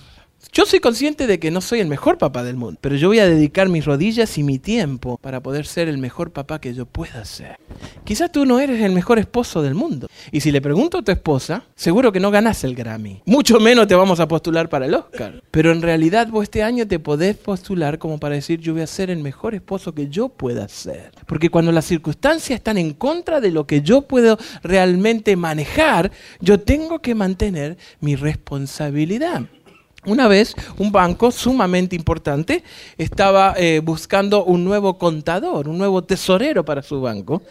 Yo 0.55 0.65
soy 0.65 0.79
consciente 0.79 1.27
de 1.27 1.37
que 1.37 1.51
no 1.51 1.59
soy 1.59 1.81
el 1.81 1.89
mejor 1.89 2.17
papá 2.17 2.41
del 2.41 2.55
mundo, 2.55 2.79
pero 2.79 2.95
yo 2.95 3.09
voy 3.09 3.19
a 3.19 3.27
dedicar 3.27 3.67
mis 3.67 3.83
rodillas 3.83 4.37
y 4.37 4.43
mi 4.43 4.57
tiempo 4.57 5.17
para 5.17 5.43
poder 5.43 5.65
ser 5.65 5.89
el 5.89 5.97
mejor 5.97 6.31
papá 6.31 6.61
que 6.61 6.73
yo 6.73 6.85
pueda 6.85 7.25
ser. 7.25 7.57
Quizás 8.05 8.31
tú 8.31 8.45
no 8.45 8.61
eres 8.61 8.81
el 8.81 8.93
mejor 8.93 9.19
esposo 9.19 9.61
del 9.61 9.75
mundo. 9.75 10.07
Y 10.31 10.39
si 10.39 10.53
le 10.53 10.61
pregunto 10.61 10.99
a 10.99 11.01
tu 11.01 11.11
esposa, 11.11 11.65
seguro 11.75 12.13
que 12.13 12.21
no 12.21 12.31
ganas 12.31 12.63
el 12.63 12.73
Grammy. 12.73 13.21
Mucho 13.25 13.59
menos 13.59 13.85
te 13.87 13.95
vamos 13.95 14.21
a 14.21 14.29
postular 14.29 14.69
para 14.69 14.85
el 14.85 14.93
Oscar. 14.93 15.43
Pero 15.51 15.73
en 15.73 15.81
realidad 15.81 16.29
vos 16.29 16.43
este 16.43 16.63
año 16.63 16.87
te 16.87 16.99
podés 16.99 17.35
postular 17.35 17.99
como 17.99 18.17
para 18.17 18.35
decir 18.35 18.61
yo 18.61 18.71
voy 18.71 18.83
a 18.83 18.87
ser 18.87 19.09
el 19.09 19.19
mejor 19.19 19.55
esposo 19.55 19.93
que 19.93 20.07
yo 20.07 20.29
pueda 20.29 20.69
ser. 20.69 21.11
Porque 21.25 21.49
cuando 21.49 21.73
las 21.73 21.83
circunstancias 21.83 22.55
están 22.55 22.77
en 22.77 22.93
contra 22.93 23.41
de 23.41 23.51
lo 23.51 23.67
que 23.67 23.81
yo 23.81 24.03
puedo 24.03 24.37
realmente 24.63 25.35
manejar, 25.35 26.13
yo 26.39 26.61
tengo 26.61 26.99
que 26.99 27.13
mantener 27.13 27.75
mi 27.99 28.15
responsabilidad. 28.15 29.41
Una 30.05 30.27
vez 30.27 30.53
un 30.77 30.91
banco 30.91 31.31
sumamente 31.31 31.95
importante 31.95 32.63
estaba 32.97 33.55
eh, 33.57 33.81
buscando 33.83 34.43
un 34.43 34.63
nuevo 34.63 34.97
contador, 34.99 35.67
un 35.67 35.77
nuevo 35.77 36.03
tesorero 36.03 36.63
para 36.63 36.83
su 36.83 37.01
banco. 37.01 37.41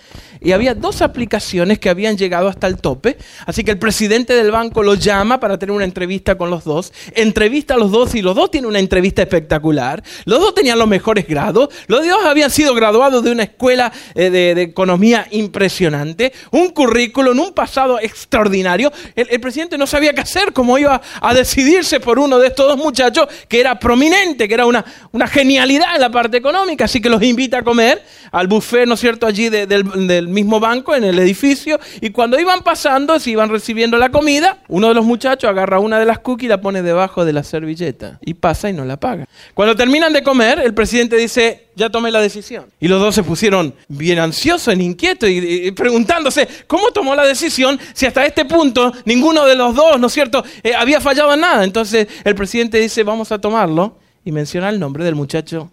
Y 0.40 0.52
había 0.52 0.74
dos 0.74 1.02
aplicaciones 1.02 1.78
que 1.78 1.88
habían 1.88 2.16
llegado 2.16 2.48
hasta 2.48 2.66
el 2.66 2.76
tope. 2.76 3.16
Así 3.46 3.64
que 3.64 3.72
el 3.72 3.78
presidente 3.78 4.34
del 4.34 4.52
banco 4.52 4.82
lo 4.82 4.94
llama 4.94 5.40
para 5.40 5.58
tener 5.58 5.74
una 5.74 5.84
entrevista 5.84 6.36
con 6.36 6.50
los 6.50 6.64
dos. 6.64 6.92
Entrevista 7.14 7.74
a 7.74 7.76
los 7.76 7.90
dos 7.90 8.14
y 8.14 8.22
los 8.22 8.36
dos 8.36 8.50
tienen 8.50 8.68
una 8.68 8.78
entrevista 8.78 9.22
espectacular. 9.22 10.02
Los 10.24 10.38
dos 10.38 10.54
tenían 10.54 10.78
los 10.78 10.88
mejores 10.88 11.26
grados. 11.26 11.70
Los 11.88 12.06
dos 12.06 12.24
habían 12.24 12.50
sido 12.50 12.74
graduados 12.74 13.24
de 13.24 13.32
una 13.32 13.44
escuela 13.44 13.92
eh, 14.14 14.30
de, 14.30 14.62
economía 14.62 15.26
impresionante. 15.30 16.32
Un 16.52 16.70
currículum, 16.70 17.38
un 17.38 17.52
pasado 17.52 17.98
extraordinario. 18.00 18.92
El, 19.16 19.40
presidente 19.40 19.76
no 19.76 19.86
sabía 19.86 20.12
qué 20.14 20.20
hacer, 20.20 20.52
cómo 20.52 20.78
iba 20.78 21.00
a 21.20 21.34
decidirse 21.34 22.00
por 22.00 22.18
uno 22.18 22.38
de 22.38 22.43
de 22.44 22.50
estos 22.50 22.68
dos 22.68 22.78
muchachos 22.78 23.26
que 23.48 23.60
era 23.60 23.78
prominente, 23.78 24.46
que 24.46 24.54
era 24.54 24.66
una, 24.66 24.84
una 25.12 25.26
genialidad 25.26 25.94
en 25.94 26.00
la 26.00 26.10
parte 26.10 26.36
económica, 26.36 26.84
así 26.84 27.00
que 27.00 27.08
los 27.08 27.22
invita 27.22 27.58
a 27.58 27.62
comer 27.62 28.02
al 28.30 28.46
buffet, 28.46 28.86
¿no 28.86 28.94
es 28.94 29.00
cierto?, 29.00 29.26
allí 29.26 29.48
del, 29.48 30.28
mismo 30.28 30.60
banco, 30.60 30.94
en 30.94 31.04
el 31.04 31.18
edificio, 31.18 31.78
y 32.00 32.10
cuando 32.10 32.38
iban 32.38 32.62
pasando, 32.62 33.18
se 33.18 33.30
iban 33.30 33.48
recibiendo 33.48 33.96
la 33.96 34.10
comida, 34.10 34.58
uno 34.68 34.88
de 34.88 34.94
los 34.94 35.04
muchachos 35.04 35.48
agarra 35.48 35.78
una 35.78 35.98
de 35.98 36.04
las 36.04 36.18
cookies 36.18 36.46
y 36.46 36.48
la 36.48 36.60
pone 36.60 36.82
debajo 36.82 37.24
de 37.24 37.32
la 37.32 37.42
servilleta, 37.42 38.18
y 38.24 38.34
pasa 38.34 38.70
y 38.70 38.72
no 38.72 38.84
la 38.84 38.98
paga. 38.98 39.26
Cuando 39.54 39.76
terminan 39.76 40.12
de 40.12 40.22
comer, 40.22 40.58
el 40.58 40.74
presidente 40.74 41.16
dice, 41.16 41.68
ya 41.76 41.90
tomé 41.90 42.10
la 42.10 42.20
decisión. 42.20 42.66
Y 42.80 42.88
los 42.88 43.00
dos 43.00 43.14
se 43.14 43.22
pusieron 43.22 43.74
bien 43.88 44.18
ansiosos, 44.18 44.74
inquietos 44.74 45.28
y, 45.28 45.66
y, 45.66 45.70
preguntándose, 45.72 46.48
¿cómo 46.66 46.90
tomó 46.90 47.14
la 47.14 47.26
decisión 47.26 47.78
si 47.92 48.06
hasta 48.06 48.24
este 48.26 48.44
punto 48.44 48.92
ninguno 49.04 49.44
de 49.44 49.54
los 49.54 49.74
dos, 49.74 49.98
¿no 49.98 50.06
es 50.06 50.12
cierto?, 50.12 50.44
eh, 50.62 50.74
había 50.74 51.00
fallado 51.00 51.34
en 51.34 51.40
nada. 51.40 51.64
Entonces 51.64 52.06
el 52.24 52.34
presidente 52.34 52.78
dice, 52.78 53.02
vamos 53.02 53.32
a 53.32 53.40
tomarlo 53.40 53.98
y 54.24 54.32
menciona 54.32 54.68
el 54.68 54.80
nombre 54.80 55.04
del 55.04 55.14
muchacho 55.14 55.70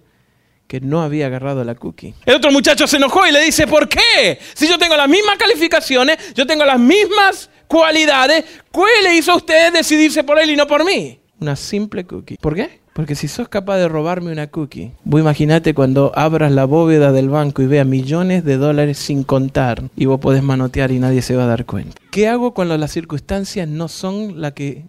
que 0.67 0.79
no 0.79 1.01
había 1.01 1.27
agarrado 1.27 1.63
la 1.63 1.75
cookie. 1.75 2.13
El 2.25 2.35
otro 2.35 2.51
muchacho 2.51 2.87
se 2.87 2.97
enojó 2.97 3.27
y 3.27 3.31
le 3.31 3.43
dice, 3.43 3.67
¿por 3.67 3.89
qué? 3.89 4.39
Si 4.53 4.67
yo 4.69 4.77
tengo 4.77 4.95
las 4.95 5.09
mismas 5.09 5.37
calificaciones, 5.37 6.33
yo 6.33 6.47
tengo 6.47 6.63
las 6.63 6.79
mismas 6.79 7.49
cualidades, 7.67 8.45
¿qué 8.71 9.03
le 9.03 9.15
hizo 9.15 9.33
a 9.33 9.35
usted 9.35 9.73
decidirse 9.73 10.23
por 10.23 10.39
él 10.39 10.51
y 10.51 10.55
no 10.55 10.67
por 10.67 10.85
mí? 10.85 11.19
Una 11.39 11.55
simple 11.55 12.05
cookie. 12.05 12.37
¿Por 12.37 12.55
qué? 12.55 12.80
Porque 12.93 13.15
si 13.15 13.27
sos 13.27 13.47
capaz 13.47 13.77
de 13.77 13.87
robarme 13.87 14.31
una 14.31 14.47
cookie, 14.47 14.91
vos 15.05 15.21
imaginate 15.21 15.73
cuando 15.73 16.11
abras 16.15 16.51
la 16.51 16.65
bóveda 16.65 17.11
del 17.11 17.29
banco 17.29 17.61
y 17.61 17.67
veas 17.67 17.87
millones 17.87 18.43
de 18.43 18.57
dólares 18.57 18.97
sin 18.97 19.23
contar 19.23 19.83
y 19.95 20.05
vos 20.05 20.19
podés 20.19 20.43
manotear 20.43 20.91
y 20.91 20.99
nadie 20.99 21.21
se 21.21 21.35
va 21.35 21.45
a 21.45 21.47
dar 21.47 21.65
cuenta. 21.65 21.95
¿Qué 22.11 22.27
hago 22.27 22.53
cuando 22.53 22.77
las 22.77 22.91
circunstancias 22.91 23.67
no 23.67 23.87
son 23.87 24.41
las 24.41 24.53
que 24.53 24.85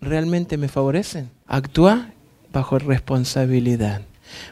realmente 0.00 0.56
me 0.56 0.68
favorecen? 0.68 1.30
Actúa 1.46 2.10
bajo 2.52 2.78
responsabilidad. 2.78 4.02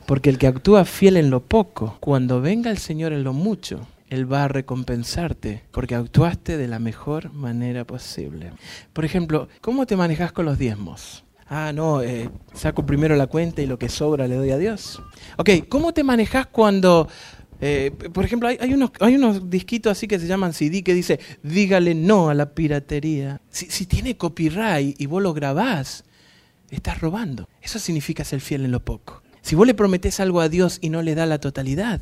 Porque 0.06 0.30
el 0.30 0.38
que 0.38 0.46
actúa 0.46 0.84
fiel 0.84 1.16
en 1.16 1.30
lo 1.30 1.40
poco, 1.40 1.96
cuando 2.00 2.40
venga 2.40 2.70
el 2.70 2.78
Señor 2.78 3.12
en 3.12 3.24
lo 3.24 3.32
mucho, 3.32 3.88
Él 4.08 4.32
va 4.32 4.44
a 4.44 4.48
recompensarte 4.48 5.64
porque 5.72 5.96
actuaste 5.96 6.56
de 6.56 6.68
la 6.68 6.78
mejor 6.78 7.32
manera 7.32 7.84
posible. 7.84 8.52
Por 8.92 9.04
ejemplo, 9.04 9.48
¿cómo 9.60 9.86
te 9.86 9.96
manejas 9.96 10.30
con 10.30 10.44
los 10.44 10.58
diezmos? 10.58 11.24
Ah, 11.48 11.72
no, 11.74 12.02
eh, 12.02 12.30
saco 12.54 12.86
primero 12.86 13.16
la 13.16 13.26
cuenta 13.26 13.62
y 13.62 13.66
lo 13.66 13.78
que 13.78 13.88
sobra 13.88 14.26
le 14.26 14.36
doy 14.36 14.50
a 14.50 14.58
Dios. 14.58 15.02
Ok, 15.36 15.50
¿cómo 15.68 15.92
te 15.92 16.02
manejas 16.02 16.46
cuando, 16.46 17.08
eh, 17.60 17.90
por 18.12 18.24
ejemplo, 18.24 18.48
hay, 18.48 18.72
unos, 18.72 18.92
hay 19.00 19.16
unos 19.16 19.50
disquitos 19.50 19.92
así 19.92 20.08
que 20.08 20.18
se 20.18 20.26
llaman 20.26 20.54
CD 20.54 20.82
que 20.82 20.94
dice, 20.94 21.20
dígale 21.42 21.94
no 21.94 22.30
a 22.30 22.34
la 22.34 22.54
piratería? 22.54 23.40
Si, 23.50 23.66
si 23.66 23.86
tiene 23.86 24.16
copyright 24.16 24.98
y 24.98 25.06
vos 25.06 25.22
lo 25.22 25.34
grabás, 25.34 26.04
estás 26.70 27.00
robando. 27.00 27.48
Eso 27.60 27.78
significa 27.78 28.24
ser 28.24 28.40
fiel 28.40 28.64
en 28.64 28.72
lo 28.72 28.84
poco. 28.84 29.22
Si 29.42 29.54
vos 29.54 29.66
le 29.66 29.74
prometés 29.74 30.20
algo 30.20 30.40
a 30.40 30.48
Dios 30.48 30.78
y 30.80 30.88
no 30.88 31.02
le 31.02 31.14
da 31.14 31.26
la 31.26 31.38
totalidad, 31.38 32.00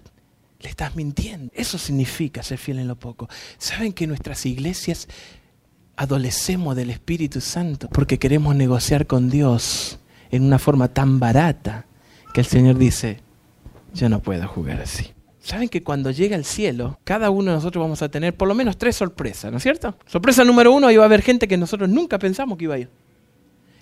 le 0.60 0.68
estás 0.68 0.94
mintiendo. 0.94 1.50
Eso 1.54 1.76
significa 1.78 2.42
ser 2.42 2.58
fiel 2.58 2.78
en 2.78 2.88
lo 2.88 2.96
poco. 2.96 3.28
¿Saben 3.58 3.92
que 3.92 4.06
nuestras 4.06 4.46
iglesias 4.46 5.08
adolecemos 5.96 6.76
del 6.76 6.90
Espíritu 6.90 7.40
Santo 7.40 7.88
porque 7.90 8.18
queremos 8.18 8.56
negociar 8.56 9.06
con 9.06 9.30
Dios 9.30 9.98
en 10.30 10.44
una 10.44 10.58
forma 10.58 10.88
tan 10.88 11.20
barata 11.20 11.86
que 12.32 12.40
el 12.40 12.46
Señor 12.46 12.78
dice, 12.78 13.20
yo 13.94 14.08
no 14.08 14.20
puedo 14.20 14.46
jugar 14.48 14.80
así. 14.80 15.12
Saben 15.40 15.68
que 15.68 15.82
cuando 15.82 16.10
llega 16.10 16.36
el 16.36 16.44
cielo, 16.44 16.98
cada 17.04 17.30
uno 17.30 17.50
de 17.50 17.56
nosotros 17.56 17.82
vamos 17.82 18.00
a 18.00 18.08
tener 18.08 18.34
por 18.34 18.46
lo 18.48 18.54
menos 18.54 18.78
tres 18.78 18.96
sorpresas, 18.96 19.50
¿no 19.50 19.58
es 19.58 19.62
cierto? 19.62 19.96
Sorpresa 20.06 20.44
número 20.44 20.72
uno, 20.72 20.90
iba 20.90 21.02
a 21.02 21.06
haber 21.06 21.20
gente 21.20 21.48
que 21.48 21.56
nosotros 21.56 21.88
nunca 21.88 22.18
pensamos 22.18 22.56
que 22.56 22.64
iba 22.64 22.76
a 22.76 22.78
ir. 22.78 22.88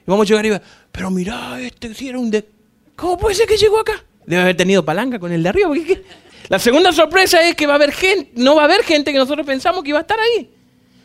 Y 0.07 0.11
vamos 0.11 0.27
a 0.27 0.29
llegar 0.29 0.47
y 0.47 0.51
va, 0.51 0.63
pero 0.91 1.11
mirá, 1.11 1.61
este 1.61 1.95
sí 1.95 2.09
era 2.09 2.19
un 2.19 2.31
de... 2.31 2.49
¿Cómo 2.97 3.19
puede 3.19 3.35
ser 3.35 3.47
que 3.47 3.59
llegó 3.59 3.79
acá? 3.79 4.03
Debe 4.27 4.43
haber 4.43 4.57
tenido 4.57 4.85
palanca 4.85 5.19
con 5.19 5.33
el 5.33 5.43
de 5.43 5.49
arriba. 5.51 5.71
La 6.49 6.59
segunda 6.59 6.93
sorpresa 6.93 7.47
es 7.47 7.55
que 7.55 7.67
va 7.67 7.75
a 7.75 7.77
haber 7.77 7.93
gente, 7.93 8.33
no 8.37 8.57
va 8.57 8.63
a 8.63 8.65
haber 8.65 8.83
gente 8.83 9.13
que 9.13 9.19
nosotros 9.19 9.47
pensamos 9.47 9.83
que 9.85 9.91
iba 9.91 9.99
a 9.99 10.03
estar 10.03 10.19
ahí. 10.19 10.51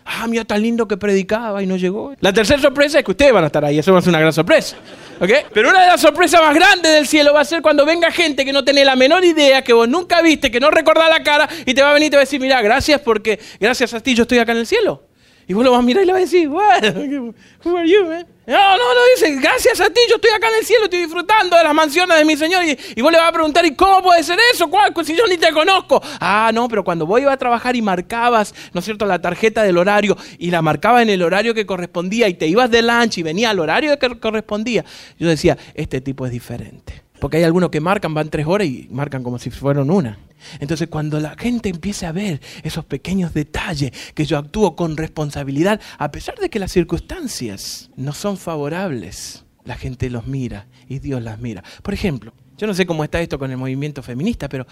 Ah, 0.08 0.28
mira, 0.28 0.46
tan 0.46 0.62
lindo 0.62 0.88
que 0.88 0.98
predicaba 0.98 1.63
y 1.63 1.65
no 1.65 1.78
llegó. 1.78 2.13
La 2.20 2.32
tercera 2.32 2.62
sorpresa 2.62 3.00
es 3.00 3.06
que 3.06 3.12
ustedes 3.12 3.34
van 3.34 3.44
a 3.44 3.48
estar 3.48 3.65
ahí. 3.65 3.80
Eso 3.80 3.91
va 3.91 4.00
a 4.00 4.02
ser 4.04 4.10
una 4.10 4.20
gran 4.20 4.32
sorpresa. 4.32 4.78
¿Okay? 5.20 5.46
Pero 5.52 5.70
una 5.70 5.82
de 5.82 5.88
las 5.88 6.00
sorpresas 6.00 6.41
más 6.41 6.54
grandes 6.54 6.94
del 6.94 7.08
cielo 7.08 7.34
va 7.34 7.41
a 7.41 7.46
ser 7.46 7.63
cuando 7.63 7.86
venga 7.86 8.12
gente 8.12 8.46
que 8.46 8.54
no 8.54 8.63
tiene 8.63 8.86
la 8.86 8.96
menor 8.96 9.26
idea, 9.26 9.63
que 9.63 9.74
vos 9.74 9.89
nunca 9.89 10.22
viste, 10.22 10.52
que 10.52 10.60
no 10.60 10.70
recordás 10.70 11.10
la 11.10 11.24
cara 11.24 11.50
y 11.65 11.74
te 11.74 11.82
va 11.82 11.89
a 11.89 11.94
venir 11.94 12.08
y 12.08 12.10
te 12.12 12.18
va 12.18 12.22
a 12.22 12.26
decir, 12.26 12.39
mira, 12.39 12.62
gracias 12.62 13.02
porque 13.02 13.39
gracias 13.60 13.96
a 13.96 14.00
ti 14.00 14.13
yo 14.13 14.24
estoy 14.24 14.38
acá 14.38 14.52
en 14.52 14.60
el 14.60 14.68
cielo. 14.68 15.02
Y 15.47 15.53
vos 15.53 15.63
lo 15.63 15.71
vas 15.71 15.79
a 15.79 15.84
mirar 15.84 16.03
y 16.03 16.08
le 16.08 16.13
vas 16.13 16.21
a 16.21 16.25
decir, 16.25 16.49
what? 16.49 16.84
Who 17.63 17.77
are 17.77 17.88
you, 17.88 18.05
man? 18.05 18.25
No, 18.47 18.77
no, 18.77 18.77
no, 18.77 18.99
dice, 19.15 19.36
gracias 19.41 19.81
a 19.81 19.89
ti, 19.89 19.99
yo 20.08 20.15
estoy 20.15 20.29
acá 20.31 20.49
en 20.49 20.60
el 20.60 20.65
cielo, 20.65 20.84
estoy 20.84 20.99
disfrutando 20.99 21.58
de 21.58 21.63
las 21.63 21.73
mansiones 21.73 22.17
de 22.17 22.25
mi 22.25 22.38
Señor. 22.38 22.63
Y, 22.63 23.01
vos 23.01 23.12
le 23.12 23.17
vas 23.17 23.29
a 23.29 23.31
preguntar, 23.31 23.65
¿y 23.65 23.75
cómo 23.75 24.03
puede 24.03 24.23
ser 24.23 24.38
eso? 24.53 24.69
¿Cuál? 24.69 24.93
Si 25.03 25.15
yo 25.15 25.25
ni 25.27 25.38
te 25.38 25.51
conozco. 25.51 26.01
Ah, 26.19 26.51
no, 26.53 26.67
pero 26.67 26.84
cuando 26.84 27.08
vos 27.08 27.19
ibas 27.19 27.34
a 27.34 27.38
trabajar 27.38 27.75
y 27.75 27.81
marcabas, 27.81 28.53
¿no 28.73 28.79
es 28.79 28.86
cierto?, 28.86 29.05
la 29.05 29.19
tarjeta 29.19 29.63
del 29.63 29.77
horario 29.77 30.15
y 30.38 30.51
la 30.51 30.62
marcabas 30.62 31.01
en 31.01 31.10
el 31.10 31.23
horario 31.23 31.53
que 31.53 31.65
correspondía 31.65 32.27
y 32.27 32.36
te 32.36 32.47
ibas 32.47 32.69
de 32.69 32.81
lunch 32.81 33.17
y 33.17 33.23
venía 33.23 33.49
al 33.49 33.60
horario 33.60 33.97
que 33.97 34.19
correspondía, 34.19 34.86
yo 35.17 35.27
decía, 35.27 35.58
este 35.73 36.01
tipo 36.01 36.25
es 36.25 36.31
diferente. 36.31 37.05
Porque 37.25 37.38
hay 37.38 37.43
algunos 37.43 37.71
que 37.71 37.81
marcan, 37.81 38.13
van 38.13 38.29
tres 38.29 38.45
horas 38.45 38.67
y 38.67 38.88
marcan 38.91 39.23
como 39.23 39.39
si 39.39 39.49
fueran 39.49 39.89
una. 39.89 40.19
Entonces 40.59 40.89
cuando 40.89 41.19
la 41.19 41.35
gente 41.35 41.69
empiece 41.69 42.05
a 42.05 42.11
ver 42.11 42.39
esos 42.61 42.85
pequeños 42.85 43.33
detalles, 43.33 43.93
que 44.13 44.25
yo 44.25 44.38
actúo 44.38 44.75
con 44.75 44.95
responsabilidad, 44.95 45.81
a 45.97 46.11
pesar 46.11 46.38
de 46.38 46.51
que 46.51 46.59
las 46.59 46.71
circunstancias 46.71 47.89
no 47.95 48.13
son 48.13 48.38
favorables, 48.38 49.43
la 49.63 49.75
gente 49.75 50.11
los 50.11 50.27
mira 50.27 50.67
y 50.88 50.99
Dios 50.99 51.19
las 51.23 51.39
mira. 51.39 51.63
Por 51.81 51.95
ejemplo, 51.95 52.31
yo 52.59 52.67
no 52.67 52.75
sé 52.75 52.85
cómo 52.85 53.03
está 53.03 53.19
esto 53.19 53.39
con 53.39 53.49
el 53.49 53.57
movimiento 53.57 54.03
feminista, 54.03 54.47
pero 54.47 54.67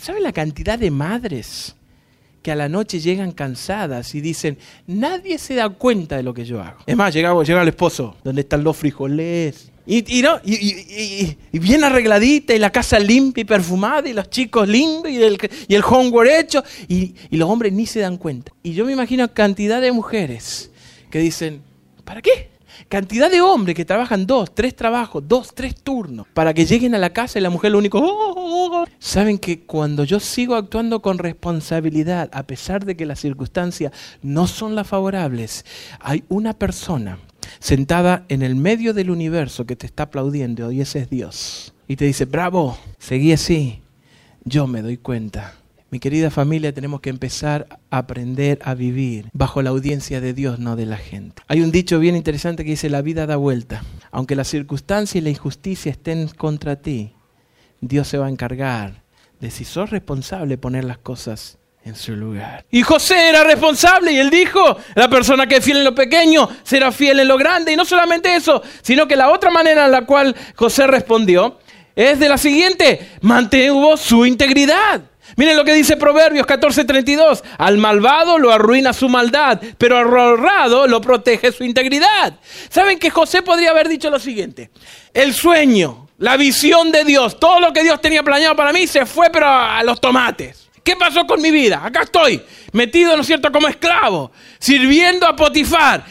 ¿saben 0.00 0.22
la 0.22 0.32
cantidad 0.32 0.78
de 0.78 0.90
madres 0.90 1.76
que 2.40 2.52
a 2.52 2.56
la 2.56 2.70
noche 2.70 3.00
llegan 3.00 3.32
cansadas 3.32 4.14
y 4.14 4.22
dicen, 4.22 4.56
nadie 4.86 5.36
se 5.36 5.56
da 5.56 5.68
cuenta 5.68 6.16
de 6.16 6.22
lo 6.22 6.32
que 6.32 6.46
yo 6.46 6.62
hago? 6.62 6.78
Es 6.86 6.96
más, 6.96 7.12
llega, 7.12 7.34
llega 7.42 7.60
el 7.60 7.68
esposo, 7.68 8.16
¿dónde 8.24 8.40
están 8.40 8.64
los 8.64 8.78
frijoles? 8.78 9.72
Y, 9.90 11.58
bien 11.58 11.82
arregladita, 11.82 12.54
y 12.54 12.58
la 12.58 12.70
casa 12.70 12.98
limpia 12.98 13.40
y 13.40 13.44
perfumada, 13.46 14.06
y 14.06 14.12
los 14.12 14.28
chicos 14.28 14.68
lindos, 14.68 15.10
y 15.10 15.22
el, 15.22 15.38
y 15.66 15.74
el 15.74 15.82
homework 15.82 16.28
hecho, 16.30 16.62
y, 16.88 17.14
los 17.30 17.48
hombres 17.48 17.72
ni 17.72 17.86
se 17.86 18.00
dan 18.00 18.18
cuenta. 18.18 18.52
Y 18.62 18.74
yo 18.74 18.84
me 18.84 18.92
imagino 18.92 19.32
cantidad 19.32 19.80
de 19.80 19.90
mujeres 19.90 20.70
que 21.10 21.20
dicen, 21.20 21.62
¿para 22.04 22.20
qué? 22.20 22.50
Cantidad 22.90 23.30
de 23.30 23.40
hombres 23.40 23.74
que 23.74 23.86
trabajan 23.86 24.26
dos, 24.26 24.54
tres 24.54 24.76
trabajos, 24.76 25.26
dos, 25.26 25.54
tres 25.54 25.74
turnos, 25.74 26.26
para 26.34 26.52
que 26.52 26.66
lleguen 26.66 26.94
a 26.94 26.98
la 26.98 27.10
casa 27.10 27.38
y 27.38 27.42
la 27.42 27.50
mujer 27.50 27.72
lo 27.72 27.78
único... 27.78 27.98
Oh, 27.98 28.34
oh, 28.36 28.82
oh". 28.82 28.84
Saben 28.98 29.38
que 29.38 29.60
cuando 29.60 30.04
yo 30.04 30.20
sigo 30.20 30.54
actuando 30.54 31.00
con 31.00 31.16
responsabilidad, 31.16 32.28
a 32.34 32.42
pesar 32.42 32.84
de 32.84 32.94
que 32.94 33.06
las 33.06 33.20
circunstancias 33.20 33.92
no 34.20 34.46
son 34.46 34.74
las 34.74 34.86
favorables, 34.86 35.64
hay 35.98 36.24
una 36.28 36.52
persona 36.52 37.18
sentada 37.60 38.24
en 38.28 38.42
el 38.42 38.56
medio 38.56 38.94
del 38.94 39.10
universo 39.10 39.66
que 39.66 39.76
te 39.76 39.86
está 39.86 40.04
aplaudiendo 40.04 40.70
y 40.72 40.80
ese 40.80 41.00
es 41.00 41.10
Dios. 41.10 41.74
Y 41.86 41.96
te 41.96 42.04
dice, 42.04 42.24
bravo, 42.24 42.78
seguí 42.98 43.32
así. 43.32 43.80
Yo 44.44 44.66
me 44.66 44.82
doy 44.82 44.96
cuenta. 44.96 45.54
Mi 45.90 46.00
querida 46.00 46.30
familia, 46.30 46.74
tenemos 46.74 47.00
que 47.00 47.08
empezar 47.08 47.66
a 47.90 47.98
aprender 47.98 48.58
a 48.62 48.74
vivir 48.74 49.30
bajo 49.32 49.62
la 49.62 49.70
audiencia 49.70 50.20
de 50.20 50.34
Dios, 50.34 50.58
no 50.58 50.76
de 50.76 50.84
la 50.84 50.98
gente. 50.98 51.42
Hay 51.48 51.62
un 51.62 51.72
dicho 51.72 51.98
bien 51.98 52.14
interesante 52.14 52.62
que 52.62 52.72
dice, 52.72 52.90
la 52.90 53.00
vida 53.00 53.26
da 53.26 53.36
vuelta. 53.36 53.82
Aunque 54.10 54.36
la 54.36 54.44
circunstancia 54.44 55.18
y 55.18 55.22
la 55.22 55.30
injusticia 55.30 55.90
estén 55.90 56.28
contra 56.28 56.76
ti, 56.76 57.14
Dios 57.80 58.06
se 58.06 58.18
va 58.18 58.26
a 58.26 58.30
encargar 58.30 59.02
de 59.40 59.50
si 59.50 59.64
sos 59.64 59.88
responsable 59.88 60.58
poner 60.58 60.84
las 60.84 60.98
cosas 60.98 61.58
en 61.88 61.96
su 61.96 62.12
lugar. 62.12 62.64
Y 62.70 62.82
José 62.82 63.28
era 63.28 63.44
responsable 63.44 64.12
y 64.12 64.18
él 64.18 64.30
dijo, 64.30 64.78
la 64.94 65.08
persona 65.08 65.46
que 65.46 65.56
es 65.56 65.64
fiel 65.64 65.78
en 65.78 65.84
lo 65.84 65.94
pequeño 65.94 66.48
será 66.62 66.92
fiel 66.92 67.20
en 67.20 67.28
lo 67.28 67.36
grande. 67.36 67.72
Y 67.72 67.76
no 67.76 67.84
solamente 67.84 68.34
eso, 68.34 68.62
sino 68.82 69.08
que 69.08 69.16
la 69.16 69.30
otra 69.30 69.50
manera 69.50 69.86
en 69.86 69.92
la 69.92 70.02
cual 70.02 70.34
José 70.54 70.86
respondió 70.86 71.58
es 71.96 72.18
de 72.20 72.28
la 72.28 72.38
siguiente, 72.38 73.16
mantuvo 73.22 73.96
su 73.96 74.24
integridad. 74.24 75.02
Miren 75.36 75.56
lo 75.56 75.64
que 75.64 75.74
dice 75.74 75.96
Proverbios 75.96 76.46
14:32, 76.46 77.42
al 77.58 77.78
malvado 77.78 78.38
lo 78.38 78.52
arruina 78.52 78.92
su 78.92 79.08
maldad, 79.08 79.60
pero 79.76 79.98
al 79.98 80.06
honrado 80.06 80.86
lo 80.86 81.00
protege 81.00 81.52
su 81.52 81.64
integridad. 81.64 82.34
¿Saben 82.70 82.98
que 82.98 83.10
José 83.10 83.42
podría 83.42 83.70
haber 83.70 83.88
dicho 83.88 84.10
lo 84.10 84.18
siguiente? 84.18 84.70
El 85.12 85.34
sueño, 85.34 86.08
la 86.18 86.36
visión 86.36 86.90
de 86.92 87.04
Dios, 87.04 87.38
todo 87.38 87.60
lo 87.60 87.72
que 87.72 87.82
Dios 87.82 88.00
tenía 88.00 88.22
planeado 88.22 88.56
para 88.56 88.72
mí 88.72 88.86
se 88.86 89.06
fue 89.06 89.30
pero 89.30 89.46
a 89.48 89.82
los 89.82 90.00
tomates. 90.00 90.67
¿Qué 90.88 90.96
pasó 90.96 91.26
con 91.26 91.42
mi 91.42 91.50
vida? 91.50 91.82
Acá 91.84 92.04
estoy, 92.04 92.42
metido, 92.72 93.14
¿no 93.14 93.20
es 93.20 93.26
cierto?, 93.26 93.52
como 93.52 93.68
esclavo, 93.68 94.32
sirviendo 94.58 95.26
a 95.26 95.36
Potifar. 95.36 96.02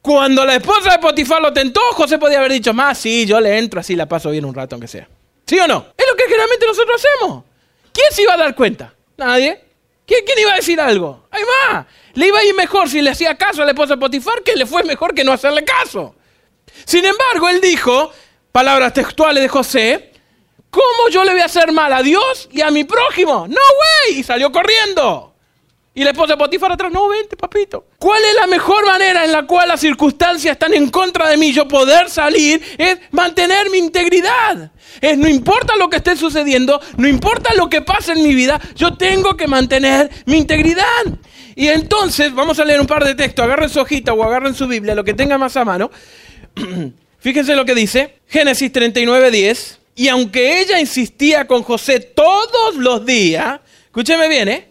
Cuando 0.00 0.42
la 0.42 0.54
esposa 0.54 0.92
de 0.92 0.98
Potifar 1.00 1.42
lo 1.42 1.52
tentó, 1.52 1.82
José 1.92 2.16
podía 2.16 2.38
haber 2.38 2.52
dicho, 2.52 2.72
más, 2.72 2.96
sí, 2.96 3.26
yo 3.26 3.38
le 3.42 3.58
entro 3.58 3.80
así, 3.80 3.94
la 3.94 4.08
paso 4.08 4.30
bien 4.30 4.46
un 4.46 4.54
rato, 4.54 4.74
aunque 4.74 4.88
sea. 4.88 5.06
¿Sí 5.46 5.58
o 5.58 5.68
no? 5.68 5.88
Es 5.94 6.06
lo 6.10 6.16
que 6.16 6.24
generalmente 6.24 6.66
nosotros 6.66 6.96
hacemos. 6.96 7.44
¿Quién 7.92 8.06
se 8.10 8.22
iba 8.22 8.32
a 8.32 8.38
dar 8.38 8.54
cuenta? 8.54 8.94
Nadie. 9.18 9.60
¿Quién, 10.06 10.22
iba 10.38 10.54
a 10.54 10.56
decir 10.56 10.80
algo? 10.80 11.28
Hay 11.30 11.42
más. 11.42 11.84
Le 12.14 12.28
iba 12.28 12.38
a 12.38 12.44
ir 12.46 12.54
mejor 12.54 12.88
si 12.88 13.02
le 13.02 13.10
hacía 13.10 13.34
caso 13.34 13.60
a 13.60 13.64
la 13.66 13.72
esposa 13.72 13.96
de 13.96 14.00
Potifar 14.00 14.42
que 14.42 14.56
le 14.56 14.64
fue 14.64 14.82
mejor 14.82 15.14
que 15.14 15.24
no 15.24 15.32
hacerle 15.32 15.62
caso. 15.62 16.14
Sin 16.86 17.04
embargo, 17.04 17.50
él 17.50 17.60
dijo, 17.60 18.10
palabras 18.50 18.94
textuales 18.94 19.42
de 19.42 19.48
José, 19.50 20.12
¿Cómo 20.76 21.08
yo 21.10 21.24
le 21.24 21.32
voy 21.32 21.40
a 21.40 21.46
hacer 21.46 21.72
mal 21.72 21.90
a 21.90 22.02
Dios 22.02 22.50
y 22.52 22.60
a 22.60 22.70
mi 22.70 22.84
prójimo? 22.84 23.46
No, 23.48 23.62
güey. 23.76 23.85
Y 24.12 24.22
salió 24.22 24.50
corriendo. 24.52 25.34
Y 25.96 26.04
la 26.04 26.10
esposa 26.10 26.34
de 26.34 26.36
Potifar 26.36 26.70
atrás, 26.72 26.92
no, 26.92 27.08
vente, 27.08 27.38
papito. 27.38 27.86
¿Cuál 27.98 28.22
es 28.22 28.34
la 28.34 28.46
mejor 28.46 28.84
manera 28.84 29.24
en 29.24 29.32
la 29.32 29.46
cual 29.46 29.68
las 29.68 29.80
circunstancias 29.80 30.52
están 30.52 30.74
en 30.74 30.90
contra 30.90 31.30
de 31.30 31.38
mí, 31.38 31.54
yo 31.54 31.66
poder 31.66 32.10
salir? 32.10 32.62
Es 32.76 32.98
mantener 33.12 33.70
mi 33.70 33.78
integridad. 33.78 34.70
Es, 35.00 35.16
no 35.16 35.26
importa 35.26 35.74
lo 35.76 35.88
que 35.88 35.96
esté 35.96 36.14
sucediendo, 36.14 36.78
no 36.98 37.08
importa 37.08 37.54
lo 37.54 37.70
que 37.70 37.80
pase 37.80 38.12
en 38.12 38.22
mi 38.22 38.34
vida, 38.34 38.60
yo 38.74 38.98
tengo 38.98 39.38
que 39.38 39.46
mantener 39.46 40.10
mi 40.26 40.36
integridad. 40.36 40.84
Y 41.54 41.68
entonces, 41.68 42.34
vamos 42.34 42.58
a 42.58 42.66
leer 42.66 42.78
un 42.78 42.86
par 42.86 43.02
de 43.02 43.14
textos, 43.14 43.42
agarren 43.42 43.70
su 43.70 43.80
hojita 43.80 44.12
o 44.12 44.22
agarren 44.22 44.54
su 44.54 44.66
Biblia, 44.66 44.94
lo 44.94 45.02
que 45.02 45.14
tenga 45.14 45.38
más 45.38 45.56
a 45.56 45.64
mano. 45.64 45.90
Fíjense 47.20 47.56
lo 47.56 47.64
que 47.64 47.74
dice, 47.74 48.18
Génesis 48.26 48.70
39, 48.70 49.30
10. 49.30 49.78
Y 49.94 50.08
aunque 50.08 50.60
ella 50.60 50.78
insistía 50.78 51.46
con 51.46 51.62
José 51.62 52.00
todos 52.00 52.76
los 52.76 53.06
días, 53.06 53.60
escúcheme 53.96 54.28
bien, 54.28 54.46
¿eh? 54.48 54.68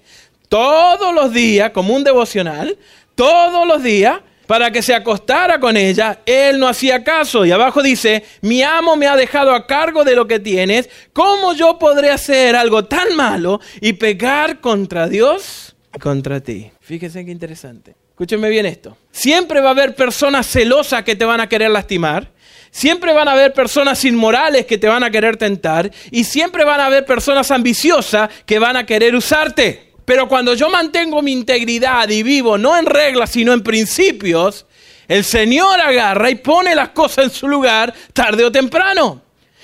Todos 0.50 1.12
los 1.12 1.34
días, 1.34 1.72
como 1.72 1.96
un 1.96 2.04
devocional, 2.04 2.78
todos 3.16 3.68
los 3.68 3.82
días, 3.82 4.20
para 4.46 4.70
que 4.70 4.84
se 4.84 4.94
acostara 4.94 5.60
con 5.60 5.76
ella, 5.76 6.20
él 6.28 6.60
no 6.60 6.68
hacía 6.68 7.04
caso. 7.04 7.44
Y 7.44 7.50
abajo 7.50 7.82
dice, 7.82 8.24
mi 8.42 8.62
amo 8.62 8.96
me 8.96 9.08
ha 9.08 9.16
dejado 9.16 9.56
a 9.56 9.66
cargo 9.66 10.04
de 10.04 10.16
lo 10.16 10.28
que 10.28 10.40
tienes, 10.40 10.92
¿cómo 11.12 11.54
yo 11.54 11.80
podré 11.80 12.12
hacer 12.12 12.56
algo 12.56 12.86
tan 12.86 13.16
malo 13.16 13.60
y 13.82 13.94
pecar 13.94 14.62
contra 14.62 15.08
Dios 15.08 15.76
y 15.96 15.98
contra 15.98 16.40
ti? 16.40 16.70
Fíjense 16.80 17.26
qué 17.26 17.32
interesante. 17.32 17.96
Escúcheme 18.12 18.48
bien 18.50 18.68
esto. 18.68 18.96
Siempre 19.12 19.60
va 19.60 19.70
a 19.70 19.72
haber 19.72 19.96
personas 19.96 20.46
celosas 20.46 21.04
que 21.04 21.16
te 21.16 21.26
van 21.26 21.42
a 21.42 21.50
querer 21.50 21.72
lastimar. 21.72 22.32
Siempre 22.76 23.14
van 23.14 23.30
a 23.30 23.32
haber 23.32 23.54
personas 23.54 24.04
inmorales 24.04 24.66
que 24.66 24.78
te 24.78 24.90
van 24.90 25.02
a 25.02 25.10
querer 25.10 25.38
tentar 25.38 25.90
y 26.12 26.26
siempre 26.26 26.66
van 26.66 26.82
a 26.82 26.88
haber 26.88 27.06
personas 27.06 27.50
ambiciosas 27.50 28.30
que 28.46 28.60
van 28.60 28.76
a 28.76 28.86
querer 28.86 29.16
usarte. 29.16 29.94
Pero 30.04 30.28
cuando 30.28 30.54
yo 30.56 30.70
mantengo 30.70 31.22
mi 31.22 31.32
integridad 31.32 32.10
y 32.10 32.22
vivo 32.22 32.58
no 32.58 32.78
en 32.78 32.86
reglas, 32.86 33.30
sino 33.30 33.54
en 33.54 33.64
principios, 33.64 34.66
el 35.08 35.24
Señor 35.24 35.80
agarra 35.80 36.30
y 36.30 36.36
pone 36.36 36.76
las 36.76 36.90
cosas 36.90 37.24
en 37.24 37.32
su 37.32 37.48
lugar 37.48 37.94
tarde 38.12 38.44
o 38.44 38.52
temprano. 38.52 39.22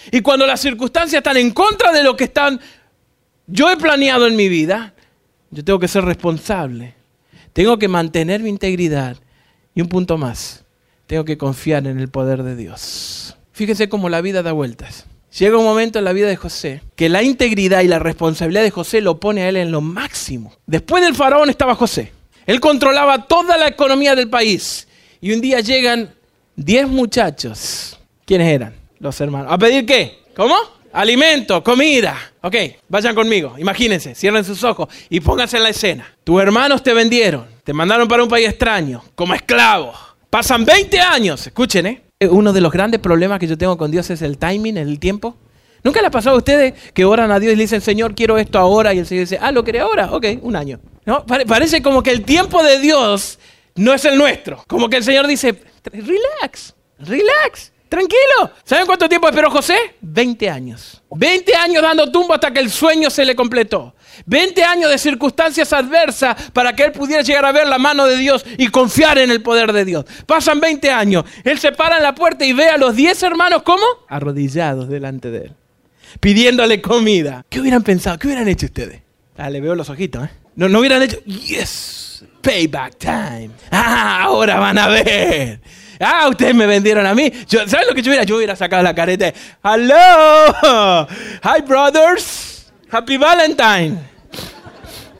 Y 0.09 0.21
cuando 0.21 0.47
las 0.47 0.61
circunstancias 0.61 1.19
están 1.19 1.35
en 1.35 1.51
contra 1.51 1.91
de 1.91 2.05
lo 2.05 2.15
que 2.15 2.23
están 2.23 2.61
yo 3.45 3.69
he 3.69 3.75
planeado 3.75 4.25
en 4.25 4.37
mi 4.37 4.47
vida, 4.47 4.93
yo 5.49 5.65
tengo 5.65 5.79
que 5.79 5.89
ser 5.89 6.05
responsable. 6.05 6.95
Tengo 7.51 7.77
que 7.77 7.89
mantener 7.89 8.39
mi 8.39 8.47
integridad. 8.47 9.17
Y 9.75 9.81
un 9.81 9.89
punto 9.89 10.17
más 10.17 10.63
tengo 11.11 11.25
que 11.25 11.37
confiar 11.37 11.87
en 11.87 11.99
el 11.99 12.07
poder 12.07 12.41
de 12.41 12.55
Dios. 12.55 13.35
Fíjense 13.51 13.89
cómo 13.89 14.07
la 14.07 14.21
vida 14.21 14.43
da 14.43 14.53
vueltas. 14.53 15.07
Llega 15.37 15.57
un 15.57 15.65
momento 15.65 15.99
en 15.99 16.05
la 16.05 16.13
vida 16.13 16.29
de 16.29 16.37
José 16.37 16.83
que 16.95 17.09
la 17.09 17.21
integridad 17.21 17.81
y 17.81 17.89
la 17.89 17.99
responsabilidad 17.99 18.63
de 18.63 18.71
José 18.71 19.01
lo 19.01 19.19
pone 19.19 19.41
a 19.41 19.49
él 19.49 19.57
en 19.57 19.71
lo 19.71 19.81
máximo. 19.81 20.53
Después 20.67 21.03
del 21.03 21.13
faraón 21.13 21.49
estaba 21.49 21.75
José. 21.75 22.13
Él 22.45 22.61
controlaba 22.61 23.27
toda 23.27 23.57
la 23.57 23.67
economía 23.67 24.15
del 24.15 24.29
país. 24.29 24.87
Y 25.19 25.33
un 25.33 25.41
día 25.41 25.59
llegan 25.59 26.13
10 26.55 26.87
muchachos. 26.87 27.99
¿Quiénes 28.23 28.47
eran? 28.47 28.73
Los 28.99 29.19
hermanos. 29.19 29.51
¿A 29.51 29.57
pedir 29.57 29.85
qué? 29.85 30.19
¿Cómo? 30.33 30.55
Alimento, 30.93 31.61
comida. 31.61 32.15
Ok, 32.39 32.55
vayan 32.87 33.15
conmigo. 33.15 33.55
Imagínense, 33.57 34.15
cierren 34.15 34.45
sus 34.45 34.63
ojos 34.63 34.87
y 35.09 35.19
pónganse 35.19 35.57
en 35.57 35.63
la 35.63 35.69
escena. 35.71 36.15
Tus 36.23 36.41
hermanos 36.41 36.81
te 36.81 36.93
vendieron, 36.93 37.47
te 37.65 37.73
mandaron 37.73 38.07
para 38.07 38.23
un 38.23 38.29
país 38.29 38.47
extraño, 38.47 39.03
como 39.13 39.33
esclavo 39.33 39.93
Pasan 40.31 40.63
20 40.63 40.97
años, 41.01 41.45
escuchen, 41.45 41.85
¿eh? 41.87 42.01
Uno 42.29 42.53
de 42.53 42.61
los 42.61 42.71
grandes 42.71 43.01
problemas 43.01 43.37
que 43.37 43.47
yo 43.47 43.57
tengo 43.57 43.77
con 43.77 43.91
Dios 43.91 44.09
es 44.11 44.21
el 44.21 44.37
timing, 44.37 44.77
el 44.77 44.97
tiempo. 44.97 45.35
¿Nunca 45.83 45.99
le 45.99 46.07
ha 46.07 46.11
pasado 46.11 46.37
a 46.37 46.39
ustedes 46.39 46.73
que 46.93 47.03
oran 47.03 47.31
a 47.31 47.39
Dios 47.41 47.51
y 47.51 47.57
le 47.57 47.63
dicen, 47.63 47.81
Señor, 47.81 48.15
quiero 48.15 48.37
esto 48.37 48.57
ahora? 48.57 48.93
Y 48.93 48.99
el 48.99 49.05
Señor 49.05 49.23
dice, 49.25 49.39
ah, 49.41 49.51
¿lo 49.51 49.65
quiere 49.65 49.81
ahora? 49.81 50.13
Ok, 50.13 50.25
un 50.41 50.55
año. 50.55 50.79
¿No? 51.05 51.25
parece 51.25 51.81
como 51.81 52.01
que 52.01 52.11
el 52.11 52.23
tiempo 52.23 52.63
de 52.63 52.79
Dios 52.79 53.39
no 53.75 53.93
es 53.93 54.05
el 54.05 54.17
nuestro. 54.17 54.63
Como 54.67 54.89
que 54.89 54.95
el 54.95 55.03
Señor 55.03 55.27
dice, 55.27 55.53
relax, 55.83 56.75
relax, 56.99 57.73
tranquilo. 57.89 58.51
¿Saben 58.63 58.85
cuánto 58.85 59.09
tiempo 59.09 59.27
esperó 59.27 59.51
José? 59.51 59.75
20 59.99 60.49
años. 60.49 61.01
20 61.09 61.53
años 61.55 61.83
dando 61.83 62.09
tumbo 62.09 62.33
hasta 62.33 62.53
que 62.53 62.61
el 62.61 62.71
sueño 62.71 63.09
se 63.09 63.25
le 63.25 63.35
completó. 63.35 63.95
20 64.25 64.63
años 64.63 64.89
de 64.89 64.97
circunstancias 64.97 65.71
adversas 65.73 66.51
para 66.51 66.73
que 66.73 66.83
él 66.83 66.91
pudiera 66.91 67.21
llegar 67.21 67.45
a 67.45 67.51
ver 67.51 67.67
la 67.67 67.77
mano 67.77 68.05
de 68.05 68.17
Dios 68.17 68.45
y 68.57 68.67
confiar 68.67 69.17
en 69.17 69.31
el 69.31 69.41
poder 69.41 69.73
de 69.73 69.85
Dios. 69.85 70.05
Pasan 70.25 70.59
20 70.59 70.89
años. 70.91 71.25
Él 71.43 71.59
se 71.59 71.71
para 71.71 71.97
en 71.97 72.03
la 72.03 72.15
puerta 72.15 72.45
y 72.45 72.53
ve 72.53 72.69
a 72.69 72.77
los 72.77 72.95
10 72.95 73.23
hermanos 73.23 73.63
como 73.63 73.83
arrodillados 74.07 74.89
delante 74.89 75.31
de 75.31 75.45
él, 75.45 75.53
pidiéndole 76.19 76.81
comida. 76.81 77.45
¿Qué 77.49 77.59
hubieran 77.59 77.83
pensado? 77.83 78.17
¿Qué 78.19 78.27
hubieran 78.27 78.47
hecho 78.47 78.65
ustedes? 78.65 79.01
Ah, 79.37 79.49
le 79.49 79.61
veo 79.61 79.75
los 79.75 79.89
ojitos, 79.89 80.25
¿eh? 80.25 80.29
No, 80.55 80.67
no 80.67 80.79
hubieran 80.79 81.01
hecho, 81.01 81.23
yes, 81.25 82.23
payback 82.41 82.97
time. 82.97 83.51
Ah, 83.71 84.23
ahora 84.23 84.59
van 84.59 84.77
a 84.77 84.87
ver. 84.89 85.61
Ah, 85.99 86.27
ustedes 86.29 86.55
me 86.55 86.65
vendieron 86.65 87.05
a 87.05 87.13
mí. 87.13 87.31
¿Saben 87.47 87.87
lo 87.87 87.93
que 87.93 88.01
yo 88.01 88.09
hubiera? 88.09 88.23
Yo 88.23 88.37
hubiera 88.37 88.55
sacado 88.55 88.81
la 88.81 88.93
careta. 88.95 89.31
Hello. 89.63 91.07
Hi, 91.43 91.61
brothers. 91.65 92.60
Happy 92.91 93.15
Valentine. 93.15 94.11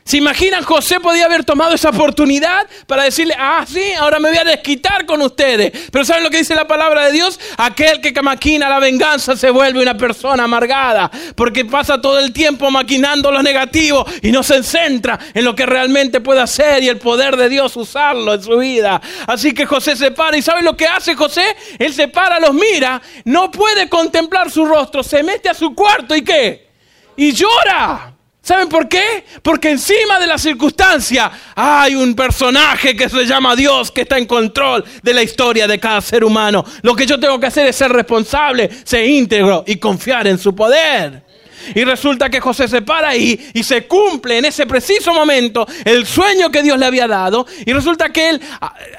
¿Se 0.04 0.18
imaginan? 0.18 0.62
José 0.62 1.00
podía 1.00 1.24
haber 1.24 1.42
tomado 1.42 1.74
esa 1.74 1.88
oportunidad 1.88 2.66
para 2.86 3.04
decirle, 3.04 3.34
ah, 3.38 3.64
sí, 3.66 3.94
ahora 3.98 4.18
me 4.18 4.28
voy 4.28 4.36
a 4.36 4.44
desquitar 4.44 5.06
con 5.06 5.22
ustedes. 5.22 5.72
Pero 5.90 6.04
¿saben 6.04 6.22
lo 6.22 6.28
que 6.28 6.36
dice 6.36 6.54
la 6.54 6.66
palabra 6.66 7.06
de 7.06 7.12
Dios? 7.12 7.40
Aquel 7.56 8.02
que 8.02 8.12
maquina 8.20 8.68
la 8.68 8.78
venganza 8.78 9.36
se 9.36 9.48
vuelve 9.48 9.80
una 9.80 9.96
persona 9.96 10.44
amargada, 10.44 11.10
porque 11.34 11.64
pasa 11.64 11.98
todo 11.98 12.18
el 12.18 12.32
tiempo 12.32 12.70
maquinando 12.70 13.32
lo 13.32 13.42
negativo 13.42 14.04
y 14.20 14.32
no 14.32 14.42
se 14.42 14.62
centra 14.62 15.18
en 15.32 15.42
lo 15.42 15.54
que 15.54 15.64
realmente 15.64 16.20
puede 16.20 16.40
hacer 16.40 16.82
y 16.82 16.90
el 16.90 16.98
poder 16.98 17.38
de 17.38 17.48
Dios 17.48 17.74
usarlo 17.76 18.34
en 18.34 18.42
su 18.42 18.58
vida. 18.58 19.00
Así 19.26 19.54
que 19.54 19.64
José 19.64 19.96
se 19.96 20.10
para 20.10 20.36
y 20.36 20.42
¿saben 20.42 20.66
lo 20.66 20.76
que 20.76 20.86
hace 20.86 21.14
José? 21.14 21.56
Él 21.78 21.94
se 21.94 22.08
para, 22.08 22.38
los 22.38 22.52
mira, 22.52 23.00
no 23.24 23.50
puede 23.50 23.88
contemplar 23.88 24.50
su 24.50 24.66
rostro, 24.66 25.02
se 25.02 25.22
mete 25.22 25.48
a 25.48 25.54
su 25.54 25.74
cuarto 25.74 26.14
y 26.14 26.22
¿qué? 26.22 26.71
Y 27.16 27.32
llora. 27.32 28.12
¿Saben 28.42 28.68
por 28.68 28.88
qué? 28.88 29.24
Porque 29.40 29.70
encima 29.70 30.18
de 30.18 30.26
la 30.26 30.36
circunstancia 30.36 31.30
hay 31.54 31.94
un 31.94 32.12
personaje 32.14 32.96
que 32.96 33.08
se 33.08 33.24
llama 33.24 33.54
Dios 33.54 33.92
que 33.92 34.00
está 34.00 34.18
en 34.18 34.26
control 34.26 34.84
de 35.00 35.14
la 35.14 35.22
historia 35.22 35.68
de 35.68 35.78
cada 35.78 36.00
ser 36.00 36.24
humano. 36.24 36.64
Lo 36.82 36.96
que 36.96 37.06
yo 37.06 37.20
tengo 37.20 37.38
que 37.38 37.46
hacer 37.46 37.68
es 37.68 37.76
ser 37.76 37.92
responsable, 37.92 38.68
ser 38.82 39.06
íntegro 39.06 39.62
y 39.64 39.76
confiar 39.76 40.26
en 40.26 40.38
su 40.38 40.56
poder. 40.56 41.22
Y 41.74 41.84
resulta 41.84 42.30
que 42.30 42.40
José 42.40 42.68
se 42.68 42.82
para 42.82 43.10
ahí 43.10 43.50
y 43.54 43.62
se 43.62 43.86
cumple 43.86 44.38
en 44.38 44.46
ese 44.46 44.66
preciso 44.66 45.12
momento 45.12 45.66
el 45.84 46.06
sueño 46.06 46.50
que 46.50 46.62
Dios 46.62 46.78
le 46.78 46.86
había 46.86 47.06
dado. 47.06 47.46
Y 47.64 47.72
resulta 47.72 48.10
que 48.10 48.30
él 48.30 48.40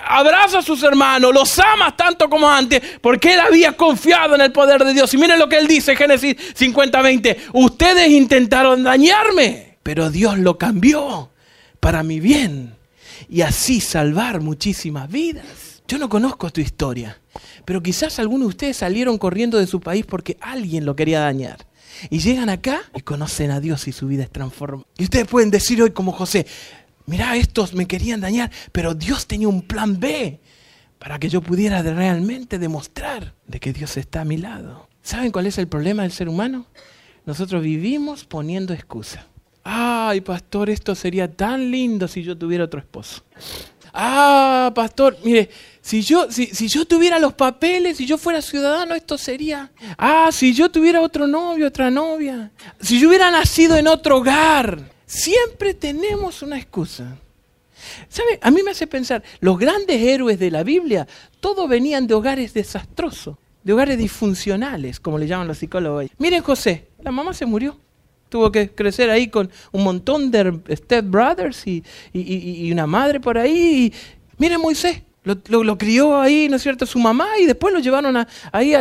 abraza 0.06 0.60
a 0.60 0.62
sus 0.62 0.82
hermanos, 0.84 1.34
los 1.34 1.58
ama 1.60 1.96
tanto 1.96 2.30
como 2.30 2.50
antes, 2.50 2.82
porque 3.02 3.34
él 3.34 3.40
había 3.40 3.74
confiado 3.74 4.36
en 4.36 4.42
el 4.42 4.52
poder 4.52 4.84
de 4.84 4.94
Dios. 4.94 5.14
Y 5.14 5.18
miren 5.18 5.40
lo 5.40 5.50
que 5.50 5.58
él 5.58 5.68
dice, 5.68 5.96
Génesis 5.96 6.36
50:20. 6.56 7.38
Ustedes 7.54 8.10
intentaron 8.10 8.84
dañarme, 8.84 9.78
pero 9.84 10.10
Dios 10.10 10.38
lo 10.38 10.58
cambió 10.58 11.30
para 11.80 12.04
mi 12.04 12.20
bien 12.20 12.76
y 13.30 13.42
así 13.42 13.82
salvar 13.82 14.42
muchísimas 14.42 15.10
vidas. 15.10 15.82
Yo 15.88 15.98
no 15.98 16.08
conozco 16.08 16.50
tu 16.50 16.62
historia, 16.62 17.20
pero 17.66 17.84
quizás 17.84 18.20
algunos 18.20 18.48
de 18.48 18.50
ustedes 18.50 18.78
salieron 18.78 19.18
corriendo 19.18 19.58
de 19.58 19.68
su 19.68 19.82
país 19.82 20.06
porque 20.06 20.38
alguien 20.40 20.86
lo 20.86 20.96
quería 20.96 21.20
dañar. 21.20 21.58
Y 22.10 22.20
llegan 22.20 22.50
acá 22.50 22.82
y 22.96 23.02
conocen 23.02 23.52
a 23.52 23.60
Dios 23.60 23.88
y 23.88 23.92
su 23.92 24.08
vida 24.08 24.24
es 24.24 24.32
transformada. 24.32 24.88
Y 24.98 25.04
ustedes 25.04 25.28
pueden 25.28 25.52
decir 25.52 25.82
hoy 25.82 25.92
como 25.92 26.12
José, 26.12 26.46
mirá, 27.06 27.36
estos 27.36 27.74
me 27.74 27.88
querían 27.88 28.22
dañar, 28.22 28.52
pero 28.72 28.94
Dios 28.94 29.28
tenía 29.28 29.48
un 29.48 29.62
plan 29.62 30.00
B 30.00 30.40
para 31.00 31.20
que 31.20 31.30
yo 31.30 31.42
pudiera 31.42 31.82
realmente 31.82 32.60
demostrar 32.60 33.34
de 33.48 33.60
que 33.60 33.74
Dios 33.74 33.98
está 33.98 34.22
a 34.22 34.26
mi 34.26 34.38
lado. 34.38 34.88
¿Saben 35.02 35.32
cuál 35.32 35.48
es 35.48 35.58
el 35.58 35.68
problema 35.68 36.04
del 36.04 36.12
ser 36.12 36.30
humano? 36.30 36.66
Nosotros 37.26 37.62
vivimos 37.62 38.24
poniendo 38.26 38.74
excusa. 38.74 39.28
Ay, 39.64 40.22
pastor, 40.22 40.70
esto 40.70 40.94
sería 40.96 41.32
tan 41.32 41.72
lindo 41.72 42.08
si 42.08 42.24
yo 42.24 42.38
tuviera 42.38 42.66
otro 42.66 42.80
esposo. 42.80 43.24
Ah, 43.94 44.72
pastor, 44.74 45.18
mire, 45.24 45.50
si 45.82 46.02
yo, 46.02 46.32
si, 46.32 46.48
si, 46.48 46.68
yo 46.68 46.86
tuviera 46.86 47.20
los 47.20 47.34
papeles, 47.34 47.98
si 47.98 48.08
yo 48.08 48.18
fuera 48.18 48.42
ciudadano, 48.42 48.96
esto 48.96 49.18
sería. 49.18 49.72
Ah, 49.98 50.30
si 50.32 50.54
yo 50.54 50.72
tuviera 50.72 51.00
otro 51.02 51.28
novio, 51.28 51.68
otra 51.68 51.92
novia. 51.92 52.52
Si 52.82 53.00
yo 53.00 53.10
hubiera 53.10 53.30
nacido 53.30 53.78
en 53.78 53.88
otro 53.88 54.18
hogar. 54.18 54.92
Siempre 55.06 55.76
tenemos 55.76 56.42
una 56.42 56.58
excusa. 56.58 57.18
¿Sabe? 58.10 58.40
A 58.42 58.50
mí 58.50 58.64
me 58.64 58.72
hace 58.72 58.88
pensar, 58.88 59.22
los 59.42 59.60
grandes 59.60 60.02
héroes 60.02 60.40
de 60.40 60.50
la 60.50 60.64
Biblia, 60.64 61.08
todos 61.40 61.70
venían 61.70 62.08
de 62.08 62.16
hogares 62.16 62.54
desastrosos, 62.54 63.38
de 63.64 63.74
hogares 63.74 63.98
disfuncionales, 63.98 65.00
como 65.00 65.20
le 65.20 65.28
llaman 65.28 65.48
los 65.48 65.60
psicólogos 65.60 66.00
hoy. 66.00 66.12
Miren 66.18 66.42
José, 66.42 66.88
la 67.04 67.12
mamá 67.12 67.34
se 67.34 67.46
murió. 67.46 67.78
Tuvo 68.34 68.52
que 68.52 68.72
crecer 68.72 69.12
ahí 69.12 69.28
con 69.28 69.48
un 69.72 69.84
montón 69.84 70.32
de 70.32 70.60
step 70.72 71.06
brothers 71.06 71.68
y, 71.68 71.84
y, 72.12 72.66
y 72.66 72.72
una 72.72 72.88
madre 72.88 73.20
por 73.20 73.38
ahí. 73.38 73.94
miren 74.40 74.60
Moisés, 74.60 75.04
lo, 75.24 75.78
crió 75.78 76.20
ahí, 76.20 76.50
¿no 76.50 76.56
es 76.56 76.64
cierto?, 76.64 76.88
su 76.88 76.98
mamá 76.98 77.28
y 77.40 77.46
después 77.46 77.72
lo 77.72 77.80
llevaron 77.80 78.26
ahí 78.52 78.74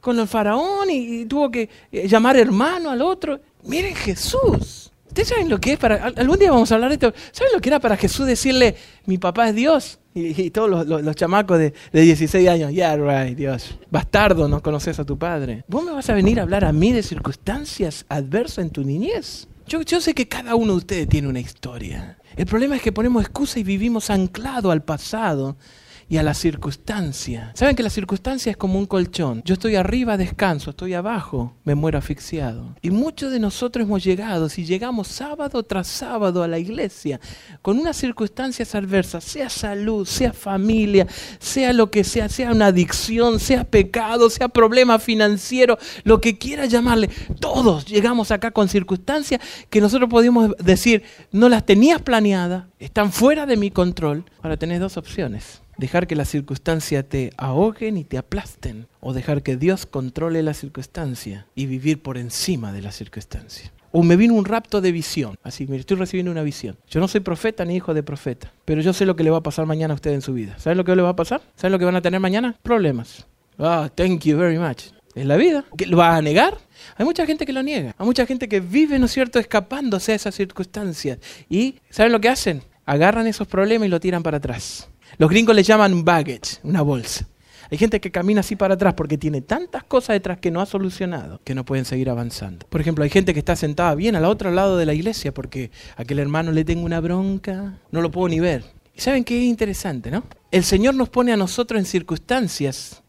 con 0.00 0.18
el 0.18 0.26
faraón 0.26 0.90
y, 0.90 1.24
tuvo 1.26 1.52
que 1.52 1.68
eh, 1.92 2.08
llamar 2.08 2.36
hermano 2.36 2.90
al 2.90 3.00
otro. 3.00 3.38
Miren 3.62 3.94
Jesús. 3.94 4.90
¿Ustedes 5.06 5.28
saben 5.28 5.48
lo 5.48 5.60
que 5.60 5.74
es 5.74 5.78
para... 5.78 6.12
Algún 6.16 6.40
día 6.40 6.50
vamos 6.50 6.72
a 6.72 6.74
hablar 6.74 6.90
de 6.90 6.94
esto. 6.94 7.14
¿Saben 7.30 7.52
lo 7.52 7.60
que 7.60 7.68
era 7.68 7.78
para 7.78 7.96
Jesús 7.96 8.26
decirle, 8.26 8.74
mi 9.04 9.18
papá 9.18 9.50
es 9.50 9.54
Dios? 9.54 10.00
Y, 10.18 10.50
todos 10.50 10.86
los, 10.86 11.14
chamacos 11.14 11.58
de, 11.58 11.74
de, 11.92 12.00
16 12.00 12.48
años, 12.48 12.72
yeah, 12.72 12.96
right, 12.96 13.36
Dios. 13.36 13.78
Bastardo, 13.90 14.48
no 14.48 14.62
conoces 14.62 14.98
a 14.98 15.04
tu 15.04 15.18
padre. 15.18 15.62
¿Vos 15.68 15.84
me 15.84 15.92
vas 15.92 16.08
a 16.08 16.14
venir 16.14 16.40
a 16.40 16.42
hablar 16.44 16.64
a 16.64 16.72
mí 16.72 16.90
de 16.90 17.02
circunstancias 17.02 18.06
adversas 18.08 18.64
en 18.64 18.70
tu 18.70 18.82
niñez? 18.82 19.46
Yo, 19.66 19.82
yo 19.82 20.00
sé 20.00 20.14
que 20.14 20.26
cada 20.26 20.54
uno 20.54 20.72
de 20.72 20.78
ustedes 20.78 21.08
tiene 21.10 21.28
una 21.28 21.40
historia. 21.40 22.16
El 22.34 22.46
problema 22.46 22.76
es 22.76 22.82
que 22.82 22.92
ponemos 22.92 23.22
excusa 23.22 23.58
y 23.58 23.62
vivimos 23.62 24.08
anclado 24.08 24.70
al 24.70 24.82
pasado 24.82 25.58
y 26.08 26.18
a 26.18 26.22
la 26.22 26.34
circunstancia. 26.34 27.50
Saben 27.54 27.74
que 27.74 27.82
la 27.82 27.90
circunstancia 27.90 28.50
es 28.50 28.56
como 28.56 28.78
un 28.78 28.86
colchón. 28.86 29.42
Yo 29.44 29.54
estoy 29.54 29.76
arriba, 29.76 30.16
descanso, 30.16 30.70
estoy 30.70 30.94
abajo, 30.94 31.54
me 31.64 31.74
muero 31.74 31.98
asfixiado. 31.98 32.76
Y 32.80 32.90
muchos 32.90 33.32
de 33.32 33.40
nosotros 33.40 33.84
hemos 33.84 34.04
llegado, 34.04 34.48
si 34.48 34.64
llegamos 34.64 35.08
sábado 35.08 35.62
tras 35.64 35.88
sábado 35.88 36.42
a 36.42 36.48
la 36.48 36.58
iglesia, 36.58 37.20
con 37.62 37.78
unas 37.78 37.96
circunstancias 37.96 38.74
adversas, 38.74 39.24
sea 39.24 39.48
salud, 39.48 40.06
sea 40.06 40.32
familia, 40.32 41.06
sea 41.38 41.72
lo 41.72 41.90
que 41.90 42.04
sea, 42.04 42.28
sea 42.28 42.52
una 42.52 42.66
adicción, 42.66 43.40
sea 43.40 43.64
pecado, 43.64 44.30
sea 44.30 44.48
problema 44.48 44.98
financiero, 44.98 45.78
lo 46.04 46.20
que 46.20 46.38
quiera 46.38 46.66
llamarle, 46.66 47.08
todos 47.40 47.84
llegamos 47.86 48.30
acá 48.30 48.52
con 48.52 48.68
circunstancias 48.68 49.40
que 49.70 49.80
nosotros 49.80 50.08
podemos 50.08 50.52
decir, 50.58 51.02
no 51.32 51.48
las 51.48 51.66
tenías 51.66 52.00
planeadas, 52.02 52.66
están 52.78 53.10
fuera 53.10 53.46
de 53.46 53.56
mi 53.56 53.70
control. 53.70 54.24
Ahora 54.42 54.56
tenés 54.56 54.80
dos 54.80 54.96
opciones 54.96 55.62
dejar 55.78 56.06
que 56.06 56.16
la 56.16 56.24
circunstancia 56.24 57.08
te 57.08 57.32
ahoguen 57.36 57.96
y 57.96 58.04
te 58.04 58.18
aplasten, 58.18 58.86
o 59.00 59.12
dejar 59.12 59.42
que 59.42 59.56
Dios 59.56 59.86
controle 59.86 60.42
la 60.42 60.54
circunstancia 60.54 61.46
y 61.54 61.66
vivir 61.66 62.02
por 62.02 62.18
encima 62.18 62.72
de 62.72 62.82
la 62.82 62.92
circunstancia. 62.92 63.72
O 63.92 64.02
me 64.02 64.16
vino 64.16 64.34
un 64.34 64.44
rapto 64.44 64.80
de 64.80 64.92
visión. 64.92 65.36
Así, 65.42 65.66
mire, 65.66 65.80
estoy 65.80 65.96
recibiendo 65.96 66.30
una 66.30 66.42
visión. 66.42 66.76
Yo 66.88 67.00
no 67.00 67.08
soy 67.08 67.20
profeta 67.20 67.64
ni 67.64 67.76
hijo 67.76 67.94
de 67.94 68.02
profeta, 68.02 68.52
pero 68.64 68.82
yo 68.82 68.92
sé 68.92 69.06
lo 69.06 69.16
que 69.16 69.24
le 69.24 69.30
va 69.30 69.38
a 69.38 69.42
pasar 69.42 69.64
mañana 69.64 69.92
a 69.92 69.94
usted 69.94 70.12
en 70.12 70.22
su 70.22 70.34
vida. 70.34 70.58
¿Saben 70.58 70.76
lo 70.76 70.84
que 70.84 70.94
le 70.94 71.02
va 71.02 71.10
a 71.10 71.16
pasar? 71.16 71.40
¿Saben 71.56 71.72
lo 71.72 71.78
que 71.78 71.84
van 71.84 71.96
a 71.96 72.02
tener 72.02 72.20
mañana? 72.20 72.58
Problemas. 72.62 73.26
Ah, 73.58 73.88
thank 73.94 74.24
you 74.24 74.36
very 74.36 74.58
much. 74.58 74.88
Es 75.14 75.24
la 75.24 75.36
vida. 75.36 75.64
¿Lo 75.86 75.96
va 75.96 76.14
a 76.14 76.20
negar? 76.20 76.58
Hay 76.96 77.06
mucha 77.06 77.24
gente 77.24 77.46
que 77.46 77.52
lo 77.54 77.62
niega. 77.62 77.94
Hay 77.96 78.04
mucha 78.04 78.26
gente 78.26 78.48
que 78.48 78.60
vive, 78.60 78.98
¿no 78.98 79.06
es 79.06 79.12
cierto?, 79.12 79.38
escapándose 79.38 80.12
a 80.12 80.14
esas 80.14 80.34
circunstancias. 80.34 81.18
Y, 81.48 81.76
¿saben 81.88 82.12
lo 82.12 82.20
que 82.20 82.28
hacen? 82.28 82.62
Agarran 82.84 83.26
esos 83.26 83.48
problemas 83.48 83.86
y 83.86 83.90
lo 83.90 83.98
tiran 83.98 84.22
para 84.22 84.36
atrás. 84.36 84.90
Los 85.18 85.30
gringos 85.30 85.54
le 85.54 85.62
llaman 85.62 85.92
un 85.92 86.04
baggage, 86.04 86.58
una 86.62 86.82
bolsa. 86.82 87.26
Hay 87.70 87.78
gente 87.78 88.00
que 88.00 88.10
camina 88.10 88.40
así 88.40 88.54
para 88.54 88.74
atrás 88.74 88.94
porque 88.94 89.18
tiene 89.18 89.40
tantas 89.40 89.82
cosas 89.84 90.14
detrás 90.14 90.38
que 90.38 90.50
no 90.50 90.60
ha 90.60 90.66
solucionado 90.66 91.40
que 91.42 91.54
no 91.54 91.64
pueden 91.64 91.84
seguir 91.84 92.10
avanzando. 92.10 92.66
Por 92.68 92.80
ejemplo, 92.80 93.02
hay 93.02 93.10
gente 93.10 93.32
que 93.32 93.40
está 93.40 93.56
sentada 93.56 93.94
bien 93.94 94.14
al 94.14 94.24
otro 94.24 94.50
lado 94.50 94.76
de 94.76 94.86
la 94.86 94.94
iglesia 94.94 95.34
porque 95.34 95.70
a 95.96 96.02
aquel 96.02 96.18
hermano 96.18 96.52
le 96.52 96.64
tengo 96.64 96.84
una 96.84 97.00
bronca, 97.00 97.78
no 97.90 98.00
lo 98.00 98.10
puedo 98.10 98.28
ni 98.28 98.40
ver. 98.40 98.64
Y 98.94 99.00
saben 99.00 99.24
qué 99.24 99.38
es 99.38 99.44
interesante, 99.44 100.10
¿no? 100.10 100.24
El 100.50 100.64
Señor 100.64 100.94
nos 100.94 101.08
pone 101.08 101.32
a 101.32 101.36
nosotros 101.36 101.78
en 101.78 101.86
circunstancias 101.86 103.02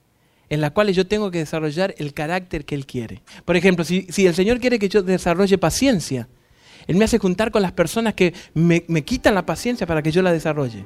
en 0.49 0.62
las 0.62 0.71
cuales 0.71 0.95
yo 0.95 1.07
tengo 1.07 1.29
que 1.29 1.39
desarrollar 1.39 1.93
el 1.97 2.13
carácter 2.13 2.65
que 2.65 2.75
Él 2.75 2.86
quiere. 2.86 3.21
Por 3.45 3.57
ejemplo, 3.57 3.83
si, 3.83 4.07
el 4.25 4.33
Señor 4.33 4.60
quiere 4.60 4.79
que 4.79 4.89
yo 4.89 5.03
desarrolle 5.03 5.57
paciencia, 5.57 6.27
Él 6.88 6.95
me 6.95 7.05
hace 7.05 7.19
juntar 7.19 7.51
con 7.51 7.62
las 7.62 7.73
personas 7.73 8.15
que 8.15 8.33
me 8.53 9.03
quitan 9.03 9.36
la 9.36 9.45
paciencia 9.45 9.86
para 9.86 10.01
que 10.01 10.12
yo 10.12 10.21
la 10.21 10.31
desarrolle. 10.31 10.86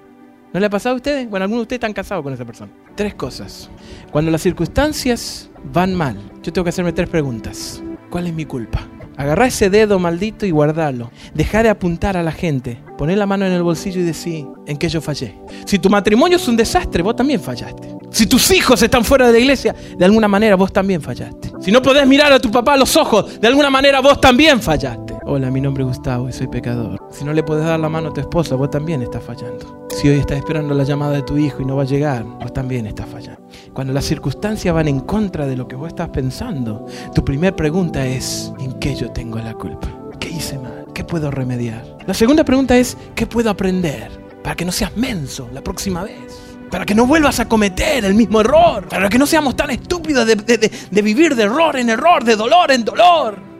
¿No 0.53 0.59
le 0.59 0.65
ha 0.65 0.69
pasado 0.69 0.93
a 0.93 0.97
ustedes? 0.97 1.29
Bueno, 1.29 1.45
algunos 1.45 1.61
de 1.61 1.63
ustedes 1.63 1.77
están 1.77 1.93
casados 1.93 2.23
con 2.23 2.33
esa 2.33 2.43
persona. 2.43 2.71
Tres 2.95 3.13
cosas. 3.13 3.69
Cuando 4.11 4.31
las 4.31 4.41
circunstancias 4.41 5.49
van 5.63 5.95
mal, 5.95 6.17
yo 6.43 6.51
tengo 6.51 6.65
que 6.65 6.69
hacerme 6.69 6.91
tres 6.91 7.07
preguntas. 7.07 7.81
¿Cuál 8.09 8.27
es 8.27 8.33
mi 8.33 8.43
culpa? 8.43 8.85
Agarrá 9.15 9.47
ese 9.47 9.69
dedo 9.69 9.97
maldito 9.97 10.45
y 10.45 10.51
guardarlo. 10.51 11.09
Dejar 11.33 11.63
de 11.63 11.69
apuntar 11.69 12.17
a 12.17 12.23
la 12.23 12.33
gente. 12.33 12.79
Poner 12.97 13.17
la 13.17 13.25
mano 13.25 13.45
en 13.45 13.53
el 13.53 13.63
bolsillo 13.63 14.01
y 14.01 14.03
decir 14.03 14.45
en 14.67 14.77
qué 14.77 14.89
yo 14.89 14.99
fallé. 14.99 15.37
Si 15.65 15.79
tu 15.79 15.89
matrimonio 15.89 16.35
es 16.35 16.47
un 16.49 16.57
desastre, 16.57 17.01
vos 17.01 17.15
también 17.15 17.39
fallaste. 17.39 17.95
Si 18.09 18.27
tus 18.27 18.51
hijos 18.51 18.81
están 18.81 19.05
fuera 19.05 19.27
de 19.27 19.33
la 19.33 19.39
iglesia, 19.39 19.73
de 19.97 20.03
alguna 20.03 20.27
manera 20.27 20.55
vos 20.57 20.73
también 20.73 21.01
fallaste. 21.01 21.51
Si 21.61 21.71
no 21.71 21.81
podés 21.81 22.05
mirar 22.05 22.33
a 22.33 22.39
tu 22.39 22.51
papá 22.51 22.73
a 22.73 22.77
los 22.77 22.97
ojos, 22.97 23.39
de 23.39 23.47
alguna 23.47 23.69
manera 23.69 24.01
vos 24.01 24.19
también 24.19 24.61
fallaste. 24.61 25.10
Hola, 25.23 25.51
mi 25.51 25.61
nombre 25.61 25.83
es 25.83 25.87
Gustavo 25.87 26.29
y 26.29 26.33
soy 26.33 26.47
pecador. 26.47 26.97
Si 27.11 27.23
no 27.23 27.31
le 27.31 27.43
podés 27.43 27.63
dar 27.63 27.79
la 27.79 27.89
mano 27.89 28.09
a 28.09 28.13
tu 28.13 28.19
esposa, 28.19 28.55
vos 28.55 28.71
también 28.71 29.03
estás 29.03 29.23
fallando. 29.23 29.87
Si 29.89 30.09
hoy 30.09 30.17
estás 30.17 30.39
esperando 30.39 30.73
la 30.73 30.83
llamada 30.83 31.11
de 31.11 31.21
tu 31.21 31.37
hijo 31.37 31.61
y 31.61 31.65
no 31.65 31.75
va 31.75 31.83
a 31.83 31.85
llegar, 31.85 32.23
vos 32.23 32.51
también 32.51 32.87
estás 32.87 33.07
fallando. 33.07 33.39
Cuando 33.71 33.93
las 33.93 34.05
circunstancias 34.05 34.73
van 34.73 34.87
en 34.87 35.01
contra 35.01 35.45
de 35.45 35.55
lo 35.55 35.67
que 35.67 35.75
vos 35.75 35.89
estás 35.89 36.09
pensando, 36.09 36.87
tu 37.13 37.23
primera 37.23 37.55
pregunta 37.55 38.03
es, 38.03 38.51
¿en 38.59 38.73
qué 38.79 38.95
yo 38.95 39.11
tengo 39.11 39.37
la 39.37 39.53
culpa? 39.53 39.87
¿Qué 40.19 40.29
hice 40.29 40.57
mal? 40.57 40.87
¿Qué 40.91 41.03
puedo 41.03 41.29
remediar? 41.29 41.97
La 42.07 42.15
segunda 42.15 42.43
pregunta 42.43 42.75
es, 42.75 42.97
¿qué 43.13 43.27
puedo 43.27 43.51
aprender 43.51 44.09
para 44.43 44.55
que 44.55 44.65
no 44.65 44.71
seas 44.71 44.97
menso 44.97 45.47
la 45.53 45.61
próxima 45.61 46.03
vez? 46.03 46.39
para 46.71 46.85
que 46.85 46.95
no 46.95 47.05
vuelvas 47.05 47.37
a 47.41 47.49
cometer 47.49 48.05
el 48.05 48.13
mismo 48.13 48.39
error, 48.39 48.87
para 48.87 49.09
que 49.09 49.17
no 49.17 49.27
seamos 49.27 49.57
tan 49.57 49.71
estúpidos 49.71 50.25
de, 50.25 51.01
vivir 51.01 51.35
de 51.35 51.43
error 51.43 51.75
en 51.75 51.89
error, 51.89 52.23
de 52.23 52.37
dolor 52.37 52.71
en 52.71 52.85
dolor, 52.85 53.50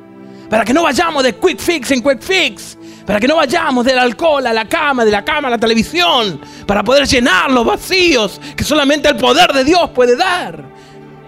para 0.51 0.65
que 0.65 0.73
no 0.73 0.83
vayamos 0.83 1.23
de 1.23 1.33
quick 1.33 1.59
fix 1.59 1.91
en 1.91 2.01
quick 2.01 2.21
fix, 2.21 2.77
para 3.05 3.21
que 3.21 3.27
no 3.27 3.37
vayamos 3.37 3.85
del 3.85 3.97
alcohol 3.97 4.45
a 4.45 4.51
la 4.51 4.67
cama, 4.67 5.05
de 5.05 5.11
la 5.11 5.23
cama 5.23 5.47
a 5.47 5.51
la 5.51 5.57
televisión, 5.57 6.41
para 6.67 6.83
poder 6.83 7.07
llenar 7.07 7.49
los 7.49 7.65
vacíos 7.65 8.41
que 8.53 8.65
solamente 8.65 9.07
el 9.07 9.15
poder 9.15 9.53
de 9.53 9.63
Dios 9.63 9.91
puede 9.95 10.17
dar. 10.17 10.61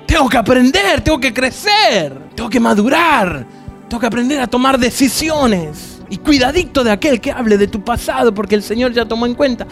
Tengo 0.06 0.28
que 0.28 0.36
aprender, 0.36 1.00
tengo 1.00 1.22
que 1.22 1.34
crecer, 1.34 2.32
tengo 2.36 2.50
que 2.50 2.60
madurar, 2.60 3.48
tengo 3.88 4.02
que 4.02 4.08
aprender 4.08 4.42
a 4.42 4.48
tomar 4.48 4.78
decisiones. 4.78 6.02
Y 6.10 6.18
cuidadito 6.18 6.84
de 6.84 6.92
aquel 6.92 7.22
que 7.22 7.32
hable 7.32 7.58
de 7.58 7.70
tu 7.70 7.82
pasado, 7.82 8.34
porque 8.34 8.56
el 8.56 8.62
Señor 8.62 8.92
ya 8.92 9.06
tomó 9.06 9.26
en 9.26 9.36
cuenta 9.36 9.66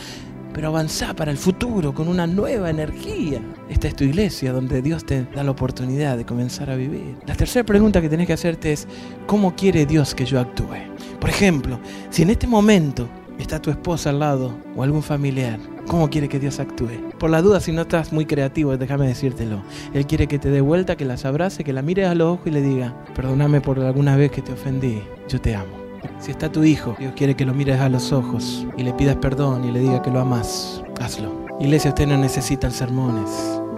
pero 0.54 0.68
avanzá 0.68 1.14
para 1.14 1.32
el 1.32 1.38
futuro 1.38 1.94
con 1.94 2.08
una 2.08 2.28
nueva 2.28 2.70
energía. 2.70 3.42
Esta 3.70 3.88
es 3.88 3.96
tu 3.96 4.04
iglesia 4.04 4.54
donde 4.54 4.82
Dios 4.82 5.06
te 5.06 5.24
da 5.24 5.44
la 5.44 5.52
oportunidad 5.52 6.18
de 6.18 6.26
comenzar 6.26 6.70
a 6.70 6.76
vivir. 6.76 7.18
La 7.26 7.36
tercera 7.36 7.66
pregunta 7.66 8.02
que 8.02 8.10
tenés 8.10 8.28
que 8.28 8.34
hacerte 8.34 8.74
es, 8.74 8.88
¿cómo 9.28 9.56
quiere 9.56 9.86
Dios 9.86 10.16
que 10.16 10.26
yo 10.26 10.40
actúe? 10.40 10.76
Por 11.20 11.30
ejemplo, 11.30 11.80
si 12.10 12.24
en 12.24 12.32
este 12.32 12.48
momento 12.48 13.08
está 13.40 13.62
tu 13.62 13.70
esposa 13.70 14.10
al 14.10 14.20
lado 14.20 14.54
o 14.76 14.84
algún 14.84 15.04
familiar, 15.04 15.60
¿cómo 15.88 16.10
quiere 16.10 16.30
que 16.30 16.40
Dios 16.40 16.60
actúe? 16.60 17.12
Por 17.18 17.30
la 17.30 17.42
duda, 17.42 17.60
si 17.60 17.72
no 17.72 17.82
estás 17.82 18.12
muy 18.14 18.26
creativo, 18.26 18.78
déjame 18.78 19.08
decírtelo. 19.08 19.64
Él 19.94 20.06
quiere 20.06 20.28
que 20.28 20.40
te 20.40 20.50
dé 20.50 20.62
vuelta, 20.62 20.96
que 20.96 21.06
las 21.06 21.26
abrace, 21.26 21.64
que 21.64 21.74
la 21.74 21.82
mires 21.82 22.08
a 22.08 22.16
los 22.16 22.34
ojos 22.34 22.48
y 22.48 22.52
le 22.52 22.62
diga, 22.62 22.96
perdóname 23.16 23.62
por 23.62 23.80
alguna 23.80 24.16
vez 24.16 24.32
que 24.32 24.42
te 24.42 24.54
ofendí, 24.54 25.02
yo 25.28 25.40
te 25.40 25.56
amo. 25.56 25.81
Si 26.20 26.32
está 26.32 26.52
tu 26.52 26.64
hijo, 26.64 26.96
Dios 27.00 27.14
quiere 27.16 27.36
que 27.36 27.46
lo 27.46 27.54
mires 27.54 27.80
a 27.80 27.90
los 27.90 28.12
ojos 28.12 28.66
y 28.78 28.84
le 28.84 28.94
pidas 28.94 29.16
perdón 29.16 29.66
y 29.66 29.72
le 29.72 29.80
diga 29.80 30.02
que 30.02 30.12
lo 30.12 30.20
amas. 30.20 30.84
Hazlo. 31.00 31.46
Iglesia, 31.60 31.90
usted 31.90 32.08
no 32.08 32.18
necesita 32.18 32.70
sermones. 32.70 33.30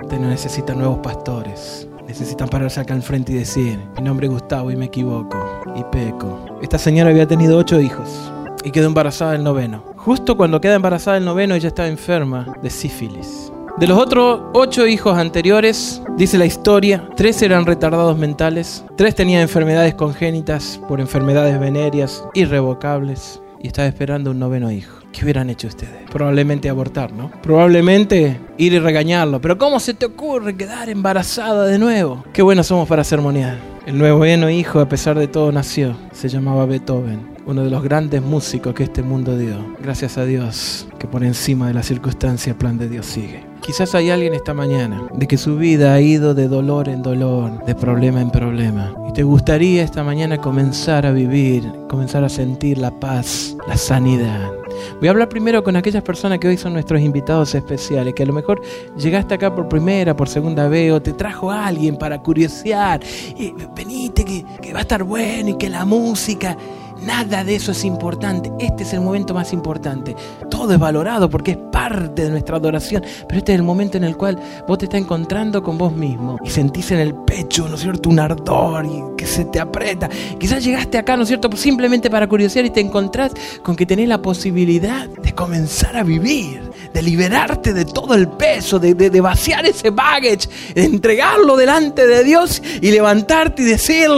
Usted 0.01 0.19
no 0.19 0.27
necesita 0.27 0.73
nuevos 0.73 0.99
pastores. 0.99 1.87
Necesitan 2.07 2.49
pararse 2.49 2.81
acá 2.81 2.93
al 2.93 3.01
frente 3.01 3.31
y 3.31 3.35
decir, 3.35 3.79
mi 3.95 4.03
nombre 4.03 4.27
es 4.27 4.33
Gustavo 4.33 4.71
y 4.71 4.75
me 4.75 4.85
equivoco 4.85 5.37
y 5.75 5.83
peco. 5.85 6.59
Esta 6.61 6.77
señora 6.77 7.11
había 7.11 7.27
tenido 7.27 7.57
ocho 7.57 7.79
hijos 7.79 8.31
y 8.63 8.71
quedó 8.71 8.87
embarazada 8.87 9.31
del 9.31 9.43
noveno. 9.43 9.83
Justo 9.95 10.35
cuando 10.35 10.59
queda 10.59 10.75
embarazada 10.75 11.15
del 11.15 11.25
noveno 11.25 11.55
ella 11.55 11.69
estaba 11.69 11.87
enferma 11.87 12.53
de 12.61 12.69
sífilis. 12.69 13.52
De 13.79 13.87
los 13.87 13.97
otros 13.97 14.39
ocho 14.53 14.85
hijos 14.85 15.17
anteriores, 15.17 16.01
dice 16.15 16.37
la 16.37 16.45
historia, 16.45 17.09
tres 17.15 17.41
eran 17.41 17.65
retardados 17.65 18.15
mentales, 18.15 18.85
tres 18.95 19.15
tenían 19.15 19.41
enfermedades 19.41 19.95
congénitas 19.95 20.79
por 20.87 21.01
enfermedades 21.01 21.59
venéreas 21.59 22.23
irrevocables 22.35 23.41
y 23.59 23.67
estaba 23.67 23.87
esperando 23.87 24.29
un 24.29 24.37
noveno 24.37 24.69
hijo. 24.69 24.99
¿Qué 25.11 25.23
hubieran 25.23 25.49
hecho 25.49 25.67
ustedes? 25.67 26.09
Probablemente 26.11 26.69
abortar, 26.69 27.13
¿no? 27.13 27.31
Probablemente 27.41 28.39
ir 28.57 28.73
y 28.73 28.79
regañarlo. 28.79 29.41
Pero 29.41 29.57
¿cómo 29.57 29.79
se 29.79 29.95
te 29.95 30.05
ocurre 30.05 30.55
quedar 30.55 30.89
embarazada 30.89 31.65
de 31.65 31.79
nuevo? 31.79 32.23
Qué 32.31 32.43
buenos 32.43 32.67
somos 32.67 32.87
para 32.87 33.03
sermonear. 33.03 33.57
El 33.87 33.97
noveno 33.97 34.51
hijo, 34.51 34.81
a 34.81 34.87
pesar 34.87 35.17
de 35.17 35.27
todo, 35.27 35.51
nació. 35.51 35.95
Se 36.11 36.29
llamaba 36.29 36.65
Beethoven 36.67 37.33
uno 37.45 37.63
de 37.63 37.69
los 37.69 37.83
grandes 37.83 38.21
músicos 38.21 38.73
que 38.73 38.83
este 38.83 39.03
mundo 39.03 39.37
dio. 39.37 39.75
Gracias 39.81 40.17
a 40.17 40.23
Dios 40.23 40.87
que 40.97 41.07
por 41.07 41.23
encima 41.23 41.67
de 41.67 41.73
la 41.73 41.83
circunstancia 41.83 42.51
el 42.51 42.57
plan 42.57 42.77
de 42.77 42.87
Dios 42.87 43.05
sigue. 43.05 43.52
Quizás 43.63 43.95
hay 43.95 44.09
alguien 44.09 44.33
esta 44.33 44.53
mañana 44.53 45.07
de 45.13 45.25
que 45.25 45.37
su 45.37 45.55
vida 45.55 45.93
ha 45.93 46.01
ido 46.01 46.33
de 46.33 46.49
dolor 46.49 46.89
en 46.89 47.01
dolor, 47.01 47.63
de 47.63 47.73
problema 47.73 48.19
en 48.19 48.29
problema. 48.29 48.93
Y 49.07 49.13
te 49.13 49.23
gustaría 49.23 49.83
esta 49.83 50.03
mañana 50.03 50.37
comenzar 50.37 51.05
a 51.05 51.11
vivir, 51.11 51.71
comenzar 51.87 52.25
a 52.25 52.29
sentir 52.29 52.77
la 52.77 52.91
paz, 52.91 53.55
la 53.65 53.77
sanidad. 53.77 54.51
Voy 54.99 55.07
a 55.07 55.11
hablar 55.11 55.29
primero 55.29 55.63
con 55.63 55.77
aquellas 55.77 56.03
personas 56.03 56.39
que 56.39 56.49
hoy 56.49 56.57
son 56.57 56.73
nuestros 56.73 56.99
invitados 56.99 57.55
especiales, 57.55 58.13
que 58.13 58.23
a 58.23 58.25
lo 58.25 58.33
mejor 58.33 58.61
llegaste 58.97 59.35
acá 59.35 59.55
por 59.55 59.69
primera, 59.69 60.13
por 60.13 60.27
segunda 60.27 60.67
vez, 60.67 60.91
o 60.91 61.01
te 61.01 61.13
trajo 61.13 61.49
alguien 61.49 61.97
para 61.97 62.21
curiosear. 62.21 62.99
Y 63.37 63.53
venite, 63.73 64.25
que, 64.25 64.45
que 64.61 64.73
va 64.73 64.79
a 64.79 64.81
estar 64.81 65.03
bueno 65.03 65.51
y 65.51 65.57
que 65.57 65.69
la 65.69 65.85
música. 65.85 66.57
Nada 67.05 67.43
de 67.43 67.55
eso 67.55 67.71
es 67.71 67.83
importante. 67.83 68.51
Este 68.59 68.83
es 68.83 68.93
el 68.93 69.01
momento 69.01 69.33
más 69.33 69.51
importante. 69.51 70.15
Todo 70.49 70.73
es 70.73 70.79
valorado 70.79 71.29
porque 71.29 71.51
es 71.51 71.57
parte 71.57 72.23
de 72.23 72.29
nuestra 72.29 72.57
adoración. 72.57 73.03
Pero 73.27 73.39
este 73.39 73.53
es 73.53 73.59
el 73.59 73.63
momento 73.63 73.97
en 73.97 74.05
el 74.05 74.15
cual 74.15 74.39
vos 74.67 74.77
te 74.77 74.85
estás 74.85 75.01
encontrando 75.01 75.61
con 75.61 75.77
vos 75.77 75.93
mismo 75.93 76.37
y 76.43 76.49
sentís 76.49 76.91
en 76.91 76.99
el 76.99 77.13
pecho, 77.13 77.67
¿no 77.67 77.75
es 77.75 77.81
cierto?, 77.81 78.09
un 78.09 78.19
ardor 78.19 78.85
y 78.85 79.17
que 79.17 79.25
se 79.25 79.45
te 79.45 79.59
aprieta. 79.59 80.09
Quizás 80.39 80.63
llegaste 80.63 80.97
acá, 80.97 81.17
¿no 81.17 81.23
es 81.23 81.27
cierto?, 81.27 81.49
simplemente 81.55 82.09
para 82.09 82.27
curiosear 82.27 82.65
y 82.65 82.69
te 82.69 82.79
encontrás 82.79 83.33
con 83.61 83.75
que 83.75 83.85
tenés 83.85 84.07
la 84.07 84.21
posibilidad 84.21 85.07
de 85.07 85.35
comenzar 85.35 85.97
a 85.97 86.03
vivir, 86.03 86.61
de 86.93 87.01
liberarte 87.01 87.73
de 87.73 87.85
todo 87.85 88.13
el 88.13 88.29
peso, 88.29 88.79
de, 88.79 88.93
de 88.93 89.21
vaciar 89.21 89.65
ese 89.65 89.89
baggage, 89.89 90.47
de 90.73 90.85
entregarlo 90.85 91.57
delante 91.57 92.07
de 92.07 92.23
Dios 92.23 92.61
y 92.81 92.91
levantarte 92.91 93.63
y 93.63 93.65
decir, 93.65 94.09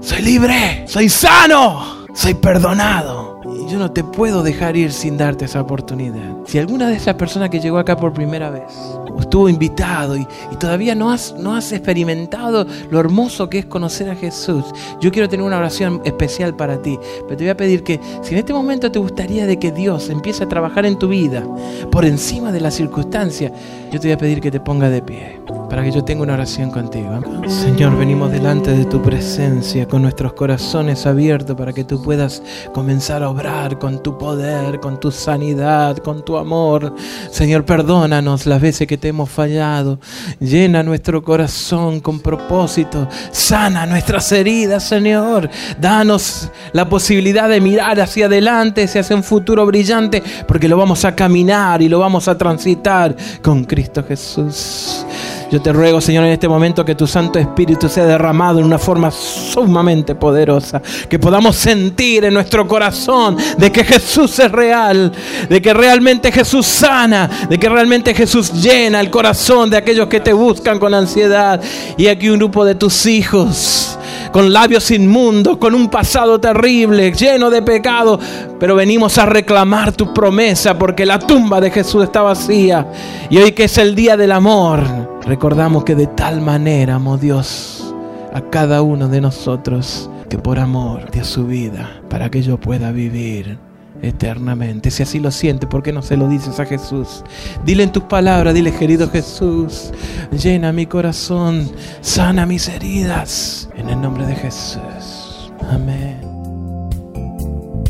soy 0.00 0.22
libre, 0.22 0.84
soy 0.86 1.08
sano 1.08 1.99
soy 2.12 2.34
perdonado. 2.34 3.40
Yo 3.68 3.78
no 3.78 3.90
te 3.90 4.04
puedo 4.04 4.42
dejar 4.42 4.76
ir 4.76 4.92
sin 4.92 5.16
darte 5.16 5.44
esa 5.44 5.60
oportunidad. 5.60 6.36
Si 6.46 6.58
alguna 6.58 6.88
de 6.88 6.96
esas 6.96 7.14
personas 7.14 7.50
que 7.50 7.60
llegó 7.60 7.78
acá 7.78 7.96
por 7.96 8.12
primera 8.12 8.50
vez 8.50 8.99
estuvo 9.18 9.48
invitado 9.48 10.16
y, 10.16 10.26
todavía 10.58 10.94
no 10.94 11.10
has, 11.10 11.34
no 11.38 11.54
has 11.54 11.72
experimentado 11.72 12.66
lo 12.90 13.00
hermoso 13.00 13.48
que 13.48 13.60
es 13.60 13.66
conocer 13.66 14.10
a 14.10 14.14
Jesús, 14.14 14.64
yo 15.00 15.10
quiero 15.10 15.28
tener 15.28 15.44
una 15.44 15.58
oración 15.58 16.00
especial 16.04 16.54
para 16.54 16.80
ti. 16.82 16.98
Pero 17.26 17.36
te 17.36 17.44
voy 17.44 17.50
a 17.50 17.56
pedir 17.56 17.82
que 17.82 18.00
si 18.22 18.34
en 18.34 18.38
este 18.38 18.52
momento 18.52 18.90
te 18.90 18.98
gustaría 18.98 19.46
de 19.46 19.58
que 19.58 19.72
Dios 19.72 20.10
empiece 20.10 20.44
a 20.44 20.48
trabajar 20.48 20.86
en 20.86 20.98
tu 20.98 21.08
vida 21.08 21.44
por 21.90 22.04
encima 22.04 22.52
de 22.52 22.60
la 22.60 22.70
circunstancia, 22.70 23.52
yo 23.90 23.98
te 23.98 24.08
voy 24.08 24.12
a 24.12 24.18
pedir 24.18 24.40
que 24.40 24.50
te 24.50 24.60
ponga 24.60 24.88
de 24.90 25.02
pie 25.02 25.40
para 25.70 25.84
que 25.84 25.92
yo 25.92 26.02
tenga 26.02 26.24
una 26.24 26.34
oración 26.34 26.70
contigo. 26.70 27.20
Señor, 27.46 27.96
venimos 27.96 28.32
delante 28.32 28.72
de 28.72 28.84
tu 28.84 29.00
presencia 29.00 29.86
con 29.86 30.02
nuestros 30.02 30.32
corazones 30.32 31.06
abiertos 31.06 31.56
para 31.56 31.72
que 31.72 31.84
tú 31.84 32.02
puedas 32.02 32.42
comenzar 32.74 33.22
a 33.22 33.30
obrar 33.30 33.78
con 33.78 34.02
tu 34.02 34.18
poder, 34.18 34.80
con 34.80 34.98
tu 34.98 35.12
sanidad, 35.12 35.96
con 35.98 36.24
tu 36.24 36.36
amor. 36.36 36.92
Señor, 37.30 37.64
perdónanos 37.64 38.46
las 38.46 38.60
veces 38.60 38.88
que 38.88 38.98
hemos 39.08 39.30
fallado. 39.30 40.00
Llena 40.38 40.82
nuestro 40.82 41.22
corazón 41.22 42.00
con 42.00 42.20
propósito. 42.20 43.08
Sana 43.32 43.86
nuestras 43.86 44.30
heridas, 44.32 44.84
Señor. 44.84 45.50
Danos 45.80 46.50
la 46.72 46.88
posibilidad 46.88 47.48
de 47.48 47.60
mirar 47.60 48.00
hacia 48.00 48.26
adelante, 48.26 48.84
hacia 48.84 49.16
un 49.16 49.24
futuro 49.24 49.66
brillante, 49.66 50.22
porque 50.46 50.68
lo 50.68 50.76
vamos 50.76 51.04
a 51.04 51.14
caminar 51.14 51.82
y 51.82 51.88
lo 51.88 51.98
vamos 51.98 52.28
a 52.28 52.36
transitar 52.36 53.16
con 53.42 53.64
Cristo 53.64 54.04
Jesús. 54.06 55.04
Yo 55.50 55.60
te 55.60 55.72
ruego, 55.72 56.00
Señor, 56.00 56.24
en 56.26 56.30
este 56.30 56.46
momento 56.46 56.84
que 56.84 56.94
tu 56.94 57.08
Santo 57.08 57.36
Espíritu 57.36 57.88
sea 57.88 58.06
derramado 58.06 58.60
en 58.60 58.64
una 58.64 58.78
forma 58.78 59.10
sumamente 59.10 60.14
poderosa, 60.14 60.80
que 61.08 61.18
podamos 61.18 61.56
sentir 61.56 62.24
en 62.24 62.34
nuestro 62.34 62.68
corazón 62.68 63.36
de 63.58 63.72
que 63.72 63.82
Jesús 63.82 64.38
es 64.38 64.52
real, 64.52 65.10
de 65.48 65.60
que 65.60 65.74
realmente 65.74 66.30
Jesús 66.30 66.66
sana, 66.66 67.28
de 67.48 67.58
que 67.58 67.68
realmente 67.68 68.14
Jesús 68.14 68.52
llena 68.62 69.00
el 69.00 69.10
corazón 69.10 69.70
de 69.70 69.78
aquellos 69.78 70.06
que 70.06 70.20
te 70.20 70.32
buscan 70.32 70.78
con 70.78 70.94
ansiedad. 70.94 71.60
Y 71.96 72.06
aquí 72.06 72.28
un 72.28 72.38
grupo 72.38 72.64
de 72.64 72.76
tus 72.76 73.06
hijos 73.06 73.98
con 74.30 74.52
labios 74.52 74.92
inmundos, 74.92 75.56
con 75.56 75.74
un 75.74 75.88
pasado 75.88 76.38
terrible, 76.38 77.10
lleno 77.12 77.50
de 77.50 77.62
pecado, 77.62 78.20
pero 78.60 78.76
venimos 78.76 79.18
a 79.18 79.26
reclamar 79.26 79.90
tu 79.90 80.14
promesa 80.14 80.78
porque 80.78 81.04
la 81.04 81.18
tumba 81.18 81.60
de 81.60 81.72
Jesús 81.72 82.04
está 82.04 82.22
vacía. 82.22 82.86
Y 83.28 83.38
hoy 83.38 83.50
que 83.50 83.64
es 83.64 83.78
el 83.78 83.96
día 83.96 84.16
del 84.16 84.30
amor, 84.30 85.09
recordamos 85.26 85.84
que 85.84 85.94
de 85.94 86.06
tal 86.06 86.40
manera 86.40 86.96
amó 86.96 87.16
Dios 87.18 87.94
a 88.32 88.40
cada 88.50 88.82
uno 88.82 89.08
de 89.08 89.20
nosotros 89.20 90.10
que 90.28 90.38
por 90.38 90.58
amor 90.58 91.10
dio 91.10 91.24
su 91.24 91.46
vida 91.46 92.00
para 92.08 92.30
que 92.30 92.42
yo 92.42 92.58
pueda 92.58 92.92
vivir 92.92 93.58
eternamente. 94.02 94.90
Si 94.90 95.02
así 95.02 95.18
lo 95.18 95.30
siente, 95.30 95.66
¿por 95.66 95.82
qué 95.82 95.92
no 95.92 96.02
se 96.02 96.16
lo 96.16 96.28
dices 96.28 96.58
a 96.60 96.66
Jesús? 96.66 97.24
Dile 97.64 97.82
en 97.82 97.92
tus 97.92 98.04
palabras, 98.04 98.54
dile 98.54 98.72
querido 98.72 99.10
Jesús, 99.10 99.92
llena 100.30 100.72
mi 100.72 100.86
corazón, 100.86 101.70
sana 102.00 102.46
mis 102.46 102.68
heridas, 102.68 103.68
en 103.76 103.88
el 103.88 104.00
nombre 104.00 104.26
de 104.26 104.36
Jesús. 104.36 105.52
Amén. 105.70 106.20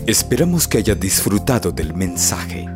Esperamos 0.07 0.67
que 0.67 0.79
haya 0.79 0.95
disfrutado 0.95 1.71
del 1.71 1.95
mensaje. 1.95 2.69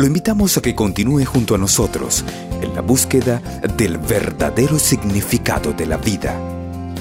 Lo 0.00 0.06
invitamos 0.06 0.56
a 0.56 0.62
que 0.62 0.74
continúe 0.74 1.24
junto 1.26 1.54
a 1.54 1.58
nosotros 1.58 2.24
en 2.62 2.74
la 2.74 2.80
búsqueda 2.80 3.40
del 3.76 3.98
verdadero 3.98 4.78
significado 4.78 5.74
de 5.74 5.84
la 5.84 5.98
vida 5.98 6.34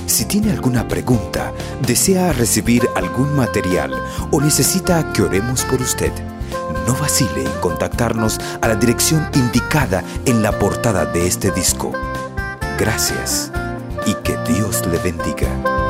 si 0.10 0.26
tiene 0.26 0.52
alguna 0.52 0.88
pregunta, 0.88 1.54
desea 1.86 2.34
recibir 2.34 2.90
algún 2.96 3.36
material 3.36 3.94
o 4.32 4.42
necesita 4.42 5.14
que 5.14 5.22
oremos 5.22 5.64
por 5.66 5.80
usted, 5.82 6.12
no 6.88 6.94
vacile 6.96 7.44
en 7.44 7.62
contactarnos 7.62 8.40
a 8.60 8.68
la 8.68 8.76
dirección 8.76 9.30
indicada 9.36 10.04
en 10.26 10.42
la 10.42 10.58
portada 10.58 11.06
de 11.06 11.28
este 11.28 11.52
disco. 11.52 11.92
Gracias 12.80 13.52
y 14.08 14.16
que 14.16 14.36
Dios 14.52 14.84
le 14.88 14.98
bendiga. 14.98 15.89